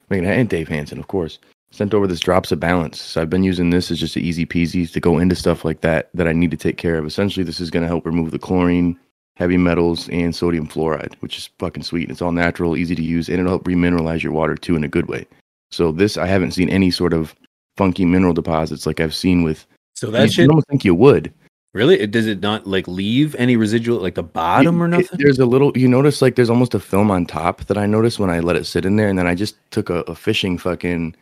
making 0.10 0.28
and 0.28 0.50
Dave 0.50 0.68
Hansen, 0.68 1.00
of 1.00 1.08
course. 1.08 1.40
Sent 1.72 1.94
over 1.94 2.08
this 2.08 2.22
drops 2.22 2.52
of 2.52 2.60
balance. 2.60 3.02
So 3.02 3.22
I've 3.22 3.30
been 3.30 3.44
using 3.44 3.70
this 3.70 3.92
as 3.92 4.00
just 4.00 4.16
an 4.16 4.22
easy 4.22 4.46
peasy 4.46 4.90
to 4.90 5.00
go 5.00 5.20
into 5.20 5.36
stuff 5.36 5.66
like 5.66 5.82
that 5.82 6.10
that 6.14 6.28
I 6.28 6.32
need 6.32 6.52
to 6.52 6.58
take 6.58 6.78
care 6.78 6.98
of. 6.98 7.06
Essentially, 7.06 7.44
this 7.44 7.60
is 7.60 7.70
going 7.70 7.84
to 7.84 7.90
help 7.90 8.06
remove 8.06 8.32
the 8.32 8.40
chlorine, 8.40 8.98
heavy 9.36 9.58
metals, 9.58 10.08
and 10.10 10.34
sodium 10.34 10.68
fluoride, 10.68 11.16
which 11.20 11.38
is 11.38 11.50
fucking 11.60 11.84
sweet. 11.84 12.10
It's 12.10 12.22
all 12.22 12.32
natural, 12.32 12.78
easy 12.78 12.96
to 12.96 13.04
use, 13.04 13.28
and 13.28 13.40
it'll 13.40 13.52
help 13.52 13.66
remineralize 13.66 14.24
your 14.24 14.32
water 14.32 14.56
too 14.56 14.78
in 14.78 14.84
a 14.84 14.88
good 14.88 15.08
way. 15.08 15.28
So 15.72 15.92
this, 15.92 16.18
I 16.18 16.26
haven't 16.26 16.52
seen 16.52 16.70
any 16.70 16.90
sort 16.90 17.14
of 17.14 17.36
funky 17.76 18.06
mineral 18.06 18.34
deposits 18.34 18.86
like 18.86 19.02
I've 19.02 19.14
seen 19.14 19.44
with. 19.44 19.68
So 19.94 20.08
you, 20.08 20.14
that 20.14 20.24
you 20.24 20.32
shit, 20.32 20.50
almost 20.50 20.68
think 20.68 20.86
you 20.86 20.96
would. 20.96 21.34
Really? 21.74 22.00
It, 22.00 22.12
does 22.12 22.26
it 22.28 22.40
not 22.42 22.66
like 22.66 22.88
leave 22.88 23.36
any 23.36 23.56
residual, 23.56 24.00
like 24.02 24.16
the 24.16 24.24
bottom 24.24 24.78
You- 24.78 24.82
or 24.82 24.86
it- 24.86 24.90
nothing? 24.90 25.20
there's 25.20 25.40
a 25.40 25.46
little. 25.46 25.78
You 25.78 25.88
notice 25.88 26.22
like 26.22 26.36
there's 26.36 26.50
almost 26.50 26.74
a 26.74 26.80
film 26.80 27.12
on 27.12 27.26
top 27.26 27.66
that 27.66 27.78
I 27.78 27.86
noticed 27.86 28.20
when 28.20 28.30
I 28.30 28.40
let 28.40 28.56
it 28.56 28.66
sit 28.66 28.86
in 28.86 28.96
there, 28.96 29.08
and 29.10 29.18
then 29.20 29.28
I 29.28 29.36
just 29.36 29.56
took 29.72 29.90
a, 29.90 30.00
a 30.02 30.16
fishing 30.16 30.58
fucking. 30.58 31.16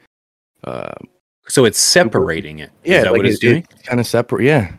Uh, 0.63 0.93
so 1.47 1.65
it's 1.65 1.79
separating 1.79 2.59
it. 2.59 2.71
yeah, 2.83 3.01
that 3.01 3.11
like 3.11 3.17
what 3.19 3.25
it's 3.27 3.37
it, 3.37 3.47
doing? 3.47 3.67
kind 3.83 3.99
of 3.99 4.07
separate. 4.07 4.43
Yeah, 4.45 4.71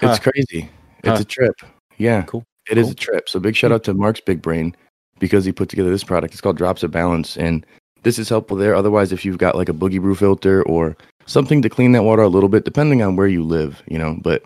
it's 0.00 0.18
crazy. 0.18 0.70
It's 1.02 1.08
Huh. 1.08 1.18
a 1.20 1.24
trip. 1.24 1.54
Yeah, 1.98 2.22
Cool. 2.22 2.44
It 2.70 2.78
is 2.78 2.86
Cool. 2.86 2.92
a 2.92 2.94
trip. 2.94 3.28
So 3.28 3.40
big 3.40 3.56
shout 3.56 3.72
out 3.72 3.84
to 3.84 3.94
Mark's 3.94 4.20
Big 4.20 4.40
Brain 4.40 4.74
because 5.18 5.44
he 5.44 5.52
put 5.52 5.68
together 5.68 5.90
this 5.90 6.04
product. 6.04 6.32
It's 6.34 6.40
called 6.40 6.56
Drops 6.56 6.82
of 6.82 6.90
Balance, 6.90 7.36
and 7.36 7.66
this 8.02 8.18
is 8.18 8.28
helpful 8.28 8.56
there. 8.56 8.74
Otherwise, 8.74 9.12
if 9.12 9.24
you've 9.24 9.38
got 9.38 9.56
like 9.56 9.68
a 9.68 9.74
Boogie 9.74 10.00
Blue 10.00 10.14
filter 10.14 10.62
or 10.64 10.96
something 11.26 11.60
to 11.62 11.68
clean 11.68 11.92
that 11.92 12.04
water 12.04 12.22
a 12.22 12.28
little 12.28 12.48
bit, 12.48 12.64
depending 12.64 13.02
on 13.02 13.16
where 13.16 13.26
you 13.28 13.42
live, 13.42 13.82
you 13.88 13.98
know. 13.98 14.16
But 14.22 14.44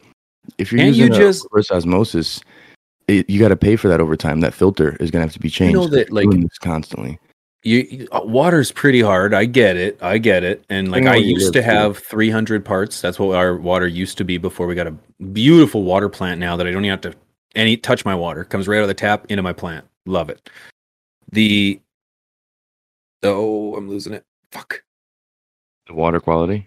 if 0.59 0.71
you're 0.73 0.81
Can't 0.81 0.95
you 0.97 1.07
using 1.07 1.15
a 1.23 1.27
just- 1.27 1.47
reverse 1.51 1.71
osmosis, 1.71 2.41
it, 3.09 3.29
you 3.29 3.39
got 3.39 3.49
to 3.49 3.57
pay 3.57 3.77
for 3.77 3.89
that 3.89 4.01
over 4.01 4.17
time. 4.17 4.41
That 4.41 4.55
filter 4.55 4.97
is 5.01 5.11
going 5.11 5.21
to 5.21 5.27
have 5.27 5.33
to 5.35 5.41
be 5.41 5.51
changed. 5.51 5.75
You 5.75 5.81
know 5.81 5.87
that, 5.89 6.11
like- 6.13 6.27
constantly. 6.61 7.19
you, 7.63 7.79
you 7.91 8.09
uh, 8.13 8.21
water's 8.25 8.71
pretty 8.71 9.01
hard 9.01 9.33
i 9.33 9.47
get 9.47 9.75
it 9.77 9.99
i 10.03 10.19
get 10.19 10.45
it 10.45 10.63
and 10.69 10.91
like 10.91 11.05
know 11.05 11.13
i 11.13 11.17
used 11.17 11.55
to 11.55 11.61
too. 11.61 11.65
have 11.65 11.97
300 11.97 12.63
parts 12.63 13.01
that's 13.01 13.19
what 13.19 13.35
our 13.37 13.57
water 13.57 13.87
used 13.87 14.19
to 14.19 14.25
be 14.25 14.37
before 14.37 14.67
we 14.67 14.75
got 14.75 14.87
a 14.87 14.95
beautiful 15.33 15.83
water 15.83 16.11
plant 16.11 16.39
now 16.39 16.57
that 16.59 16.67
i 16.67 16.71
don't 16.71 16.85
even 16.85 16.91
have 16.91 17.01
to 17.01 17.15
any 17.55 17.75
touch 17.79 18.05
my 18.05 18.15
water 18.15 18.45
comes 18.45 18.69
right 18.69 18.77
out 18.77 18.83
of 18.83 18.89
the 18.89 18.93
tap 18.95 19.25
into 19.31 19.43
my 19.43 19.55
plant 19.55 19.87
love 20.05 20.29
it 20.29 20.51
the 21.33 21.81
oh 23.23 23.75
i'm 23.77 23.89
losing 23.89 24.13
it 24.13 24.25
fuck 24.53 24.83
The 25.87 25.95
water 25.95 26.21
quality. 26.21 26.67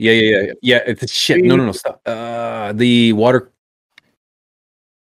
Ye- 0.00 0.06
yeah 0.06 0.12
yeah 0.12 0.30
yeah 0.30 0.42
yeah 0.46 0.52
yeah 0.62 0.78
it's 0.86 1.12
shit 1.12 1.44
no 1.44 1.56
no 1.56 1.66
no 1.66 1.72
stop 1.72 2.00
uh 2.06 2.72
the 2.72 3.12
water 3.12 3.50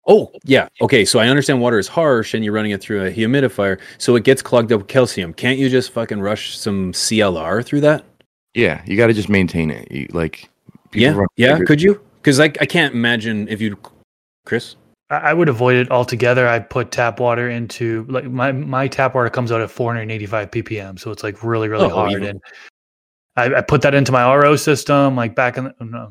Oh, 0.08 0.30
yeah. 0.44 0.68
Okay, 0.80 1.04
so 1.04 1.18
I 1.18 1.26
understand 1.26 1.60
water 1.60 1.80
is 1.80 1.88
harsh 1.88 2.32
and 2.32 2.44
you're 2.44 2.52
running 2.54 2.70
it 2.70 2.80
through 2.80 3.04
a 3.04 3.10
humidifier, 3.10 3.80
so 3.98 4.14
it 4.14 4.22
gets 4.22 4.40
clogged 4.40 4.70
up 4.72 4.78
with 4.82 4.86
calcium. 4.88 5.32
Can't 5.34 5.58
you 5.58 5.68
just 5.68 5.90
fucking 5.90 6.20
rush 6.20 6.56
some 6.56 6.92
CLR 6.92 7.64
through 7.64 7.80
that? 7.80 8.04
Yeah, 8.54 8.82
you 8.86 8.96
got 8.96 9.08
to 9.08 9.12
just 9.12 9.28
maintain 9.28 9.68
it. 9.68 9.90
You, 9.90 10.06
like, 10.12 10.48
people 10.92 11.02
yeah, 11.02 11.12
run 11.12 11.26
yeah. 11.36 11.58
Could 11.66 11.82
you? 11.82 12.00
Because 12.22 12.38
I, 12.38 12.44
I 12.44 12.66
can't 12.66 12.94
imagine 12.94 13.48
if 13.48 13.60
you, 13.60 13.76
Chris. 14.44 14.76
I 15.10 15.16
I 15.16 15.32
would 15.34 15.48
avoid 15.48 15.74
it 15.74 15.90
altogether. 15.90 16.46
I 16.46 16.60
put 16.60 16.92
tap 16.92 17.18
water 17.18 17.50
into 17.50 18.06
like 18.08 18.26
my 18.26 18.52
my 18.52 18.86
tap 18.86 19.12
water 19.16 19.28
comes 19.28 19.50
out 19.50 19.60
at 19.60 19.72
485 19.72 20.52
ppm, 20.52 21.00
so 21.00 21.10
it's 21.10 21.24
like 21.24 21.42
really 21.42 21.68
really 21.68 21.86
Oh, 21.86 21.88
hard. 21.88 22.12
even- 22.12 22.28
And 22.28 22.40
I, 23.36 23.54
I 23.56 23.60
put 23.60 23.82
that 23.82 23.94
into 23.94 24.12
my 24.12 24.34
RO 24.34 24.56
system, 24.56 25.16
like 25.16 25.34
back 25.34 25.58
in 25.58 25.64
the, 25.64 25.74
oh, 25.80 25.84
no, 25.84 26.10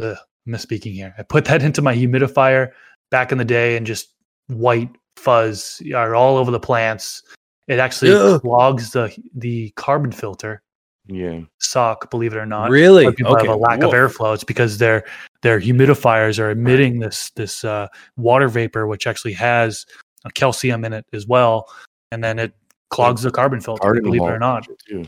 I'm 0.00 0.16
misspeaking 0.48 0.94
here. 0.94 1.14
I 1.18 1.22
put 1.22 1.44
that 1.46 1.62
into 1.62 1.82
my 1.82 1.94
humidifier 1.94 2.70
back 3.10 3.32
in 3.32 3.38
the 3.38 3.44
day, 3.44 3.76
and 3.76 3.86
just 3.86 4.14
white 4.48 4.90
fuzz 5.16 5.82
are 5.94 6.14
all 6.14 6.36
over 6.36 6.50
the 6.50 6.60
plants. 6.60 7.22
It 7.68 7.78
actually 7.78 8.12
Ugh. 8.12 8.40
clogs 8.40 8.90
the 8.92 9.16
the 9.34 9.70
carbon 9.76 10.10
filter 10.12 10.62
Yeah. 11.06 11.42
sock, 11.58 12.10
believe 12.10 12.32
it 12.32 12.38
or 12.38 12.46
not. 12.46 12.70
really? 12.70 13.04
A 13.04 13.06
lot 13.06 13.10
of 13.10 13.16
people 13.16 13.36
Okay. 13.36 13.46
have 13.46 13.54
a 13.54 13.58
lack 13.58 13.82
of 13.82 13.92
airflow. 13.92 14.34
It's 14.34 14.44
because 14.44 14.78
their 14.78 15.04
their 15.42 15.60
humidifiers 15.60 16.38
are 16.38 16.50
emitting 16.50 16.98
this 16.98 17.30
this 17.36 17.64
uh, 17.64 17.86
water 18.16 18.48
vapor, 18.48 18.86
which 18.86 19.06
actually 19.06 19.34
has 19.34 19.86
a 20.24 20.30
calcium 20.30 20.84
in 20.84 20.92
it 20.92 21.06
as 21.12 21.26
well, 21.26 21.68
and 22.10 22.22
then 22.24 22.38
it 22.38 22.52
clogs 22.90 23.22
the 23.22 23.30
carbon 23.30 23.60
filter. 23.60 23.80
Cardinal 23.82 24.10
believe 24.10 24.22
it 24.22 24.32
or 24.32 24.38
not. 24.38 24.66
Too. 24.88 25.04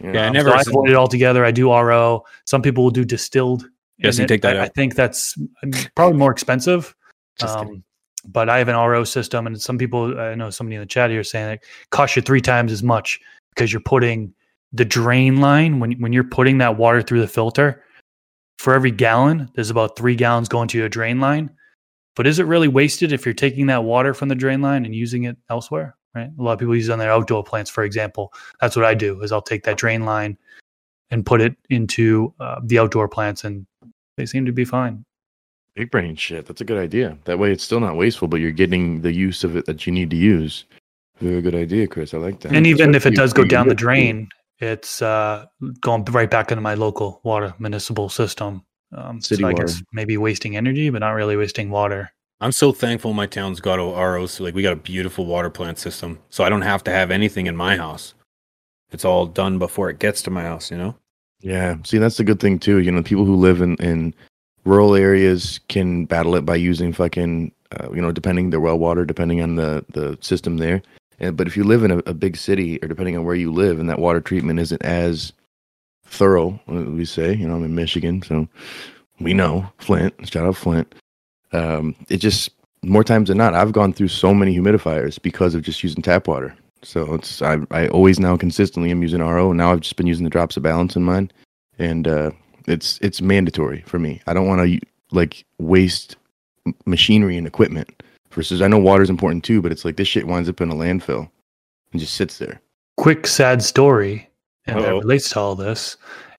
Yeah. 0.00 0.12
Yeah, 0.12 0.26
I 0.26 0.30
never. 0.30 0.50
So 0.50 0.56
I 0.56 0.60
avoid 0.66 0.90
it 0.90 0.96
altogether. 0.96 1.44
I 1.44 1.50
do 1.50 1.72
RO. 1.72 2.24
Some 2.44 2.62
people 2.62 2.84
will 2.84 2.90
do 2.90 3.04
distilled. 3.04 3.68
Yes, 3.98 4.18
you 4.18 4.24
it. 4.24 4.28
take 4.28 4.42
that 4.42 4.58
I, 4.58 4.64
I 4.64 4.68
think 4.68 4.94
that's 4.94 5.36
probably 5.96 6.18
more 6.18 6.30
expensive. 6.30 6.94
Um, 7.42 7.82
but 8.24 8.48
I 8.48 8.58
have 8.58 8.68
an 8.68 8.76
RO 8.76 9.04
system, 9.04 9.46
and 9.46 9.60
some 9.60 9.78
people 9.78 10.18
I 10.18 10.34
know 10.34 10.50
somebody 10.50 10.76
in 10.76 10.80
the 10.80 10.86
chat 10.86 11.10
here 11.10 11.24
saying 11.24 11.50
it 11.50 11.64
costs 11.90 12.16
you 12.16 12.22
three 12.22 12.40
times 12.40 12.72
as 12.72 12.82
much 12.82 13.20
because 13.54 13.72
you're 13.72 13.80
putting 13.80 14.32
the 14.72 14.84
drain 14.84 15.40
line 15.40 15.80
when 15.80 15.92
when 16.00 16.12
you're 16.12 16.24
putting 16.24 16.58
that 16.58 16.76
water 16.76 17.02
through 17.02 17.20
the 17.20 17.28
filter. 17.28 17.82
For 18.58 18.74
every 18.74 18.90
gallon, 18.90 19.48
there's 19.54 19.70
about 19.70 19.96
three 19.96 20.16
gallons 20.16 20.48
going 20.48 20.66
to 20.68 20.78
your 20.78 20.88
drain 20.88 21.20
line. 21.20 21.50
But 22.16 22.26
is 22.26 22.40
it 22.40 22.46
really 22.46 22.66
wasted 22.66 23.12
if 23.12 23.24
you're 23.24 23.32
taking 23.32 23.66
that 23.66 23.84
water 23.84 24.12
from 24.12 24.28
the 24.28 24.34
drain 24.34 24.60
line 24.60 24.84
and 24.84 24.94
using 24.94 25.24
it 25.24 25.36
elsewhere? 25.48 25.96
Right. 26.18 26.30
A 26.36 26.42
lot 26.42 26.54
of 26.54 26.58
people 26.58 26.74
use 26.74 26.88
it 26.88 26.92
on 26.92 26.98
their 26.98 27.12
outdoor 27.12 27.44
plants, 27.44 27.70
for 27.70 27.84
example. 27.84 28.32
That's 28.60 28.74
what 28.74 28.84
I 28.84 28.94
do. 28.94 29.22
Is 29.22 29.30
I'll 29.30 29.40
take 29.40 29.62
that 29.64 29.76
drain 29.76 30.04
line 30.04 30.36
and 31.10 31.24
put 31.24 31.40
it 31.40 31.54
into 31.70 32.34
uh, 32.40 32.60
the 32.64 32.78
outdoor 32.80 33.08
plants, 33.08 33.44
and 33.44 33.66
they 34.16 34.26
seem 34.26 34.44
to 34.46 34.52
be 34.52 34.64
fine. 34.64 35.04
Big 35.76 35.92
brain 35.92 36.16
shit. 36.16 36.46
That's 36.46 36.60
a 36.60 36.64
good 36.64 36.78
idea. 36.78 37.16
That 37.24 37.38
way 37.38 37.52
it's 37.52 37.62
still 37.62 37.78
not 37.78 37.96
wasteful, 37.96 38.26
but 38.26 38.40
you're 38.40 38.50
getting 38.50 39.02
the 39.02 39.12
use 39.12 39.44
of 39.44 39.56
it 39.56 39.66
that 39.66 39.86
you 39.86 39.92
need 39.92 40.10
to 40.10 40.16
use. 40.16 40.64
Very 41.20 41.40
good 41.40 41.54
idea, 41.54 41.86
Chris. 41.86 42.14
I 42.14 42.18
like 42.18 42.40
that. 42.40 42.52
and 42.52 42.66
even 42.66 42.94
if 42.96 43.06
it 43.06 43.14
does 43.14 43.32
go 43.32 43.44
down 43.44 43.68
the 43.68 43.76
drain, 43.76 44.28
it's 44.58 45.00
uh, 45.00 45.46
going 45.80 46.04
right 46.06 46.30
back 46.30 46.50
into 46.50 46.62
my 46.62 46.74
local 46.74 47.20
water 47.22 47.54
municipal 47.60 48.08
system. 48.08 48.64
Um, 48.92 49.20
City 49.20 49.42
so 49.42 49.48
I 49.48 49.52
water. 49.52 49.66
guess 49.66 49.82
maybe 49.92 50.16
wasting 50.16 50.56
energy, 50.56 50.90
but 50.90 50.98
not 50.98 51.10
really 51.10 51.36
wasting 51.36 51.70
water. 51.70 52.10
I'm 52.40 52.52
so 52.52 52.72
thankful 52.72 53.12
my 53.12 53.26
town's 53.26 53.60
got 53.60 53.80
a 53.80 53.82
ROs. 53.82 54.38
Like 54.38 54.54
we 54.54 54.62
got 54.62 54.72
a 54.72 54.76
beautiful 54.76 55.26
water 55.26 55.50
plant 55.50 55.78
system, 55.78 56.18
so 56.30 56.44
I 56.44 56.48
don't 56.48 56.62
have 56.62 56.84
to 56.84 56.90
have 56.90 57.10
anything 57.10 57.46
in 57.46 57.56
my 57.56 57.76
house. 57.76 58.14
It's 58.90 59.04
all 59.04 59.26
done 59.26 59.58
before 59.58 59.90
it 59.90 59.98
gets 59.98 60.22
to 60.22 60.30
my 60.30 60.42
house. 60.42 60.70
You 60.70 60.78
know. 60.78 60.94
Yeah. 61.40 61.76
See, 61.84 61.98
that's 61.98 62.16
the 62.16 62.24
good 62.24 62.40
thing 62.40 62.58
too. 62.58 62.78
You 62.78 62.92
know, 62.92 63.02
people 63.02 63.24
who 63.24 63.36
live 63.36 63.60
in, 63.60 63.76
in 63.76 64.14
rural 64.64 64.94
areas 64.94 65.60
can 65.68 66.04
battle 66.04 66.34
it 66.34 66.44
by 66.44 66.56
using 66.56 66.92
fucking, 66.92 67.52
uh, 67.78 67.90
you 67.92 68.00
know, 68.00 68.12
depending 68.12 68.50
their 68.50 68.60
well 68.60 68.78
water, 68.78 69.04
depending 69.04 69.42
on 69.42 69.56
the 69.56 69.84
the 69.92 70.16
system 70.20 70.58
there. 70.58 70.82
And, 71.20 71.36
but 71.36 71.48
if 71.48 71.56
you 71.56 71.64
live 71.64 71.82
in 71.82 71.90
a, 71.90 71.98
a 71.98 72.14
big 72.14 72.36
city, 72.36 72.78
or 72.82 72.88
depending 72.88 73.16
on 73.16 73.24
where 73.24 73.34
you 73.34 73.52
live, 73.52 73.80
and 73.80 73.90
that 73.90 73.98
water 73.98 74.20
treatment 74.20 74.60
isn't 74.60 74.82
as 74.82 75.32
thorough, 76.06 76.60
uh, 76.68 76.82
we 76.82 77.04
say, 77.04 77.34
you 77.34 77.48
know, 77.48 77.56
I'm 77.56 77.64
in 77.64 77.74
Michigan, 77.74 78.22
so 78.22 78.48
we 79.18 79.34
know 79.34 79.68
Flint. 79.78 80.14
Shout 80.28 80.46
out 80.46 80.56
Flint. 80.56 80.94
Um, 81.52 81.94
it 82.08 82.18
just 82.18 82.50
more 82.82 83.04
times 83.04 83.28
than 83.28 83.38
not, 83.38 83.54
I've 83.54 83.72
gone 83.72 83.92
through 83.92 84.08
so 84.08 84.32
many 84.34 84.56
humidifiers 84.56 85.20
because 85.20 85.54
of 85.54 85.62
just 85.62 85.82
using 85.82 86.02
tap 86.02 86.28
water. 86.28 86.54
So 86.82 87.14
it's 87.14 87.42
I 87.42 87.58
I 87.70 87.88
always 87.88 88.20
now 88.20 88.36
consistently 88.36 88.90
am 88.90 89.02
using 89.02 89.20
RO. 89.20 89.52
Now 89.52 89.72
I've 89.72 89.80
just 89.80 89.96
been 89.96 90.06
using 90.06 90.24
the 90.24 90.30
drops 90.30 90.56
of 90.56 90.62
balance 90.62 90.94
in 90.94 91.02
mine, 91.02 91.30
and 91.78 92.06
uh, 92.06 92.30
it's 92.66 92.98
it's 93.02 93.20
mandatory 93.20 93.82
for 93.86 93.98
me. 93.98 94.20
I 94.26 94.34
don't 94.34 94.46
want 94.46 94.60
to 94.68 94.80
like 95.10 95.44
waste 95.58 96.16
machinery 96.86 97.36
and 97.36 97.46
equipment. 97.46 98.02
Versus, 98.30 98.60
I 98.62 98.68
know 98.68 98.78
water's 98.78 99.10
important 99.10 99.42
too, 99.42 99.60
but 99.62 99.72
it's 99.72 99.84
like 99.84 99.96
this 99.96 100.06
shit 100.06 100.26
winds 100.26 100.48
up 100.48 100.60
in 100.60 100.70
a 100.70 100.74
landfill 100.74 101.28
and 101.92 102.00
just 102.00 102.14
sits 102.14 102.38
there. 102.38 102.60
quick 102.96 103.26
sad 103.26 103.62
story 103.62 104.28
and 104.66 104.78
that 104.78 104.90
Uh-oh. 104.90 104.98
relates 104.98 105.30
to 105.30 105.40
all 105.40 105.54
this 105.56 105.96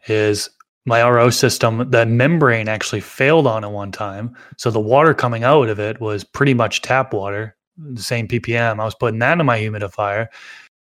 is 0.07 0.49
my 0.85 1.07
RO 1.07 1.29
system, 1.29 1.89
the 1.91 2.05
membrane 2.05 2.67
actually 2.67 3.01
failed 3.01 3.45
on 3.47 3.63
it 3.63 3.69
one 3.69 3.91
time. 3.91 4.35
So 4.57 4.71
the 4.71 4.79
water 4.79 5.13
coming 5.13 5.43
out 5.43 5.69
of 5.69 5.79
it 5.79 5.99
was 5.99 6.23
pretty 6.23 6.53
much 6.53 6.81
tap 6.81 7.13
water, 7.13 7.55
the 7.77 8.01
same 8.01 8.27
ppm. 8.27 8.79
I 8.79 8.85
was 8.85 8.95
putting 8.95 9.19
that 9.19 9.39
in 9.39 9.45
my 9.45 9.59
humidifier. 9.59 10.27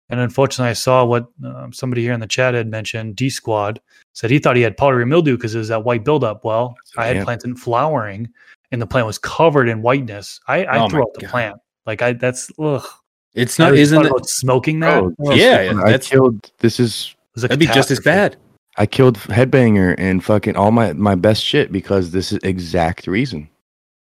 And 0.09 0.19
unfortunately, 0.19 0.69
I 0.69 0.73
saw 0.73 1.03
what 1.03 1.25
um, 1.43 1.73
somebody 1.73 2.03
here 2.03 2.13
in 2.13 2.19
the 2.19 2.27
chat 2.27 2.53
had 2.53 2.69
mentioned. 2.69 3.15
D 3.15 3.29
Squad 3.29 3.81
said 4.13 4.29
he 4.29 4.37
thought 4.37 4.55
he 4.55 4.61
had 4.61 4.77
powdery 4.77 5.05
mildew 5.05 5.35
because 5.35 5.55
it 5.55 5.57
was 5.57 5.69
that 5.69 5.83
white 5.83 6.05
buildup. 6.05 6.45
Well, 6.45 6.75
I 6.95 7.07
had 7.07 7.15
Yeah. 7.17 7.23
plants 7.23 7.43
in 7.43 7.55
flowering, 7.55 8.29
and 8.71 8.79
the 8.79 8.85
plant 8.85 9.07
was 9.07 9.17
covered 9.17 9.67
in 9.67 9.81
whiteness. 9.81 10.39
I, 10.47 10.63
I 10.65 10.77
Oh 10.85 10.89
threw 10.89 10.99
my 10.99 11.03
out 11.05 11.13
the 11.15 11.21
God. 11.21 11.29
plant. 11.31 11.55
Like 11.87 12.03
I, 12.03 12.13
that's 12.13 12.51
ugh. 12.59 12.85
It's 13.33 13.57
not. 13.57 13.73
Isn't 13.73 13.99
it? 13.99 14.05
about 14.11 14.27
smoking 14.29 14.79
that? 14.81 15.01
Oh, 15.03 15.15
Ugh. 15.27 15.37
Yeah, 15.37 15.73
I 15.83 15.89
that's 15.89 16.07
killed. 16.07 16.51
This 16.59 16.79
is 16.79 17.15
It 17.31 17.35
was 17.35 17.43
a 17.45 17.47
that'd 17.47 17.59
be 17.59 17.65
just 17.65 17.89
as 17.89 17.99
bad. 17.99 18.37
I 18.77 18.85
killed 18.85 19.17
Headbanger 19.17 19.95
and 19.97 20.23
fucking 20.23 20.55
all 20.55 20.71
my 20.71 20.93
my 20.93 21.15
best 21.15 21.43
shit 21.43 21.71
because 21.71 22.11
this 22.11 22.31
is 22.31 22.39
exact 22.43 23.07
reason. 23.07 23.49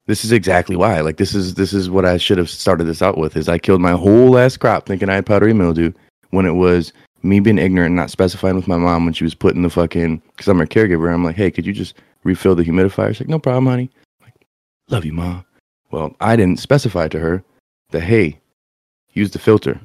This 0.06 0.24
is 0.24 0.32
exactly 0.32 0.76
why. 0.76 1.00
Like 1.00 1.16
this 1.16 1.34
is 1.34 1.54
this 1.54 1.72
is 1.72 1.90
what 1.90 2.04
I 2.04 2.16
should 2.16 2.38
have 2.38 2.50
started 2.50 2.84
this 2.84 3.02
out 3.02 3.18
with. 3.18 3.36
Is 3.36 3.48
I 3.48 3.58
killed 3.58 3.80
my 3.80 3.92
whole 3.92 4.30
last 4.30 4.58
crop 4.58 4.86
thinking 4.86 5.08
I 5.08 5.16
had 5.16 5.26
powdery 5.26 5.52
mildew 5.52 5.92
when 6.30 6.46
it 6.46 6.52
was 6.54 6.92
me 7.22 7.40
being 7.40 7.58
ignorant 7.58 7.88
and 7.88 7.96
not 7.96 8.10
specifying 8.10 8.56
with 8.56 8.68
my 8.68 8.76
mom 8.76 9.04
when 9.04 9.14
she 9.14 9.24
was 9.24 9.34
putting 9.34 9.62
the 9.62 9.70
fucking 9.70 10.22
because 10.32 10.48
I'm 10.48 10.58
her 10.58 10.66
caregiver. 10.66 11.12
I'm 11.12 11.24
like, 11.24 11.36
hey, 11.36 11.50
could 11.50 11.66
you 11.66 11.72
just 11.72 11.94
refill 12.22 12.54
the 12.54 12.64
humidifier? 12.64 13.08
She's 13.08 13.20
like, 13.20 13.28
no 13.28 13.38
problem, 13.38 13.66
honey. 13.66 13.90
I'm 14.20 14.26
like, 14.26 14.46
love 14.88 15.04
you, 15.04 15.12
ma. 15.12 15.42
Well, 15.90 16.14
I 16.20 16.36
didn't 16.36 16.60
specify 16.60 17.08
to 17.08 17.18
her 17.18 17.42
that 17.90 18.02
hey, 18.02 18.38
use 19.12 19.30
the 19.30 19.38
filter. 19.38 19.80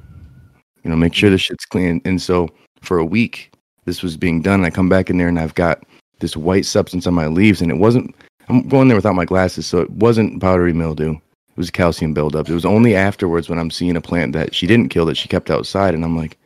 You 0.82 0.90
know, 0.90 0.96
make 0.96 1.14
sure 1.14 1.30
the 1.30 1.38
shit's 1.38 1.66
clean. 1.66 2.00
And 2.04 2.20
so 2.20 2.48
for 2.82 2.98
a 2.98 3.04
week, 3.04 3.49
this 3.84 4.02
was 4.02 4.16
being 4.16 4.42
done. 4.42 4.60
And 4.60 4.66
I 4.66 4.70
come 4.70 4.88
back 4.88 5.10
in 5.10 5.18
there 5.18 5.28
and 5.28 5.38
I've 5.38 5.54
got 5.54 5.82
this 6.20 6.36
white 6.36 6.66
substance 6.66 7.06
on 7.06 7.14
my 7.14 7.26
leaves, 7.26 7.60
and 7.60 7.70
it 7.70 7.78
wasn't. 7.78 8.14
I'm 8.48 8.68
going 8.68 8.88
there 8.88 8.96
without 8.96 9.14
my 9.14 9.24
glasses, 9.24 9.66
so 9.66 9.78
it 9.80 9.90
wasn't 9.90 10.40
powdery 10.40 10.72
mildew. 10.72 11.12
It 11.14 11.56
was 11.56 11.70
calcium 11.70 12.14
buildup. 12.14 12.48
It 12.48 12.54
was 12.54 12.64
only 12.64 12.94
afterwards 12.94 13.48
when 13.48 13.58
I'm 13.58 13.70
seeing 13.70 13.96
a 13.96 14.00
plant 14.00 14.32
that 14.32 14.54
she 14.54 14.66
didn't 14.66 14.88
kill 14.88 15.06
that 15.06 15.16
she 15.16 15.28
kept 15.28 15.50
outside, 15.50 15.94
and 15.94 16.04
I'm 16.04 16.16
like, 16.16 16.36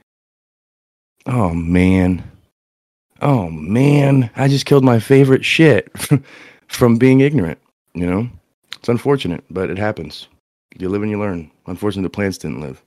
oh 1.27 1.55
man, 1.55 2.23
oh 3.21 3.51
man, 3.51 4.31
I 4.37 4.49
just 4.49 4.67
killed 4.67 4.85
my 4.85 4.99
favorite 4.99 5.45
shit 5.45 5.91
from 6.69 6.97
being 6.97 7.21
ignorant. 7.21 7.59
You 7.95 8.07
know, 8.07 8.29
it's 8.77 8.89
unfortunate, 8.89 9.45
but 9.51 9.71
it 9.71 9.79
happens. 9.79 10.29
You 10.77 10.89
live 10.89 11.03
and 11.03 11.11
you 11.11 11.19
learn. 11.19 11.51
Unfortunately, 11.67 12.03
the 12.07 12.11
plants 12.11 12.39
didn't 12.39 12.61
live. 12.61 12.83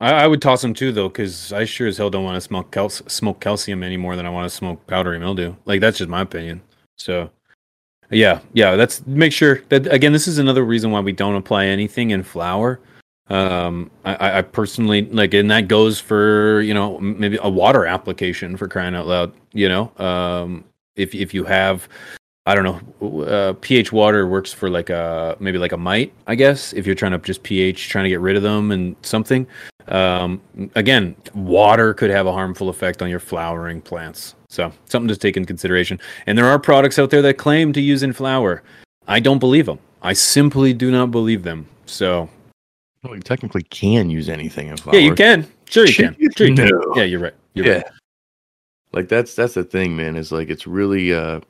I, 0.00 0.12
I 0.12 0.26
would 0.26 0.40
toss 0.40 0.62
them 0.62 0.74
too, 0.74 0.92
though, 0.92 1.08
because 1.08 1.52
I 1.52 1.64
sure 1.64 1.86
as 1.86 1.96
hell 1.98 2.10
don't 2.10 2.24
want 2.24 2.36
to 2.36 2.40
smoke 2.40 2.70
cal- 2.70 2.88
smoke 2.88 3.40
calcium 3.40 3.82
any 3.82 3.96
more 3.96 4.16
than 4.16 4.26
I 4.26 4.30
want 4.30 4.50
to 4.50 4.54
smoke 4.54 4.86
powdery 4.86 5.18
mildew. 5.18 5.54
Like 5.66 5.80
that's 5.80 5.98
just 5.98 6.10
my 6.10 6.22
opinion. 6.22 6.62
So, 6.96 7.30
yeah, 8.10 8.40
yeah. 8.52 8.76
That's 8.76 9.06
make 9.06 9.32
sure 9.32 9.62
that 9.68 9.86
again. 9.92 10.12
This 10.12 10.26
is 10.26 10.38
another 10.38 10.64
reason 10.64 10.90
why 10.90 11.00
we 11.00 11.12
don't 11.12 11.36
apply 11.36 11.66
anything 11.66 12.10
in 12.10 12.22
flour. 12.22 12.80
Um, 13.28 13.90
I- 14.04 14.38
I, 14.38 14.42
personally 14.42 15.02
like, 15.02 15.34
and 15.34 15.50
that 15.50 15.68
goes 15.68 16.00
for 16.00 16.60
you 16.62 16.74
know 16.74 16.98
maybe 16.98 17.38
a 17.42 17.48
water 17.50 17.86
application 17.86 18.56
for 18.56 18.66
crying 18.68 18.94
out 18.94 19.06
loud. 19.06 19.32
You 19.52 19.68
know, 19.68 19.92
um, 19.98 20.64
if 20.96 21.14
if 21.14 21.32
you 21.34 21.44
have 21.44 21.88
I 22.46 22.54
don't 22.54 22.64
know. 22.64 23.22
Uh, 23.24 23.52
pH 23.60 23.92
water 23.92 24.26
works 24.26 24.52
for 24.52 24.70
like 24.70 24.90
a 24.90 25.36
maybe 25.40 25.58
like 25.58 25.72
a 25.72 25.76
mite, 25.76 26.12
I 26.26 26.34
guess. 26.34 26.72
If 26.72 26.86
you're 26.86 26.94
trying 26.96 27.12
to 27.12 27.18
just 27.18 27.42
pH, 27.42 27.90
trying 27.90 28.04
to 28.04 28.08
get 28.08 28.20
rid 28.20 28.36
of 28.36 28.42
them 28.42 28.72
and 28.72 28.96
something. 29.02 29.46
Um, 29.90 30.40
again, 30.76 31.16
water 31.34 31.92
could 31.94 32.10
have 32.10 32.26
a 32.26 32.32
harmful 32.32 32.68
effect 32.68 33.02
on 33.02 33.10
your 33.10 33.18
flowering 33.20 33.80
plants. 33.80 34.34
So 34.48 34.72
something 34.86 35.08
to 35.08 35.16
take 35.16 35.36
in 35.36 35.44
consideration. 35.44 36.00
And 36.26 36.38
there 36.38 36.46
are 36.46 36.58
products 36.58 36.98
out 36.98 37.10
there 37.10 37.22
that 37.22 37.34
claim 37.34 37.72
to 37.72 37.80
use 37.80 38.02
in 38.02 38.12
flower. 38.12 38.62
I 39.08 39.20
don't 39.20 39.38
believe 39.38 39.66
them. 39.66 39.78
I 40.02 40.12
simply 40.12 40.72
do 40.72 40.90
not 40.90 41.10
believe 41.10 41.42
them. 41.42 41.68
So 41.86 42.28
Well, 43.02 43.14
you 43.16 43.20
technically 43.20 43.62
can 43.64 44.10
use 44.10 44.28
anything 44.28 44.68
in 44.68 44.76
flower. 44.76 44.94
yeah, 44.94 45.02
you 45.02 45.14
can. 45.14 45.46
Sure, 45.68 45.86
you 45.86 45.94
can. 45.94 46.16
Sure, 46.36 46.46
you 46.46 46.54
can. 46.54 46.68
No. 46.68 46.94
Yeah, 46.96 47.04
you're 47.04 47.20
right. 47.20 47.34
You're 47.54 47.66
yeah. 47.66 47.74
right. 47.74 47.84
Like 48.92 49.08
that's 49.08 49.34
that's 49.34 49.54
the 49.54 49.64
thing, 49.64 49.94
man. 49.94 50.16
Is 50.16 50.32
like 50.32 50.50
it's 50.50 50.66
really 50.66 51.14
uh 51.14 51.40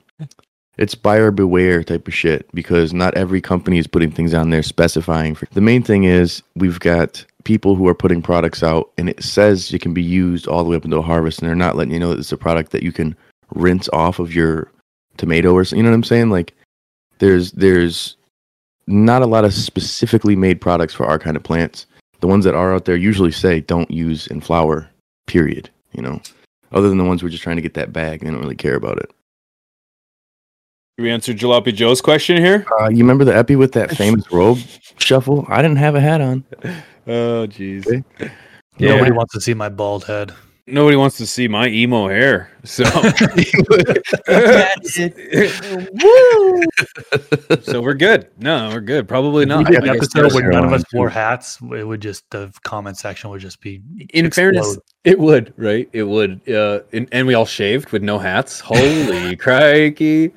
it's 0.81 0.95
buyer 0.95 1.31
beware 1.31 1.83
type 1.83 2.07
of 2.07 2.13
shit 2.13 2.49
because 2.53 2.93
not 2.93 3.15
every 3.15 3.39
company 3.39 3.77
is 3.77 3.87
putting 3.87 4.11
things 4.11 4.33
on 4.33 4.49
there 4.49 4.63
specifying 4.63 5.35
for 5.35 5.47
the 5.53 5.61
main 5.61 5.83
thing 5.83 6.03
is 6.03 6.41
we've 6.55 6.79
got 6.79 7.25
people 7.43 7.75
who 7.75 7.87
are 7.87 7.95
putting 7.95 8.21
products 8.21 8.63
out 8.63 8.91
and 8.97 9.09
it 9.09 9.23
says 9.23 9.73
it 9.73 9.81
can 9.81 9.93
be 9.93 10.03
used 10.03 10.47
all 10.47 10.63
the 10.63 10.69
way 10.69 10.75
up 10.75 10.85
until 10.85 11.01
harvest 11.01 11.39
and 11.39 11.47
they're 11.47 11.55
not 11.55 11.75
letting 11.75 11.93
you 11.93 11.99
know 11.99 12.09
that 12.09 12.19
it's 12.19 12.31
a 12.31 12.37
product 12.37 12.71
that 12.71 12.83
you 12.83 12.91
can 12.91 13.15
rinse 13.55 13.89
off 13.93 14.19
of 14.19 14.33
your 14.33 14.71
tomato 15.17 15.53
or. 15.53 15.63
You 15.63 15.83
know 15.83 15.89
what 15.89 15.95
I'm 15.95 16.03
saying? 16.03 16.29
Like 16.29 16.53
there's 17.19 17.51
there's 17.53 18.17
not 18.87 19.21
a 19.21 19.27
lot 19.27 19.45
of 19.45 19.53
specifically 19.53 20.35
made 20.35 20.61
products 20.61 20.93
for 20.93 21.05
our 21.05 21.19
kind 21.19 21.37
of 21.37 21.43
plants. 21.43 21.85
The 22.19 22.27
ones 22.27 22.45
that 22.45 22.55
are 22.55 22.73
out 22.73 22.85
there 22.85 22.95
usually 22.95 23.31
say 23.31 23.61
don't 23.61 23.89
use 23.89 24.27
in 24.27 24.41
flower, 24.41 24.89
period. 25.27 25.69
You 25.93 26.01
know, 26.01 26.21
other 26.71 26.89
than 26.89 26.97
the 26.97 27.03
ones 27.03 27.21
who 27.21 27.27
are 27.27 27.31
just 27.31 27.43
trying 27.43 27.55
to 27.57 27.61
get 27.61 27.73
that 27.75 27.93
bag, 27.93 28.21
they 28.21 28.29
don't 28.29 28.41
really 28.41 28.55
care 28.55 28.75
about 28.75 28.97
it. 28.97 29.11
We 31.01 31.09
answered 31.09 31.37
Jalopy 31.37 31.73
Joe's 31.73 31.99
question 31.99 32.37
here. 32.37 32.63
Uh, 32.79 32.89
you 32.89 32.99
remember 32.99 33.25
the 33.25 33.35
epi 33.35 33.55
with 33.55 33.71
that 33.71 33.97
famous 33.97 34.31
robe 34.31 34.59
shuffle? 34.99 35.45
I 35.49 35.63
didn't 35.63 35.77
have 35.77 35.95
a 35.95 35.99
hat 36.01 36.21
on. 36.21 36.43
Oh, 37.07 37.47
jeez. 37.47 37.87
Okay. 37.87 38.31
Yeah. 38.77 38.91
Nobody 38.91 39.11
wants 39.11 39.33
to 39.33 39.41
see 39.41 39.55
my 39.55 39.69
bald 39.69 40.05
head. 40.05 40.31
Nobody 40.71 40.95
wants 40.95 41.17
to 41.17 41.27
see 41.27 41.47
my 41.47 41.67
emo 41.67 42.07
hair. 42.07 42.49
So 42.63 42.83
so 47.61 47.81
we're 47.81 47.93
good. 47.93 48.27
No, 48.39 48.69
we're 48.69 48.81
good. 48.81 49.07
Probably 49.07 49.45
not. 49.45 49.59
we 49.59 49.63
did 49.65 49.83
I 49.83 49.93
an 49.93 49.99
guess 49.99 50.15
episode 50.15 50.33
where 50.33 50.49
none 50.51 50.65
of 50.65 50.73
us 50.73 50.83
wore 50.93 51.09
hats, 51.09 51.59
it 51.61 51.85
would 51.87 52.01
just 52.01 52.29
the 52.29 52.51
comment 52.63 52.97
section 52.97 53.29
would 53.29 53.41
just 53.41 53.61
be 53.61 53.81
in 54.13 54.29
fairness, 54.31 54.67
explode. 54.67 54.83
it 55.03 55.19
would, 55.19 55.53
right? 55.57 55.89
It 55.93 56.03
would. 56.03 56.47
Uh, 56.49 56.81
and, 56.93 57.07
and 57.11 57.27
we 57.27 57.33
all 57.33 57.45
shaved 57.45 57.91
with 57.91 58.03
no 58.03 58.19
hats. 58.19 58.59
Holy 58.59 59.35
crikey. 59.37 60.31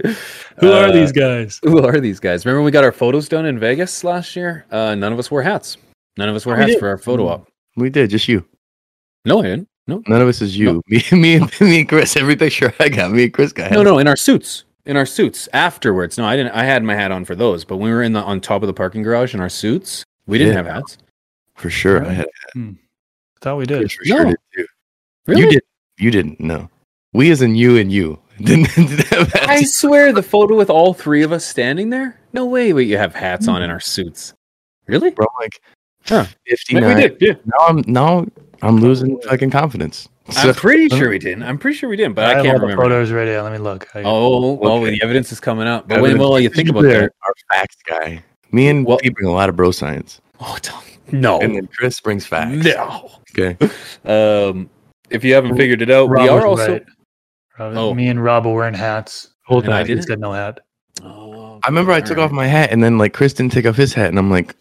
Who 0.59 0.73
are 0.73 0.87
Uh, 0.89 0.93
these 0.93 1.13
guys? 1.13 1.61
Who 1.65 1.85
are 1.85 2.01
these 2.01 2.21
guys? 2.21 2.45
Remember 2.45 2.61
when 2.61 2.67
we 2.67 2.73
got 2.73 2.85
our 2.85 2.93
photos 2.93 3.29
done 3.29 3.47
in 3.47 3.59
Vegas 3.59 4.05
last 4.05 4.37
year? 4.37 4.67
Uh, 4.71 4.95
none 4.95 5.13
of 5.13 5.19
us 5.19 5.31
wore 5.31 5.43
hats. 5.43 5.77
None 6.17 6.29
of 6.29 6.37
us 6.37 6.47
wore 6.47 6.55
We 6.55 6.61
hats 6.63 6.73
did. 6.75 6.81
for 6.81 6.89
our 6.89 6.99
photo 6.99 7.29
op. 7.29 7.49
we 7.77 7.91
did, 7.91 8.11
just 8.11 8.29
you. 8.29 8.47
No, 9.25 9.41
I 9.41 9.45
didn't. 9.45 9.69
No. 9.87 10.03
None 10.09 10.23
of 10.23 10.29
us 10.29 10.41
is 10.41 10.57
you. 10.57 10.83
Me, 10.89 11.03
me, 11.13 11.35
and 11.37 11.61
me 11.61 11.81
and 11.81 11.89
Chris. 11.89 12.17
Every 12.17 12.37
picture 12.37 12.73
I 12.81 12.89
got, 12.89 13.11
me 13.13 13.25
and 13.25 13.33
Chris 13.35 13.53
got. 13.53 13.71
No, 13.71 13.83
no, 13.83 13.99
in 13.99 14.09
our 14.09 14.17
suits. 14.17 14.65
In 14.87 14.97
our 14.97 15.07
suits 15.07 15.49
afterwards. 15.53 16.19
No, 16.19 16.25
I 16.25 16.37
didn't. 16.37 16.53
I 16.53 16.65
had 16.65 16.83
my 16.83 16.95
hat 16.95 17.11
on 17.11 17.25
for 17.25 17.35
those, 17.35 17.65
but 17.65 17.77
when 17.77 17.89
we 17.91 17.95
were 17.95 18.03
in 18.03 18.13
the 18.13 18.23
on 18.23 18.41
top 18.41 18.63
of 18.63 18.67
the 18.67 18.75
parking 18.75 19.03
garage 19.03 19.35
in 19.35 19.41
our 19.41 19.49
suits, 19.49 20.05
we 20.27 20.39
didn't 20.39 20.53
Yeah. 20.55 20.63
have 20.63 20.67
hats. 20.67 20.99
for 21.55 21.71
sure. 21.71 22.05
I 22.05 22.13
had. 22.13 22.27
Hmm. 22.53 22.73
thought 23.41 23.57
we 23.59 23.67
did. 23.67 23.79
Chris 23.81 23.93
for 23.95 24.05
sure 24.05 24.25
No. 24.25 24.31
did 24.31 24.37
too. 24.55 24.67
Really? 25.27 25.43
You 25.43 25.51
did. 25.53 25.63
You 25.99 26.11
didn't. 26.11 26.41
No. 26.41 26.69
We 27.13 27.31
as 27.31 27.43
in 27.43 27.55
you 27.55 27.77
and 27.77 27.93
you 27.93 28.19
didn't, 28.41 28.75
didn't 28.75 29.07
have 29.09 29.33
hats. 29.33 29.47
I 29.49 29.63
swear 29.63 30.13
the 30.13 30.23
photo 30.23 30.57
with 30.57 30.69
all 30.71 30.93
three 30.95 31.23
of 31.23 31.31
us 31.33 31.45
standing 31.45 31.91
there. 31.91 32.19
No 32.33 32.45
way. 32.47 32.73
Wait, 32.73 32.89
you 32.89 32.97
have 32.99 33.15
hats 33.15 33.47
on 33.49 33.63
in 33.63 33.69
hmm. 33.69 33.75
our 33.75 33.81
suits. 33.81 34.35
Really? 34.87 35.11
Bro, 35.11 35.27
like 35.41 35.61
Huh. 36.07 36.27
fifty 36.47 36.75
We 36.75 36.81
did. 36.81 37.17
Yeah. 37.21 37.35
Now 37.47 37.67
I'm 37.69 37.85
now 37.87 38.27
I'm 38.65 38.79
losing 38.79 39.21
fucking 39.23 39.51
confidence. 39.51 40.09
So- 40.31 40.49
I'm 40.49 40.55
pretty 40.55 40.89
sure 40.89 41.11
we 41.11 41.19
didn't. 41.19 41.43
I'm 41.43 41.59
pretty 41.59 41.77
sure 41.77 41.89
we 41.89 41.97
didn't, 41.97 42.15
but 42.15 42.25
I, 42.25 42.31
I, 42.31 42.35
can't 42.43 42.47
all 42.49 42.55
the 42.55 42.61
remember. 42.63 42.83
photos 42.85 43.13
ready. 43.13 43.37
Let 43.39 43.53
me 43.53 43.59
look. 43.59 43.89
I, 43.95 44.03
Oh, 44.05 44.53
well, 44.55 44.73
Okay. 44.79 44.91
the 44.93 45.03
evidence 45.03 45.31
is 45.33 45.41
coming 45.41 45.67
out. 45.69 45.87
But 45.89 46.01
when 46.01 46.13
Evidence- 46.13 46.21
well, 46.31 46.41
you 46.41 46.49
think 46.49 46.69
about 46.69 46.85
Usually 46.85 47.01
that. 47.01 47.13
Our, 47.23 47.29
our 47.29 47.59
facts 47.59 47.77
guy. 47.87 48.25
Me 48.53 48.69
and 48.69 48.87
Well- 48.87 48.99
he 49.03 49.11
bring 49.11 49.29
a 49.29 49.33
lot 49.33 49.49
of 49.49 49.57
bro 49.57 49.71
science, 49.71 50.21
Oh, 50.41 50.57
no. 51.13 51.41
and 51.41 51.55
then 51.55 51.67
Chris 51.67 52.01
brings 52.01 52.25
facts. 52.27 52.65
No. 52.65 53.11
Okay. 53.39 53.57
Um, 54.09 54.69
if 55.11 55.25
you 55.25 55.35
haven't 55.35 55.57
figured 55.57 55.83
it 55.83 55.91
out, 55.91 56.09
Rob 56.09 56.23
we 56.23 56.29
are 56.29 56.47
also. 56.47 56.73
right. 56.75 56.85
Rob- 57.59 57.77
Oh. 57.77 57.95
Me 57.95 58.09
and 58.09 58.23
Rob 58.23 58.47
were 58.47 58.55
wearing 58.55 58.75
hats. 58.75 59.31
Whole 59.45 59.61
And 59.61 59.73
I 59.73 59.79
time 59.79 59.87
he 59.87 59.95
didn't? 59.95 60.07
said 60.07 60.21
no 60.21 60.33
hat. 60.33 60.61
Oh, 61.03 61.61
I 61.63 61.69
remember 61.69 61.93
I 61.93 62.01
took 62.01 62.19
off 62.19 62.31
my 62.31 62.47
hat, 62.47 62.71
and 62.71 62.83
then 62.83 62.97
like 62.99 63.13
Chris 63.13 63.33
didn't 63.35 63.53
take 63.53 63.67
off 63.67 63.77
his 63.77 63.93
hat, 63.95 64.09
and 64.09 64.19
I'm 64.19 64.31
like, 64.31 64.55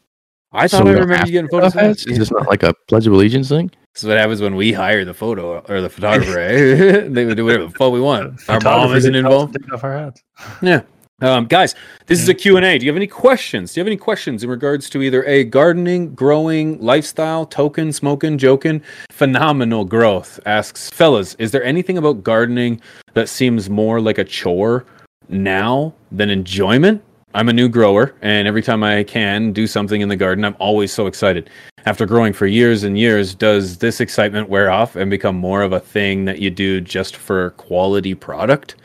I 0.52 0.68
thought 0.68 0.84
we 0.86 0.92
I 0.92 0.94
remember 0.94 1.26
you 1.26 1.32
getting 1.32 1.50
photos. 1.50 1.74
take 1.74 1.82
off 1.82 1.88
hats? 1.88 2.06
Is 2.08 2.18
this 2.18 2.32
not 2.32 2.48
like 2.48 2.64
a 2.64 2.74
Pledge 2.88 3.08
of 3.08 3.14
Allegiance 3.14 3.50
thing? 3.50 3.72
This 3.94 4.04
is 4.04 4.08
what 4.10 4.18
happens 4.18 4.42
when 4.42 4.56
we 4.56 4.74
hire 4.74 5.06
the 5.06 5.14
photo 5.14 5.60
or 5.60 5.82
the 5.82 5.90
photographer. 5.90 6.40
eh? 6.40 7.08
they 7.10 7.26
would 7.26 7.38
do 7.38 7.46
whatever 7.46 7.66
the 7.66 7.72
fuck 7.72 7.94
we 7.94 8.02
want. 8.02 8.40
Our 8.50 8.60
mom 8.62 8.96
isn't 8.96 9.14
didn't 9.14 9.30
tell 9.30 9.42
us 9.42 9.50
involved. 9.50 9.58
Take 9.62 9.74
off 9.74 9.84
our 9.84 9.98
hats. 9.98 10.24
Yeah. 10.62 10.82
Um, 11.22 11.46
guys, 11.46 11.74
this 12.08 12.20
is 12.20 12.28
a 12.28 12.34
Q&A. 12.34 12.78
Do 12.78 12.86
you 12.86 12.92
have 12.92 12.98
any 12.98 13.08
questions? 13.08 13.72
Do 13.72 13.80
you 13.80 13.82
have 13.84 13.88
any 13.88 13.96
questions 13.98 14.44
in 14.44 14.50
regards 14.50 14.90
to 14.90 15.02
either 15.02 15.24
a 15.24 15.46
gardening, 15.46 16.14
growing, 16.16 16.82
lifestyle, 16.82 17.46
token, 17.46 17.94
smoking, 17.94 18.38
joking? 18.38 18.82
Phenomenal 19.10 19.86
growth 19.86 20.40
asks, 20.46 20.90
fellas, 20.90 21.36
is 21.36 21.52
there 21.52 21.64
anything 21.64 21.98
about 21.98 22.24
gardening 22.24 22.82
that 23.14 23.30
seems 23.30 23.70
more 23.70 24.02
like 24.02 24.18
a 24.18 24.24
chore 24.26 24.86
now 25.30 25.94
than 26.12 26.30
enjoyment? 26.30 27.02
I'm 27.36 27.50
a 27.50 27.54
new 27.54 27.68
grower, 27.68 28.14
and 28.22 28.48
every 28.48 28.62
time 28.62 28.84
I 28.84 29.04
can 29.04 29.54
do 29.54 29.66
something 29.66 30.02
in 30.02 30.10
the 30.10 30.16
garden, 30.16 30.46
I'm 30.46 30.56
always 30.60 30.92
so 30.92 31.08
excited. 31.08 31.50
After 31.86 32.06
growing 32.06 32.32
for 32.32 32.46
years 32.46 32.84
and 32.84 32.98
years, 32.98 33.34
does 33.34 33.80
this 33.80 34.00
excitement 34.00 34.50
wear 34.50 34.70
off 34.70 34.96
and 34.96 35.10
become 35.10 35.36
more 35.36 35.64
of 35.64 35.74
a 35.74 35.80
thing 35.80 36.26
that 36.26 36.40
you 36.40 36.50
do 36.50 36.80
just 36.80 37.16
for 37.16 37.50
quality 37.52 38.14
product? 38.14 38.76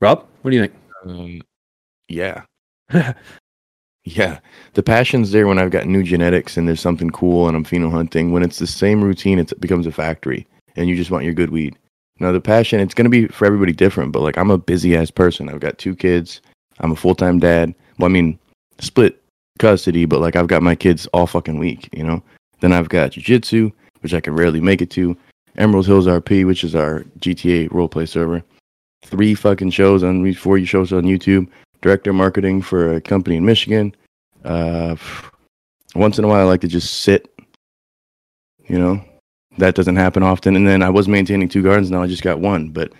Rob, 0.00 0.26
what 0.42 0.50
do 0.50 0.56
you 0.56 0.62
think? 0.62 0.74
Um, 1.06 1.40
yeah. 2.08 2.42
yeah. 4.04 4.38
The 4.74 4.82
passion's 4.82 5.32
there 5.32 5.46
when 5.46 5.58
I've 5.58 5.70
got 5.70 5.86
new 5.86 6.02
genetics 6.02 6.56
and 6.56 6.68
there's 6.68 6.80
something 6.80 7.10
cool 7.10 7.48
and 7.48 7.56
I'm 7.56 7.64
pheno 7.64 7.90
hunting. 7.90 8.30
When 8.30 8.42
it's 8.42 8.58
the 8.58 8.66
same 8.66 9.02
routine, 9.02 9.38
it's, 9.38 9.52
it 9.52 9.60
becomes 9.60 9.86
a 9.86 9.92
factory 9.92 10.46
and 10.76 10.88
you 10.88 10.96
just 10.96 11.10
want 11.10 11.24
your 11.24 11.34
good 11.34 11.50
weed. 11.50 11.76
Now, 12.20 12.32
the 12.32 12.40
passion, 12.40 12.80
it's 12.80 12.94
going 12.94 13.04
to 13.04 13.10
be 13.10 13.26
for 13.28 13.46
everybody 13.46 13.72
different, 13.72 14.12
but 14.12 14.20
like 14.22 14.38
I'm 14.38 14.50
a 14.50 14.58
busy 14.58 14.96
ass 14.96 15.10
person. 15.10 15.48
I've 15.48 15.60
got 15.60 15.78
two 15.78 15.96
kids. 15.96 16.40
I'm 16.80 16.92
a 16.92 16.96
full 16.96 17.14
time 17.14 17.38
dad. 17.38 17.74
Well, 17.98 18.06
I 18.06 18.12
mean, 18.12 18.38
split 18.78 19.22
custody, 19.58 20.04
but 20.04 20.20
like 20.20 20.36
I've 20.36 20.48
got 20.48 20.62
my 20.62 20.74
kids 20.74 21.06
all 21.08 21.26
fucking 21.26 21.58
week, 21.58 21.88
you 21.92 22.04
know? 22.04 22.22
Then 22.60 22.72
I've 22.72 22.88
got 22.88 23.12
jujitsu, 23.12 23.72
which 24.00 24.14
I 24.14 24.20
can 24.20 24.34
rarely 24.34 24.60
make 24.60 24.82
it 24.82 24.90
to, 24.90 25.16
Emerald 25.56 25.86
Hills 25.86 26.06
RP, 26.06 26.46
which 26.46 26.64
is 26.64 26.74
our 26.74 27.04
GTA 27.20 27.68
roleplay 27.70 28.08
server 28.08 28.42
three 29.06 29.34
fucking 29.34 29.70
shows 29.70 30.02
on 30.02 30.32
four 30.34 30.62
shows 30.64 30.92
on 30.92 31.04
YouTube. 31.04 31.48
Director 31.82 32.12
marketing 32.12 32.62
for 32.62 32.94
a 32.94 33.00
company 33.00 33.36
in 33.36 33.44
Michigan. 33.44 33.94
Uh, 34.44 34.96
once 35.94 36.18
in 36.18 36.24
a 36.24 36.28
while, 36.28 36.40
I 36.40 36.44
like 36.44 36.60
to 36.62 36.68
just 36.68 37.02
sit. 37.02 37.32
You 38.68 38.78
know, 38.78 39.04
that 39.58 39.74
doesn't 39.74 39.96
happen 39.96 40.22
often. 40.22 40.56
And 40.56 40.66
then 40.66 40.82
I 40.82 40.90
was 40.90 41.06
maintaining 41.06 41.48
two 41.48 41.62
gardens. 41.62 41.90
Now 41.90 42.02
I 42.02 42.06
just 42.06 42.22
got 42.22 42.40
one, 42.40 42.70
but 42.70 42.92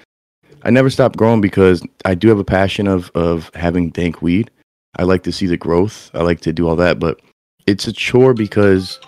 I 0.67 0.71
never 0.71 0.91
stopped 0.91 1.17
growing 1.17 1.41
because 1.41 1.81
I 2.05 2.17
do 2.17 2.29
have 2.29 2.41
a 2.41 2.45
passion 2.45 2.89
of 2.89 3.09
of 3.15 3.53
having 3.55 3.91
dank 3.91 4.21
weed. 4.21 4.51
I 4.99 5.05
like 5.05 5.23
to 5.23 5.33
see 5.33 5.47
the 5.47 5.57
growth. 5.57 6.11
I 6.13 6.23
like 6.23 6.41
to 6.41 6.53
do 6.53 6.67
all 6.69 6.75
that, 6.77 6.99
but 6.99 7.21
it's 7.69 7.87
a 7.87 7.93
chore 7.93 8.35
because 8.35 8.99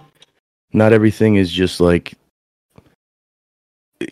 not 0.72 0.92
everything 0.92 1.34
is 1.34 1.50
just 1.50 1.80
like 1.80 2.14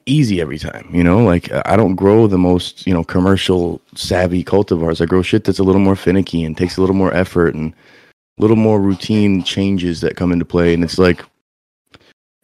easy 0.06 0.40
every 0.40 0.58
time. 0.58 0.90
You 0.92 1.04
know, 1.04 1.22
like 1.24 1.48
I 1.66 1.76
don't 1.76 1.94
grow 1.94 2.26
the 2.26 2.36
most 2.36 2.84
you 2.84 2.92
know 2.92 3.04
commercial 3.04 3.80
savvy 3.94 4.42
cultivars. 4.42 5.00
I 5.00 5.04
grow 5.06 5.22
shit 5.22 5.44
that's 5.44 5.60
a 5.60 5.64
little 5.64 5.80
more 5.80 5.96
finicky 5.96 6.42
and 6.42 6.56
takes 6.56 6.76
a 6.76 6.80
little 6.80 6.96
more 6.96 7.14
effort 7.14 7.54
and 7.54 7.72
a 7.72 8.42
little 8.42 8.56
more 8.56 8.80
routine 8.80 9.44
changes 9.44 10.00
that 10.00 10.16
come 10.16 10.32
into 10.32 10.44
play. 10.44 10.74
And 10.74 10.82
it's 10.82 10.98
like 10.98 11.24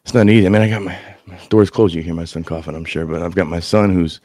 it's 0.05 0.15
not 0.15 0.29
easy. 0.29 0.47
I 0.47 0.49
mean, 0.49 0.63
I 0.63 0.69
got 0.69 0.83
my, 0.83 0.97
my 1.27 1.39
doors 1.49 1.71
closed. 1.71 1.93
You 1.93 2.05
hear 2.05 2.15
my 2.15 2.25
son 2.25 2.45
coughing, 2.45 2.77
I'm 2.77 2.85
sure, 2.85 3.05
but 3.05 3.21
I've 3.21 3.35
got 3.35 3.49
my 3.49 3.61
son 3.61 3.93
who's 3.93 4.21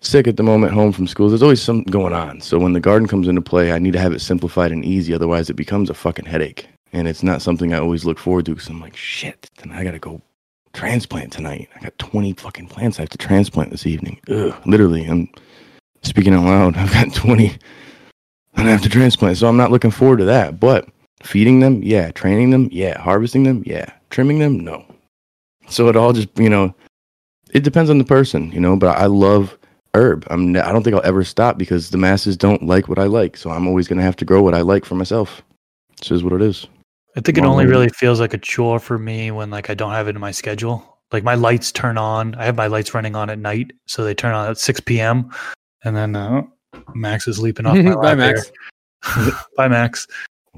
sick 0.00 0.26
at 0.26 0.36
the 0.36 0.42
moment, 0.42 0.72
home 0.72 0.92
from 0.92 1.06
school. 1.06 1.28
There's 1.28 1.42
always 1.42 1.62
something 1.62 1.90
going 1.90 2.12
on. 2.12 2.40
So 2.40 2.58
when 2.58 2.72
the 2.72 2.80
garden 2.80 3.08
comes 3.08 3.28
into 3.28 3.42
play, 3.42 3.72
I 3.72 3.78
need 3.78 3.92
to 3.92 4.00
have 4.00 4.12
it 4.12 4.20
simplified 4.20 4.72
and 4.72 4.84
easy. 4.84 5.14
Otherwise, 5.14 5.50
it 5.50 5.54
becomes 5.54 5.90
a 5.90 5.94
fucking 5.94 6.26
headache. 6.26 6.68
And 6.92 7.06
it's 7.06 7.22
not 7.22 7.42
something 7.42 7.72
I 7.72 7.78
always 7.78 8.04
look 8.04 8.18
forward 8.18 8.46
to 8.46 8.54
because 8.54 8.68
I'm 8.68 8.80
like, 8.80 8.96
shit, 8.96 9.48
then 9.58 9.70
I 9.70 9.84
got 9.84 9.92
to 9.92 9.98
go 9.98 10.20
transplant 10.72 11.32
tonight. 11.32 11.68
I 11.76 11.80
got 11.80 11.98
20 11.98 12.32
fucking 12.34 12.66
plants 12.68 12.98
I 12.98 13.02
have 13.02 13.10
to 13.10 13.18
transplant 13.18 13.70
this 13.70 13.86
evening. 13.86 14.20
Ugh, 14.28 14.54
literally, 14.66 15.04
I'm 15.04 15.28
speaking 16.02 16.34
out 16.34 16.44
loud. 16.44 16.76
I've 16.78 16.92
got 16.92 17.14
20 17.14 17.56
and 18.56 18.68
I 18.68 18.70
have 18.70 18.82
to 18.82 18.88
transplant. 18.88 19.38
So 19.38 19.48
I'm 19.48 19.56
not 19.56 19.70
looking 19.70 19.90
forward 19.90 20.18
to 20.18 20.24
that. 20.24 20.58
But 20.58 20.88
feeding 21.22 21.60
them, 21.60 21.82
yeah. 21.82 22.10
Training 22.10 22.50
them, 22.50 22.68
yeah. 22.72 23.00
Harvesting 23.00 23.44
them, 23.44 23.62
yeah. 23.66 23.86
Trimming 24.10 24.40
them, 24.40 24.58
no. 24.58 24.84
So 25.68 25.88
it 25.88 25.96
all 25.96 26.12
just, 26.12 26.28
you 26.36 26.50
know, 26.50 26.74
it 27.52 27.62
depends 27.62 27.90
on 27.90 27.98
the 27.98 28.04
person, 28.04 28.50
you 28.50 28.60
know, 28.60 28.76
but 28.76 28.98
I 28.98 29.06
love 29.06 29.56
herb. 29.94 30.26
I'm 30.30 30.56
I 30.56 30.72
don't 30.72 30.82
think 30.82 30.94
I'll 30.94 31.04
ever 31.04 31.24
stop 31.24 31.58
because 31.58 31.90
the 31.90 31.98
masses 31.98 32.36
don't 32.36 32.62
like 32.62 32.88
what 32.88 32.98
I 32.98 33.04
like. 33.04 33.36
So 33.36 33.50
I'm 33.50 33.66
always 33.66 33.88
going 33.88 33.98
to 33.98 34.04
have 34.04 34.16
to 34.16 34.24
grow 34.24 34.42
what 34.42 34.54
I 34.54 34.60
like 34.60 34.84
for 34.84 34.94
myself. 34.94 35.42
This 35.98 36.10
is 36.10 36.24
what 36.24 36.32
it 36.32 36.42
is. 36.42 36.66
I 37.16 37.20
think 37.20 37.38
it 37.38 37.44
only 37.44 37.66
really 37.66 37.88
feels 37.88 38.20
like 38.20 38.34
a 38.34 38.38
chore 38.38 38.78
for 38.78 38.98
me 38.98 39.30
when 39.30 39.50
like 39.50 39.68
I 39.68 39.74
don't 39.74 39.90
have 39.90 40.06
it 40.06 40.14
in 40.14 40.20
my 40.20 40.30
schedule. 40.30 40.98
Like 41.12 41.24
my 41.24 41.34
lights 41.34 41.72
turn 41.72 41.98
on. 41.98 42.34
I 42.36 42.44
have 42.44 42.56
my 42.56 42.68
lights 42.68 42.94
running 42.94 43.16
on 43.16 43.30
at 43.30 43.38
night, 43.38 43.72
so 43.86 44.04
they 44.04 44.14
turn 44.14 44.32
on 44.32 44.48
at 44.48 44.58
six 44.58 44.78
p.m. 44.80 45.30
And 45.84 45.96
then 45.96 46.14
uh, 46.14 46.42
Max 46.94 47.26
is 47.26 47.40
leaping 47.40 47.66
off 47.66 47.76
my 47.84 47.94
Bye, 47.94 48.14
Max. 48.14 48.52
Bye, 49.56 49.68
Max. 49.68 50.06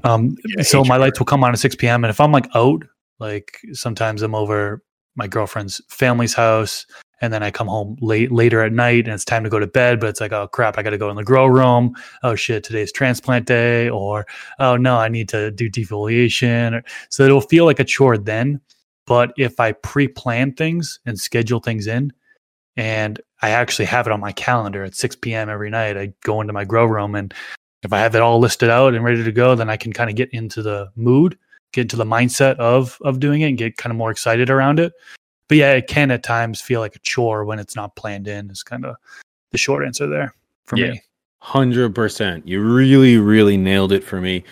Um, 0.03 0.35
Yeah, 0.45 0.63
so 0.63 0.83
my 0.83 0.97
lights 0.97 1.19
will 1.19 1.25
come 1.25 1.43
on 1.43 1.53
at 1.53 1.59
six 1.59 1.75
p.m. 1.75 2.03
And 2.03 2.09
if 2.09 2.19
I'm 2.19 2.31
like 2.31 2.47
out, 2.53 2.83
like 3.19 3.57
sometimes 3.71 4.21
I'm 4.21 4.35
over 4.35 4.83
my 5.15 5.27
girlfriend's 5.27 5.81
family's 5.89 6.33
house, 6.33 6.85
and 7.23 7.31
then 7.31 7.41
I 7.41 7.51
come 7.51 7.69
home 7.69 7.95
late 8.01 8.33
later 8.33 8.61
at 8.61 8.73
night, 8.73 9.05
and 9.05 9.13
it's 9.13 9.23
time 9.23 9.45
to 9.45 9.49
go 9.49 9.57
to 9.57 9.65
bed. 9.65 10.01
But 10.01 10.09
it's 10.09 10.19
like, 10.19 10.33
oh 10.33 10.45
crap, 10.47 10.77
I 10.77 10.83
got 10.83 10.89
to 10.89 10.97
go 10.97 11.09
in 11.09 11.15
the 11.15 11.23
grow 11.23 11.45
room. 11.45 11.95
Oh 12.21 12.35
shit, 12.35 12.65
today's 12.65 12.91
transplant 12.91 13.45
day, 13.45 13.89
or 13.89 14.27
oh 14.59 14.75
no, 14.75 14.97
I 14.97 15.07
need 15.07 15.29
to 15.29 15.49
do 15.49 15.69
defoliation. 15.69 16.83
So 17.07 17.23
it'll 17.23 17.39
feel 17.39 17.63
like 17.63 17.79
a 17.79 17.85
chore 17.85 18.17
then. 18.17 18.59
But 19.07 19.31
if 19.37 19.61
I 19.61 19.71
pre-plan 19.71 20.53
things 20.53 20.99
and 21.05 21.17
schedule 21.17 21.61
things 21.61 21.87
in, 21.87 22.11
and 22.75 23.21
I 23.41 23.51
actually 23.51 23.85
have 23.85 24.05
it 24.05 24.11
on 24.11 24.19
my 24.19 24.33
calendar 24.33 24.83
at 24.83 24.93
6 24.93 25.15
p.m. 25.17 25.47
every 25.47 25.69
night, 25.69 25.95
I 25.95 26.11
go 26.23 26.41
into 26.41 26.51
my 26.51 26.65
grow 26.65 26.85
room, 26.85 27.15
and 27.15 27.33
if 27.83 27.93
I 27.93 27.99
have 27.99 28.15
it 28.15 28.21
all 28.21 28.39
listed 28.39 28.69
out 28.69 28.95
and 28.95 29.03
ready 29.05 29.23
to 29.23 29.31
go, 29.31 29.55
then 29.55 29.69
I 29.69 29.77
can 29.77 29.93
kind 29.93 30.09
of 30.09 30.17
get 30.17 30.29
into 30.33 30.61
the 30.61 30.91
mood, 30.97 31.37
get 31.71 31.83
into 31.83 31.95
the 31.95 32.03
mindset 32.03 32.57
of 32.57 32.97
of 33.05 33.21
doing 33.21 33.39
it, 33.39 33.47
and 33.47 33.57
get 33.57 33.77
kind 33.77 33.91
of 33.91 33.97
more 33.97 34.11
excited 34.11 34.49
around 34.49 34.81
it. 34.81 34.91
But 35.53 35.57
yeah, 35.57 35.73
it 35.73 35.85
can 35.85 36.09
at 36.09 36.23
times 36.23 36.61
feel 36.61 36.79
like 36.79 36.95
a 36.95 36.99
chore 37.03 37.45
when 37.45 37.59
it's 37.59 37.75
not 37.75 37.95
planned 37.95 38.27
in. 38.27 38.49
Is 38.49 38.63
kind 38.63 38.85
of 38.85 38.95
the 39.51 39.59
short 39.59 39.85
answer 39.85 40.07
there 40.07 40.33
for 40.65 40.79
Yeah. 40.79 40.93
me. 40.93 41.01
Hundred 41.41 41.93
percent. 41.93 42.47
You 42.47 42.59
really, 42.59 43.17
really 43.19 43.55
nailed 43.55 43.91
it 43.91 44.03
for 44.03 44.19
me. 44.19 44.43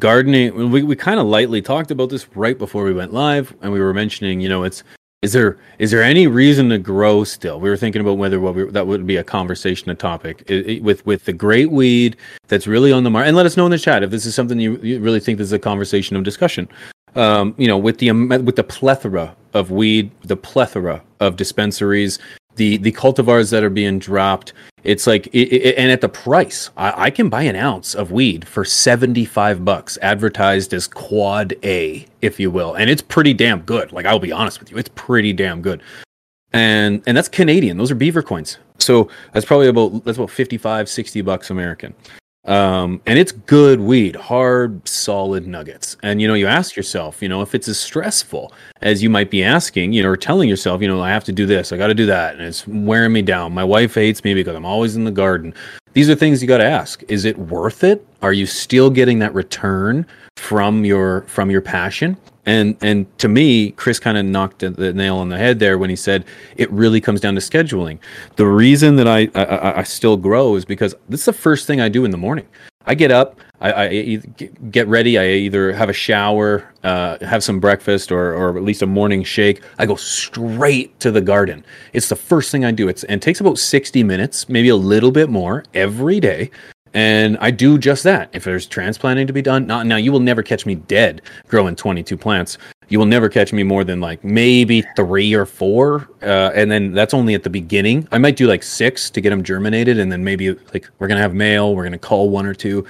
Gardening. 0.00 0.72
We 0.72 0.82
we 0.82 0.96
kind 0.96 1.20
of 1.20 1.26
lightly 1.28 1.62
talked 1.62 1.92
about 1.92 2.10
this 2.10 2.26
right 2.34 2.58
before 2.58 2.82
we 2.82 2.92
went 2.92 3.12
live, 3.12 3.54
and 3.62 3.70
we 3.70 3.78
were 3.78 3.94
mentioning, 3.94 4.40
you 4.40 4.48
know, 4.48 4.64
it's 4.64 4.82
is 5.22 5.32
there 5.32 5.56
is 5.78 5.92
there 5.92 6.02
any 6.02 6.26
reason 6.26 6.68
to 6.70 6.78
grow 6.78 7.22
still? 7.22 7.60
We 7.60 7.70
were 7.70 7.76
thinking 7.76 8.00
about 8.00 8.18
whether 8.18 8.40
what 8.40 8.56
we, 8.56 8.64
that 8.72 8.88
would 8.88 9.06
be 9.06 9.18
a 9.18 9.22
conversation, 9.22 9.88
a 9.88 9.94
topic 9.94 10.42
I- 10.50 10.64
I- 10.68 10.80
with 10.82 11.06
with 11.06 11.26
the 11.26 11.32
great 11.32 11.70
weed 11.70 12.16
that's 12.48 12.66
really 12.66 12.90
on 12.90 13.04
the 13.04 13.10
market. 13.10 13.28
And 13.28 13.36
let 13.36 13.46
us 13.46 13.56
know 13.56 13.66
in 13.66 13.70
the 13.70 13.78
chat 13.78 14.02
if 14.02 14.10
this 14.10 14.26
is 14.26 14.34
something 14.34 14.58
you, 14.58 14.78
you 14.82 14.98
really 14.98 15.20
think 15.20 15.38
this 15.38 15.46
is 15.46 15.52
a 15.52 15.60
conversation 15.60 16.16
of 16.16 16.24
discussion. 16.24 16.66
Um, 17.14 17.54
you 17.56 17.68
know, 17.68 17.78
with 17.78 17.98
the 17.98 18.08
am- 18.08 18.30
with 18.44 18.56
the 18.56 18.64
plethora 18.64 19.36
of 19.54 19.70
weed, 19.70 20.10
the 20.22 20.36
plethora 20.36 21.02
of 21.20 21.36
dispensaries, 21.36 22.18
the 22.56 22.76
the 22.78 22.92
cultivars 22.92 23.50
that 23.50 23.64
are 23.64 23.70
being 23.70 23.98
dropped. 23.98 24.52
It's 24.82 25.06
like, 25.06 25.26
it, 25.26 25.52
it, 25.52 25.76
and 25.76 25.92
at 25.92 26.00
the 26.00 26.08
price, 26.08 26.70
I, 26.74 27.04
I 27.06 27.10
can 27.10 27.28
buy 27.28 27.42
an 27.42 27.54
ounce 27.54 27.94
of 27.94 28.12
weed 28.12 28.48
for 28.48 28.64
seventy 28.64 29.24
five 29.24 29.64
bucks, 29.64 29.98
advertised 30.00 30.72
as 30.72 30.86
Quad 30.86 31.54
A, 31.62 32.06
if 32.22 32.40
you 32.40 32.50
will, 32.50 32.74
and 32.74 32.88
it's 32.88 33.02
pretty 33.02 33.34
damn 33.34 33.60
good. 33.60 33.92
Like 33.92 34.06
I'll 34.06 34.18
be 34.18 34.32
honest 34.32 34.58
with 34.58 34.70
you, 34.70 34.78
it's 34.78 34.90
pretty 34.94 35.32
damn 35.32 35.60
good, 35.62 35.82
and 36.52 37.02
and 37.06 37.16
that's 37.16 37.28
Canadian. 37.28 37.76
Those 37.76 37.90
are 37.90 37.94
beaver 37.94 38.22
coins, 38.22 38.58
so 38.78 39.08
that's 39.32 39.46
probably 39.46 39.68
about 39.68 40.04
that's 40.04 40.18
about 40.18 40.30
55, 40.30 40.88
60 40.88 41.20
bucks 41.22 41.50
American. 41.50 41.94
Um, 42.46 43.02
and 43.04 43.18
it's 43.18 43.32
good 43.32 43.80
weed, 43.80 44.16
hard, 44.16 44.88
solid 44.88 45.46
nuggets. 45.46 45.96
And 46.02 46.22
you 46.22 46.28
know, 46.28 46.34
you 46.34 46.46
ask 46.46 46.74
yourself, 46.74 47.20
you 47.20 47.28
know, 47.28 47.42
if 47.42 47.54
it's 47.54 47.68
as 47.68 47.78
stressful 47.78 48.52
as 48.80 49.02
you 49.02 49.10
might 49.10 49.30
be 49.30 49.44
asking, 49.44 49.92
you 49.92 50.02
know, 50.02 50.08
or 50.08 50.16
telling 50.16 50.48
yourself, 50.48 50.80
you 50.80 50.88
know, 50.88 51.02
I 51.02 51.10
have 51.10 51.24
to 51.24 51.32
do 51.32 51.44
this, 51.44 51.70
I 51.70 51.76
got 51.76 51.88
to 51.88 51.94
do 51.94 52.06
that, 52.06 52.36
and 52.36 52.42
it's 52.42 52.66
wearing 52.66 53.12
me 53.12 53.22
down. 53.22 53.52
My 53.52 53.64
wife 53.64 53.94
hates 53.94 54.24
me 54.24 54.32
because 54.32 54.56
I'm 54.56 54.64
always 54.64 54.96
in 54.96 55.04
the 55.04 55.10
garden. 55.10 55.54
These 55.92 56.08
are 56.08 56.14
things 56.14 56.40
you 56.40 56.48
got 56.48 56.58
to 56.58 56.64
ask. 56.64 57.02
Is 57.08 57.24
it 57.24 57.36
worth 57.36 57.84
it? 57.84 58.06
Are 58.22 58.32
you 58.32 58.46
still 58.46 58.90
getting 58.90 59.18
that 59.18 59.34
return 59.34 60.06
from 60.40 60.84
your 60.84 61.22
from 61.22 61.50
your 61.50 61.60
passion? 61.60 62.16
And 62.46 62.76
and 62.80 63.06
to 63.18 63.28
me, 63.28 63.72
Chris 63.72 63.98
kind 64.00 64.16
of 64.16 64.24
knocked 64.24 64.60
the 64.60 64.92
nail 64.94 65.16
on 65.18 65.28
the 65.28 65.36
head 65.36 65.58
there 65.58 65.76
when 65.78 65.90
he 65.90 65.96
said 65.96 66.24
it 66.56 66.70
really 66.72 67.00
comes 67.00 67.20
down 67.20 67.34
to 67.34 67.40
scheduling. 67.40 67.98
The 68.36 68.46
reason 68.46 68.96
that 68.96 69.06
I 69.06 69.28
I, 69.34 69.80
I- 69.80 69.82
still 69.84 70.16
grow 70.16 70.56
is 70.56 70.64
because 70.64 70.94
this 71.08 71.20
is 71.20 71.26
the 71.26 71.32
first 71.34 71.66
thing 71.66 71.80
I 71.80 71.88
do 71.90 72.04
in 72.04 72.10
the 72.10 72.16
morning. 72.16 72.46
I 72.86 72.94
get 72.94 73.12
up, 73.12 73.38
I, 73.60 73.72
I 73.84 73.86
get- 74.70 74.88
ready. 74.88 75.18
I 75.18 75.26
either 75.46 75.70
have 75.74 75.90
a 75.90 75.92
shower, 75.92 76.64
uh, 76.82 77.18
have 77.20 77.44
some 77.44 77.60
breakfast, 77.60 78.10
or 78.10 78.34
or 78.34 78.56
at 78.56 78.64
least 78.64 78.80
a 78.80 78.86
morning 78.86 79.22
shake. 79.22 79.60
I 79.78 79.84
go 79.84 79.96
straight 79.96 80.98
to 81.00 81.10
the 81.10 81.20
garden. 81.20 81.62
It's 81.92 82.08
the 82.08 82.16
first 82.16 82.50
thing 82.50 82.64
I 82.64 82.70
do. 82.72 82.88
It's 82.88 83.04
and 83.04 83.20
it 83.20 83.22
takes 83.22 83.40
about 83.40 83.58
sixty 83.58 84.02
minutes, 84.02 84.48
maybe 84.48 84.70
a 84.70 84.76
little 84.76 85.12
bit 85.12 85.28
more 85.28 85.62
every 85.74 86.20
day. 86.20 86.50
And 86.94 87.38
I 87.38 87.50
do 87.50 87.78
just 87.78 88.02
that. 88.04 88.30
If 88.32 88.44
there's 88.44 88.66
transplanting 88.66 89.26
to 89.26 89.32
be 89.32 89.42
done, 89.42 89.66
not 89.66 89.86
now 89.86 89.96
you 89.96 90.10
will 90.10 90.20
never 90.20 90.42
catch 90.42 90.66
me 90.66 90.74
dead 90.74 91.22
growing 91.48 91.76
22 91.76 92.16
plants. 92.16 92.58
You 92.88 92.98
will 92.98 93.06
never 93.06 93.28
catch 93.28 93.52
me 93.52 93.62
more 93.62 93.84
than 93.84 94.00
like 94.00 94.24
maybe 94.24 94.82
three 94.96 95.32
or 95.32 95.46
four, 95.46 96.08
uh, 96.22 96.50
and 96.54 96.68
then 96.70 96.92
that's 96.92 97.14
only 97.14 97.34
at 97.34 97.44
the 97.44 97.50
beginning. 97.50 98.08
I 98.10 98.18
might 98.18 98.34
do 98.34 98.48
like 98.48 98.64
six 98.64 99.10
to 99.10 99.20
get 99.20 99.30
them 99.30 99.44
germinated, 99.44 100.00
and 100.00 100.10
then 100.10 100.24
maybe 100.24 100.50
like 100.74 100.88
we're 100.98 101.06
gonna 101.06 101.20
have 101.20 101.34
male. 101.34 101.76
We're 101.76 101.84
gonna 101.84 101.98
cull 101.98 102.30
one 102.30 102.46
or 102.46 102.54
two. 102.54 102.84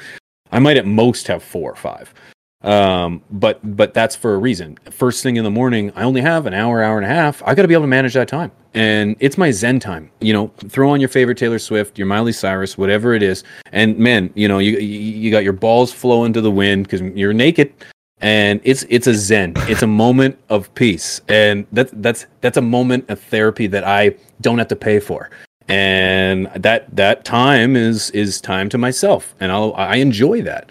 I 0.53 0.59
might 0.59 0.79
at 0.79 0.87
most 0.87 1.27
have 1.27 1.43
four 1.43 1.71
or 1.71 1.77
five. 1.77 2.15
Um, 2.63 3.23
but 3.31 3.59
but 3.77 3.95
that's 3.95 4.15
for 4.15 4.35
a 4.35 4.39
reason. 4.39 4.77
First 4.91 5.23
thing 5.23 5.37
in 5.37 5.45
the 5.45 5.51
morning, 5.51 5.93
I 5.97 6.03
only 6.03 6.21
have 6.21 6.45
an 6.45 6.53
hour, 6.53 6.83
hour 6.83 6.99
and 6.99 7.07
a 7.07 7.09
half. 7.09 7.43
I 7.47 7.55
got 7.55 7.63
to 7.63 7.69
be 7.69 7.75
able 7.75 7.85
to 7.85 7.89
manage 7.89 8.13
that 8.15 8.29
time, 8.29 8.53
and 8.75 9.17
it's 9.19 9.39
my 9.39 9.51
zen 9.51 9.81
time. 9.81 10.11
You 10.21 10.35
know, 10.35 10.49
throw 10.69 10.91
on 10.91 11.01
your 11.01 11.09
favorite 11.09 11.39
Taylor 11.39 11.59
Swift, 11.59 11.97
your 11.97 12.07
Miley 12.07 12.33
Cyrus, 12.33 12.77
whatever 12.77 13.15
it 13.15 13.23
is, 13.23 13.45
and 13.73 13.99
man, 13.99 14.31
you 14.35 14.47
know, 14.47 14.59
you 14.59 14.79
you 14.79 15.31
got 15.31 15.43
your 15.43 15.55
balls 15.55 15.91
flowing 15.91 16.35
to 16.35 16.43
the 16.43 16.51
wind 16.51 16.85
because 16.85 17.01
you're 17.17 17.33
naked, 17.33 17.73
and 18.21 18.61
it's 18.63 18.85
it's 18.91 19.07
a 19.07 19.15
zen. 19.15 19.55
It's 19.61 19.83
a 19.83 19.87
moment 19.87 20.39
of 20.51 20.73
peace, 20.75 21.23
and 21.29 21.67
that's 21.73 21.93
that's 21.97 22.27
that's 22.43 22.59
a 22.59 22.63
moment 22.63 23.09
of 23.09 23.19
therapy 23.21 23.69
that 23.69 23.85
I 23.85 24.17
don't 24.43 24.59
have 24.59 24.69
to 24.69 24.77
pay 24.77 25.01
for 25.01 25.31
and 25.69 26.51
that 26.57 26.85
that 26.95 27.25
time 27.25 27.77
is 27.77 28.11
is 28.11 28.41
time 28.41 28.69
to 28.69 28.77
myself 28.77 29.37
and 29.39 29.53
I'll, 29.53 29.73
i 29.77 29.97
enjoy 29.97 30.43
that 30.43 30.69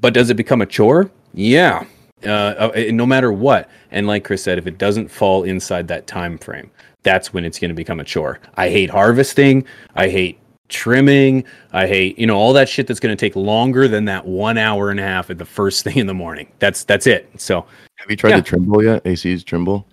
but 0.00 0.14
does 0.14 0.30
it 0.30 0.34
become 0.34 0.62
a 0.62 0.66
chore 0.66 1.10
yeah 1.38 1.84
uh, 2.26 2.28
uh, 2.74 2.82
no 2.90 3.06
matter 3.06 3.30
what 3.32 3.70
and 3.92 4.08
like 4.08 4.24
chris 4.24 4.42
said 4.42 4.58
if 4.58 4.66
it 4.66 4.76
doesn't 4.76 5.08
fall 5.08 5.44
inside 5.44 5.86
that 5.86 6.06
time 6.08 6.36
frame 6.36 6.68
that's 7.04 7.32
when 7.32 7.44
it's 7.44 7.60
going 7.60 7.68
to 7.68 7.74
become 7.76 8.00
a 8.00 8.04
chore 8.04 8.40
i 8.56 8.68
hate 8.68 8.90
harvesting 8.90 9.64
i 9.94 10.08
hate 10.08 10.36
trimming 10.68 11.44
i 11.72 11.86
hate 11.86 12.18
you 12.18 12.26
know 12.26 12.36
all 12.36 12.52
that 12.52 12.68
shit 12.68 12.88
that's 12.88 12.98
going 12.98 13.16
to 13.16 13.20
take 13.20 13.36
longer 13.36 13.86
than 13.86 14.04
that 14.04 14.26
one 14.26 14.58
hour 14.58 14.90
and 14.90 14.98
a 14.98 15.02
half 15.02 15.30
at 15.30 15.38
the 15.38 15.44
first 15.44 15.84
thing 15.84 15.96
in 15.96 16.08
the 16.08 16.12
morning 16.14 16.50
that's 16.58 16.82
that's 16.82 17.06
it 17.06 17.30
so 17.36 17.64
Have 17.96 18.10
you 18.10 18.16
tried 18.16 18.30
Yeah. 18.30 18.36
the 18.40 18.42
Trimble 18.42 18.82
yet? 18.82 19.06
AC's 19.06 19.44
Trimble. 19.44 19.86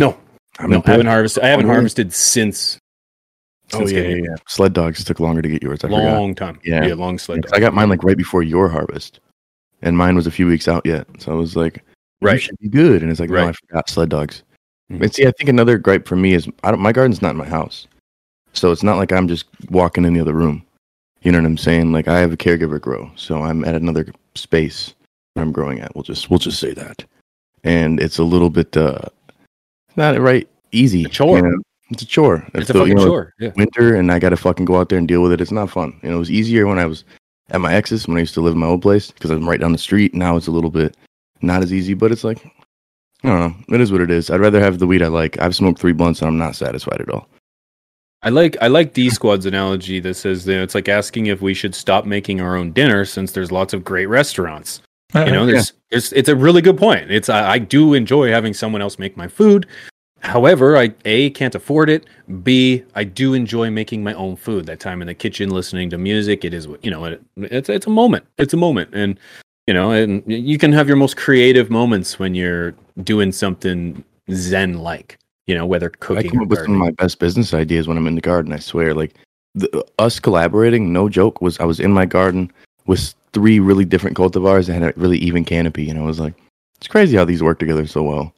no 0.00 0.18
I'm 0.58 0.70
no, 0.70 0.82
I 0.84 0.90
haven't 0.90 1.06
harvested 1.06 1.44
i 1.44 1.48
haven't 1.48 1.66
Oh, 1.66 1.72
harvested 1.74 2.12
since 2.12 2.76
Oh 3.72 3.86
yeah, 3.88 4.00
yeah, 4.00 4.16
yeah. 4.16 4.34
Sled 4.46 4.72
dogs 4.74 5.02
took 5.04 5.18
longer 5.20 5.40
to 5.40 5.48
get 5.48 5.62
yours. 5.62 5.78
I 5.84 5.88
forgot. 5.88 6.18
long 6.20 6.34
time 6.34 6.60
Yeah. 6.64 6.84
yeah 6.84 6.94
long 6.94 7.18
sled 7.18 7.40
Dogs. 7.42 7.52
I 7.52 7.60
got 7.60 7.72
mine 7.72 7.88
like 7.88 8.04
right 8.04 8.16
before 8.16 8.42
your 8.42 8.68
harvest, 8.68 9.20
and 9.84 9.96
mine 9.96 10.16
was 10.16 10.26
a 10.26 10.30
few 10.32 10.46
weeks 10.46 10.66
out 10.66 10.84
yet. 10.84 11.06
So 11.18 11.30
I 11.30 11.34
was 11.34 11.54
like, 11.54 11.76
"You 12.20 12.28
right 12.28 12.42
should 12.42 12.58
be 12.58 12.68
good." 12.68 13.02
And 13.02 13.10
it's 13.10 13.20
like, 13.20 13.30
no, 13.30 13.48
I 13.48 13.52
forgot 13.52 13.88
sled 13.88 14.08
dogs. 14.08 14.42
Mhm. 14.90 14.98
But 14.98 15.14
see, 15.14 15.26
I 15.26 15.32
think 15.32 15.48
another 15.48 15.78
gripe 15.78 16.08
for 16.08 16.16
me 16.16 16.34
is 16.34 16.48
I 16.64 16.70
don't. 16.70 16.80
My 16.80 16.92
garden's 16.92 17.22
not 17.22 17.30
in 17.30 17.36
my 17.36 17.48
house, 17.48 17.86
so 18.52 18.72
it's 18.72 18.82
not 18.82 18.96
like 18.96 19.12
I'm 19.12 19.28
just 19.28 19.46
walking 19.70 20.04
in 20.04 20.14
the 20.14 20.20
other 20.20 20.34
room. 20.34 20.64
You 21.22 21.32
know 21.32 21.38
what 21.38 21.46
I'm 21.46 21.56
saying? 21.56 21.92
Like 21.92 22.08
I 22.08 22.18
have 22.18 22.32
a 22.32 22.36
caregiver 22.36 22.80
grow, 22.80 23.10
so 23.16 23.42
I'm 23.42 23.64
at 23.64 23.74
another 23.76 24.06
space 24.34 24.94
I'm 25.36 25.52
growing 25.52 25.80
at. 25.80 25.94
We'll 25.94 26.02
just 26.02 26.28
we'll 26.30 26.38
just 26.38 26.60
say 26.60 26.74
that, 26.74 27.04
and 27.62 28.00
it's 28.00 28.18
a 28.18 28.24
little 28.24 28.50
bit 28.50 28.76
uh, 28.76 29.00
not 29.96 30.18
right 30.20 30.48
easy. 30.72 31.04
Chore. 31.04 31.38
you 31.38 31.42
know? 31.44 31.58
It's 31.90 32.02
a 32.02 32.06
chore. 32.06 32.46
it's 32.54 32.70
a 32.70 32.72
the- 32.72 32.78
you 32.80 32.84
fucking 32.84 32.96
know, 32.96 33.06
chore 33.06 33.34
yeah 33.38 33.52
winter 33.56 33.94
and 33.94 34.10
I 34.10 34.18
got 34.18 34.30
to 34.30 34.36
fucking 34.36 34.64
go 34.64 34.76
out 34.80 34.88
there 34.88 34.98
and 34.98 35.06
deal 35.06 35.22
with 35.22 35.32
it. 35.32 35.40
It's 35.40 35.52
not 35.52 35.70
fun. 35.70 35.98
You 36.02 36.08
know, 36.10 36.16
it 36.16 36.18
was 36.18 36.30
easier 36.30 36.66
when 36.66 36.78
I 36.78 36.86
was 36.86 37.04
at 37.50 37.60
my 37.60 37.74
ex's 37.74 38.08
when 38.08 38.16
I 38.16 38.20
used 38.20 38.34
to 38.34 38.40
live 38.40 38.54
in 38.54 38.60
my 38.60 38.66
old 38.66 38.82
place 38.82 39.10
because 39.10 39.30
I'm 39.30 39.48
right 39.48 39.60
down 39.60 39.72
the 39.72 39.78
street. 39.78 40.14
Now 40.14 40.36
it's 40.36 40.46
a 40.46 40.52
little 40.52 40.70
bit 40.70 40.96
not 41.42 41.62
as 41.62 41.72
easy, 41.72 41.94
but 41.94 42.12
it's 42.12 42.24
like 42.24 42.44
I 43.24 43.28
don't 43.28 43.40
know. 43.40 43.74
It 43.74 43.80
is 43.80 43.90
what 43.90 44.02
it 44.02 44.10
is. 44.10 44.30
I'd 44.30 44.40
rather 44.40 44.60
have 44.60 44.78
the 44.78 44.86
weed 44.86 45.02
I 45.02 45.08
like. 45.08 45.40
I've 45.40 45.56
smoked 45.56 45.80
three 45.80 45.92
blunts 45.92 46.20
and 46.20 46.28
I'm 46.28 46.38
not 46.38 46.56
satisfied 46.56 47.00
at 47.00 47.08
all. 47.08 47.28
I 48.22 48.30
like 48.30 48.56
I 48.62 48.68
like 48.68 48.94
D 48.94 49.10
Squad's 49.10 49.44
analogy 49.46 50.00
that 50.00 50.14
says 50.14 50.46
that 50.46 50.62
it's 50.62 50.74
like 50.74 50.88
asking 50.88 51.26
if 51.26 51.42
we 51.42 51.52
should 51.52 51.74
stop 51.74 52.06
making 52.06 52.40
our 52.40 52.56
own 52.56 52.72
dinner 52.72 53.04
since 53.04 53.32
there's 53.32 53.52
lots 53.52 53.74
of 53.74 53.84
great 53.84 54.06
restaurants. 54.06 54.80
You 55.14 55.20
uh-huh. 55.20 55.30
know, 55.30 55.46
there's 55.46 55.74
there's 55.90 56.12
it's 56.14 56.30
a 56.30 56.36
really 56.36 56.62
good 56.62 56.78
point. 56.78 57.10
It's 57.10 57.28
I, 57.28 57.52
I 57.52 57.58
do 57.58 57.92
enjoy 57.92 58.30
having 58.30 58.54
someone 58.54 58.80
else 58.80 58.98
make 58.98 59.16
my 59.16 59.28
food. 59.28 59.66
However, 60.24 60.76
I 60.76 60.94
a 61.04 61.30
can't 61.30 61.54
afford 61.54 61.90
it. 61.90 62.06
B 62.42 62.82
I 62.94 63.04
do 63.04 63.34
enjoy 63.34 63.70
making 63.70 64.02
my 64.02 64.14
own 64.14 64.36
food. 64.36 64.66
That 64.66 64.80
time 64.80 65.00
in 65.02 65.06
the 65.06 65.14
kitchen, 65.14 65.50
listening 65.50 65.90
to 65.90 65.98
music. 65.98 66.44
It 66.44 66.54
is 66.54 66.66
you 66.82 66.90
know 66.90 67.04
it, 67.04 67.22
it's 67.36 67.68
it's 67.68 67.86
a 67.86 67.90
moment. 67.90 68.26
It's 68.38 68.54
a 68.54 68.56
moment, 68.56 68.90
and 68.94 69.18
you 69.66 69.74
know, 69.74 69.90
and 69.90 70.22
you 70.26 70.58
can 70.58 70.72
have 70.72 70.88
your 70.88 70.96
most 70.96 71.16
creative 71.16 71.70
moments 71.70 72.18
when 72.18 72.34
you're 72.34 72.74
doing 73.02 73.32
something 73.32 74.02
zen 74.32 74.78
like. 74.78 75.18
You 75.46 75.54
know, 75.54 75.66
whether 75.66 75.90
cooking 75.90 76.26
I 76.26 76.28
come 76.30 76.40
up 76.40 76.48
with 76.48 76.60
some 76.60 76.72
of 76.72 76.78
my 76.78 76.90
best 76.92 77.18
business 77.18 77.52
ideas 77.52 77.86
when 77.86 77.98
I'm 77.98 78.06
in 78.06 78.14
the 78.14 78.22
garden. 78.22 78.52
I 78.52 78.58
swear, 78.58 78.94
like 78.94 79.14
the, 79.54 79.84
us 79.98 80.18
collaborating, 80.18 80.92
no 80.92 81.08
joke, 81.08 81.40
was 81.42 81.60
I 81.60 81.64
was 81.64 81.80
in 81.80 81.92
my 81.92 82.06
garden 82.06 82.50
with 82.86 83.14
three 83.32 83.60
really 83.60 83.84
different 83.84 84.16
cultivars 84.16 84.66
that 84.66 84.74
had 84.74 84.82
a 84.82 84.92
really 84.96 85.18
even 85.18 85.44
canopy, 85.44 85.90
and 85.90 85.98
I 85.98 86.02
was 86.02 86.18
like, 86.18 86.34
it's 86.76 86.88
crazy 86.88 87.16
how 87.16 87.24
these 87.24 87.42
work 87.42 87.58
together 87.58 87.86
so 87.86 88.02
well. 88.02 88.33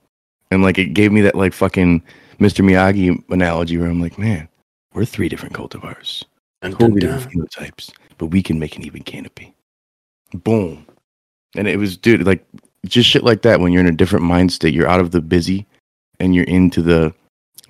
And 0.50 0.62
like 0.62 0.78
it 0.78 0.94
gave 0.94 1.12
me 1.12 1.20
that 1.22 1.34
like 1.34 1.52
fucking 1.52 2.02
Mr. 2.38 2.64
Miyagi 2.64 3.22
analogy 3.30 3.78
where 3.78 3.88
I'm 3.88 4.00
like, 4.00 4.18
man, 4.18 4.48
we're 4.92 5.04
three 5.04 5.28
different 5.28 5.54
cultivars, 5.54 6.24
totally 6.62 7.00
different 7.00 7.26
uh, 7.26 7.28
phenotypes, 7.28 7.92
but 8.18 8.26
we 8.26 8.42
can 8.42 8.58
make 8.58 8.76
an 8.76 8.84
even 8.84 9.02
canopy. 9.02 9.54
Boom. 10.32 10.86
And 11.56 11.68
it 11.68 11.78
was, 11.78 11.96
dude, 11.96 12.26
like 12.26 12.44
just 12.86 13.08
shit 13.08 13.24
like 13.24 13.42
that. 13.42 13.60
When 13.60 13.72
you're 13.72 13.80
in 13.80 13.88
a 13.88 13.92
different 13.92 14.24
mind 14.24 14.52
state, 14.52 14.74
you're 14.74 14.88
out 14.88 15.00
of 15.00 15.10
the 15.10 15.20
busy, 15.20 15.66
and 16.20 16.34
you're 16.34 16.44
into 16.44 16.82
the 16.82 17.14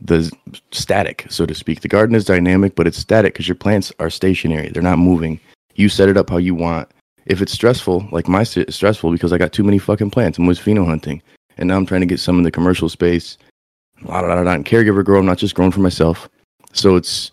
the 0.03 0.31
static, 0.73 1.27
so 1.31 1.47
to 1.47 1.55
speak. 1.55 1.81
The 1.81 1.89
garden 1.89 2.15
is 2.15 2.25
dynamic, 2.25 2.75
but 2.75 2.87
it's 2.87 2.99
static 2.99 3.33
because 3.33 3.49
your 3.49 3.55
plants 3.55 3.93
are 3.99 4.11
stationary. 4.11 4.69
They're 4.69 4.83
not 4.83 4.99
moving. 4.99 5.41
You 5.75 5.89
set 5.89 6.09
it 6.09 6.17
up 6.17 6.31
how 6.31 6.37
you 6.37 6.55
want. 6.55 6.91
If 7.25 7.43
it's 7.43 7.53
stressful, 7.53 8.09
like 8.13 8.29
my 8.29 8.45
stressful 8.45 9.11
because 9.11 9.33
I 9.33 9.39
got 9.39 9.53
too 9.53 9.65
many 9.65 9.79
fucking 9.79 10.11
plants. 10.11 10.39
I'm 10.39 10.45
always 10.45 10.61
pheno 10.61 10.87
hunting, 10.87 11.23
and 11.57 11.69
now 11.69 11.77
I'm 11.77 11.87
trying 11.87 12.03
to 12.03 12.07
get 12.07 12.21
some 12.21 12.39
in 12.39 12.45
the 12.45 12.51
commercial 12.51 12.89
space. 12.89 13.39
La 14.03 14.21
da 14.21 14.35
da 14.35 14.45
da. 14.45 14.53
And 14.53 14.65
caregiver 14.65 15.05
girl, 15.05 15.21
I'm 15.21 15.27
not 15.27 15.39
just 15.39 15.55
growing 15.55 15.73
for 15.73 15.81
myself, 15.81 16.29
so 16.73 16.97
it's 16.97 17.33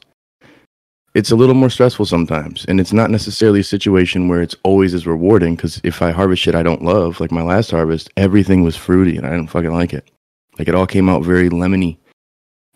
it's 1.14 1.32
a 1.32 1.36
little 1.36 1.56
more 1.56 1.70
stressful 1.70 2.06
sometimes, 2.06 2.66
and 2.66 2.80
it's 2.80 2.94
not 2.94 3.12
necessarily 3.12 3.60
a 3.60 3.64
situation 3.64 4.28
where 4.28 4.42
it's 4.42 4.56
always 4.64 4.94
as 4.94 5.06
rewarding. 5.06 5.56
Because 5.56 5.80
if 5.84 6.02
I 6.02 6.12
harvest 6.12 6.42
shit 6.42 6.56
I 6.56 6.64
don't 6.64 6.84
love, 6.84 7.20
like 7.20 7.32
my 7.32 7.44
last 7.44 7.72
harvest, 7.72 8.10
everything 8.18 8.64
was 8.64 8.76
fruity, 8.76 9.18
and 9.18 9.26
I 9.26 9.30
didn't 9.30 9.52
fucking 9.52 9.74
like 9.74 9.94
it. 9.94 10.10
Like 10.58 10.68
it 10.68 10.76
all 10.76 10.88
came 10.88 11.10
out 11.10 11.24
very 11.24 11.50
lemony 11.50 11.98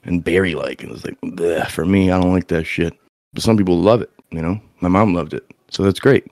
and 0.04 0.24
berry 0.24 0.56
like. 0.56 0.82
And 0.82 0.92
it 0.92 0.94
was 0.94 1.06
like, 1.06 1.70
for 1.70 1.86
me, 1.86 2.12
I 2.12 2.20
don't 2.20 2.34
like 2.34 2.48
that 2.48 2.66
shit. 2.66 2.94
But 3.34 3.44
some 3.44 3.58
people 3.58 3.80
love 3.80 4.02
it, 4.02 4.12
you 4.32 4.42
know? 4.42 4.60
My 4.82 4.90
mom 4.90 5.14
loved 5.14 5.34
it. 5.34 5.46
So 5.70 5.84
that's 5.84 6.00
great. 6.00 6.32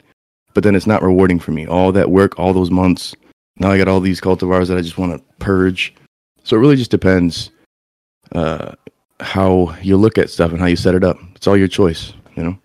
But 0.53 0.63
then 0.63 0.76
it's 0.76 0.88
not 0.88 1.03
rewarding 1.03 1.39
for 1.39 1.51
me. 1.51 1.68
All 1.68 1.91
that 1.91 2.09
work, 2.09 2.39
all 2.39 2.53
those 2.53 2.72
months. 2.72 3.13
Now 3.58 3.72
I 3.72 3.78
got 3.78 3.88
all 3.88 3.99
these 3.99 4.20
cultivars 4.22 4.68
that 4.68 4.78
I 4.78 4.82
just 4.82 4.97
want 4.97 5.14
to 5.14 5.24
purge. 5.39 5.93
So 6.43 6.56
it 6.56 6.60
really 6.60 6.76
just 6.76 6.91
depends 6.91 7.51
uh, 8.34 8.74
how 9.20 9.76
you 9.82 9.97
look 9.97 10.18
at 10.18 10.30
stuff 10.30 10.51
and 10.51 10.60
how 10.60 10.66
you 10.68 10.76
set 10.76 10.93
it 10.95 11.03
up. 11.03 11.18
It's 11.36 11.47
all 11.47 11.56
your 11.58 11.68
choice, 11.68 12.14
you 12.36 12.43
know? 12.43 12.58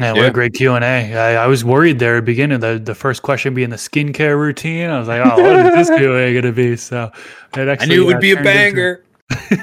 Yeah, 0.00 0.12
what 0.12 0.22
Yeah. 0.22 0.26
a 0.28 0.32
great 0.32 0.54
Q 0.54 0.74
and 0.74 0.84
A. 0.84 1.14
I, 1.14 1.44
I 1.44 1.46
was 1.46 1.64
worried 1.64 1.98
there 2.00 2.16
at 2.16 2.20
the 2.20 2.26
beginning. 2.26 2.58
The 2.58 2.80
the 2.82 2.96
first 2.96 3.22
question 3.22 3.54
being 3.54 3.70
the 3.70 3.76
skincare 3.76 4.36
routine. 4.36 4.90
I 4.90 4.98
was 4.98 5.06
like, 5.06 5.22
oh, 5.24 5.40
what 5.40 5.66
is 5.66 5.88
this 5.88 5.98
Q 5.98 6.16
and 6.16 6.20
A 6.24 6.32
going 6.32 6.44
to 6.44 6.52
be? 6.52 6.74
So 6.76 7.12
it 7.56 7.68
actually, 7.68 7.84
I 7.84 7.96
knew 7.96 8.02
it 8.02 8.06
would 8.06 8.16
uh, 8.16 8.20
be 8.20 8.32
a 8.32 8.34
turned 8.34 8.46
into- 8.48 9.04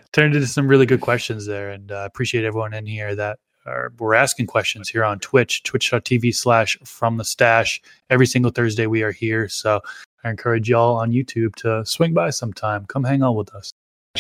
turned 0.14 0.36
into 0.36 0.48
some 0.48 0.68
really 0.68 0.86
good 0.86 1.00
questions 1.00 1.46
there, 1.46 1.70
and 1.72 1.92
uh, 1.92 2.04
appreciate 2.06 2.44
everyone 2.44 2.74
in 2.74 2.86
here 2.86 3.16
that 3.16 3.40
are 3.68 3.92
we're 4.00 4.14
asking 4.16 4.48
questions 4.48 4.90
here 4.90 5.04
on 5.04 5.20
Twitch, 5.20 5.64
twitch.tv 5.64 6.34
slash 6.36 6.78
from 6.84 7.18
the 7.18 7.24
stash. 7.26 7.82
Every 8.10 8.26
single 8.26 8.52
Thursday 8.52 8.88
we 8.88 9.04
are 9.04 9.12
here, 9.12 9.48
so 9.50 9.82
I 10.24 10.30
encourage 10.30 10.70
y'all 10.70 10.96
on 10.98 11.12
YouTube 11.12 11.56
to 11.58 11.86
swing 11.86 12.14
by 12.14 12.30
sometime. 12.32 12.86
Come 12.86 13.04
hang 13.04 13.22
out 13.24 13.36
with 13.36 13.54
us. 13.54 13.72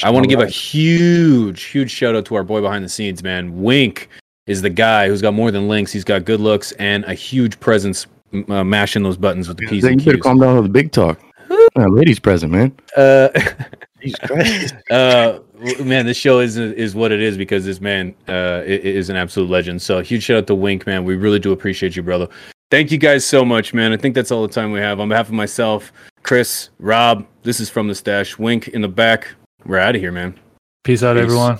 I 0.03 0.09
want 0.11 0.25
to 0.25 0.29
give 0.29 0.39
a 0.39 0.47
huge, 0.47 1.63
huge 1.63 1.89
shout 1.89 2.15
out 2.15 2.25
to 2.25 2.35
our 2.35 2.43
boy 2.43 2.61
behind 2.61 2.85
the 2.85 2.89
scenes, 2.89 3.23
man. 3.23 3.61
Wink 3.63 4.09
is 4.45 4.61
the 4.61 4.69
guy 4.69 5.07
who's 5.07 5.21
got 5.21 5.33
more 5.33 5.49
than 5.49 5.67
links. 5.67 5.91
He's 5.91 6.03
got 6.03 6.23
good 6.25 6.39
looks 6.39 6.71
and 6.73 7.03
a 7.05 7.13
huge 7.15 7.59
presence 7.59 8.05
uh, 8.49 8.63
mashing 8.63 9.01
those 9.03 9.17
buttons 9.17 9.47
with 9.47 9.57
the 9.57 9.65
P's 9.65 9.83
and 9.85 9.99
you 9.99 10.05
better 10.05 10.17
Q's. 10.17 10.23
calm 10.23 10.39
down 10.39 10.55
with 10.55 10.65
the 10.65 10.69
big 10.69 10.91
talk. 10.91 11.19
Uh, 11.49 11.87
ladies 11.89 12.19
present, 12.19 12.51
man. 12.51 12.75
Uh, 12.95 13.29
Jesus 14.01 14.19
Christ. 14.19 14.75
uh, 14.91 15.31
w- 15.31 15.46
man, 15.79 16.05
this 16.05 16.17
show 16.17 16.39
is 16.39 16.57
is 16.57 16.95
what 16.95 17.11
it 17.11 17.21
is 17.21 17.37
because 17.37 17.65
this 17.65 17.81
man 17.81 18.13
uh, 18.27 18.61
is 18.65 19.09
an 19.09 19.15
absolute 19.15 19.49
legend. 19.49 19.81
So 19.81 20.01
huge 20.01 20.23
shout 20.23 20.37
out 20.37 20.47
to 20.47 20.55
Wink, 20.55 20.85
man. 20.85 21.03
We 21.03 21.15
really 21.15 21.39
do 21.39 21.51
appreciate 21.51 21.95
you, 21.95 22.03
brother. 22.03 22.27
Thank 22.69 22.91
you 22.91 22.97
guys 22.97 23.25
so 23.25 23.45
much, 23.45 23.73
man. 23.73 23.93
I 23.93 23.97
think 23.97 24.13
that's 24.13 24.31
all 24.31 24.41
the 24.45 24.53
time 24.53 24.71
we 24.71 24.79
have. 24.79 24.99
On 24.99 25.07
behalf 25.07 25.27
of 25.27 25.33
myself, 25.33 25.93
Chris, 26.23 26.69
Rob, 26.79 27.25
this 27.43 27.59
is 27.59 27.69
from 27.69 27.87
the 27.87 27.95
stash. 27.95 28.37
Wink 28.37 28.67
in 28.69 28.81
the 28.81 28.89
back. 28.89 29.29
We're 29.65 29.79
out 29.79 29.95
of 29.95 30.01
here, 30.01 30.11
man. 30.11 30.37
Peace 30.83 31.01
out, 31.03 31.15
Peace. 31.15 31.23
everyone. 31.23 31.59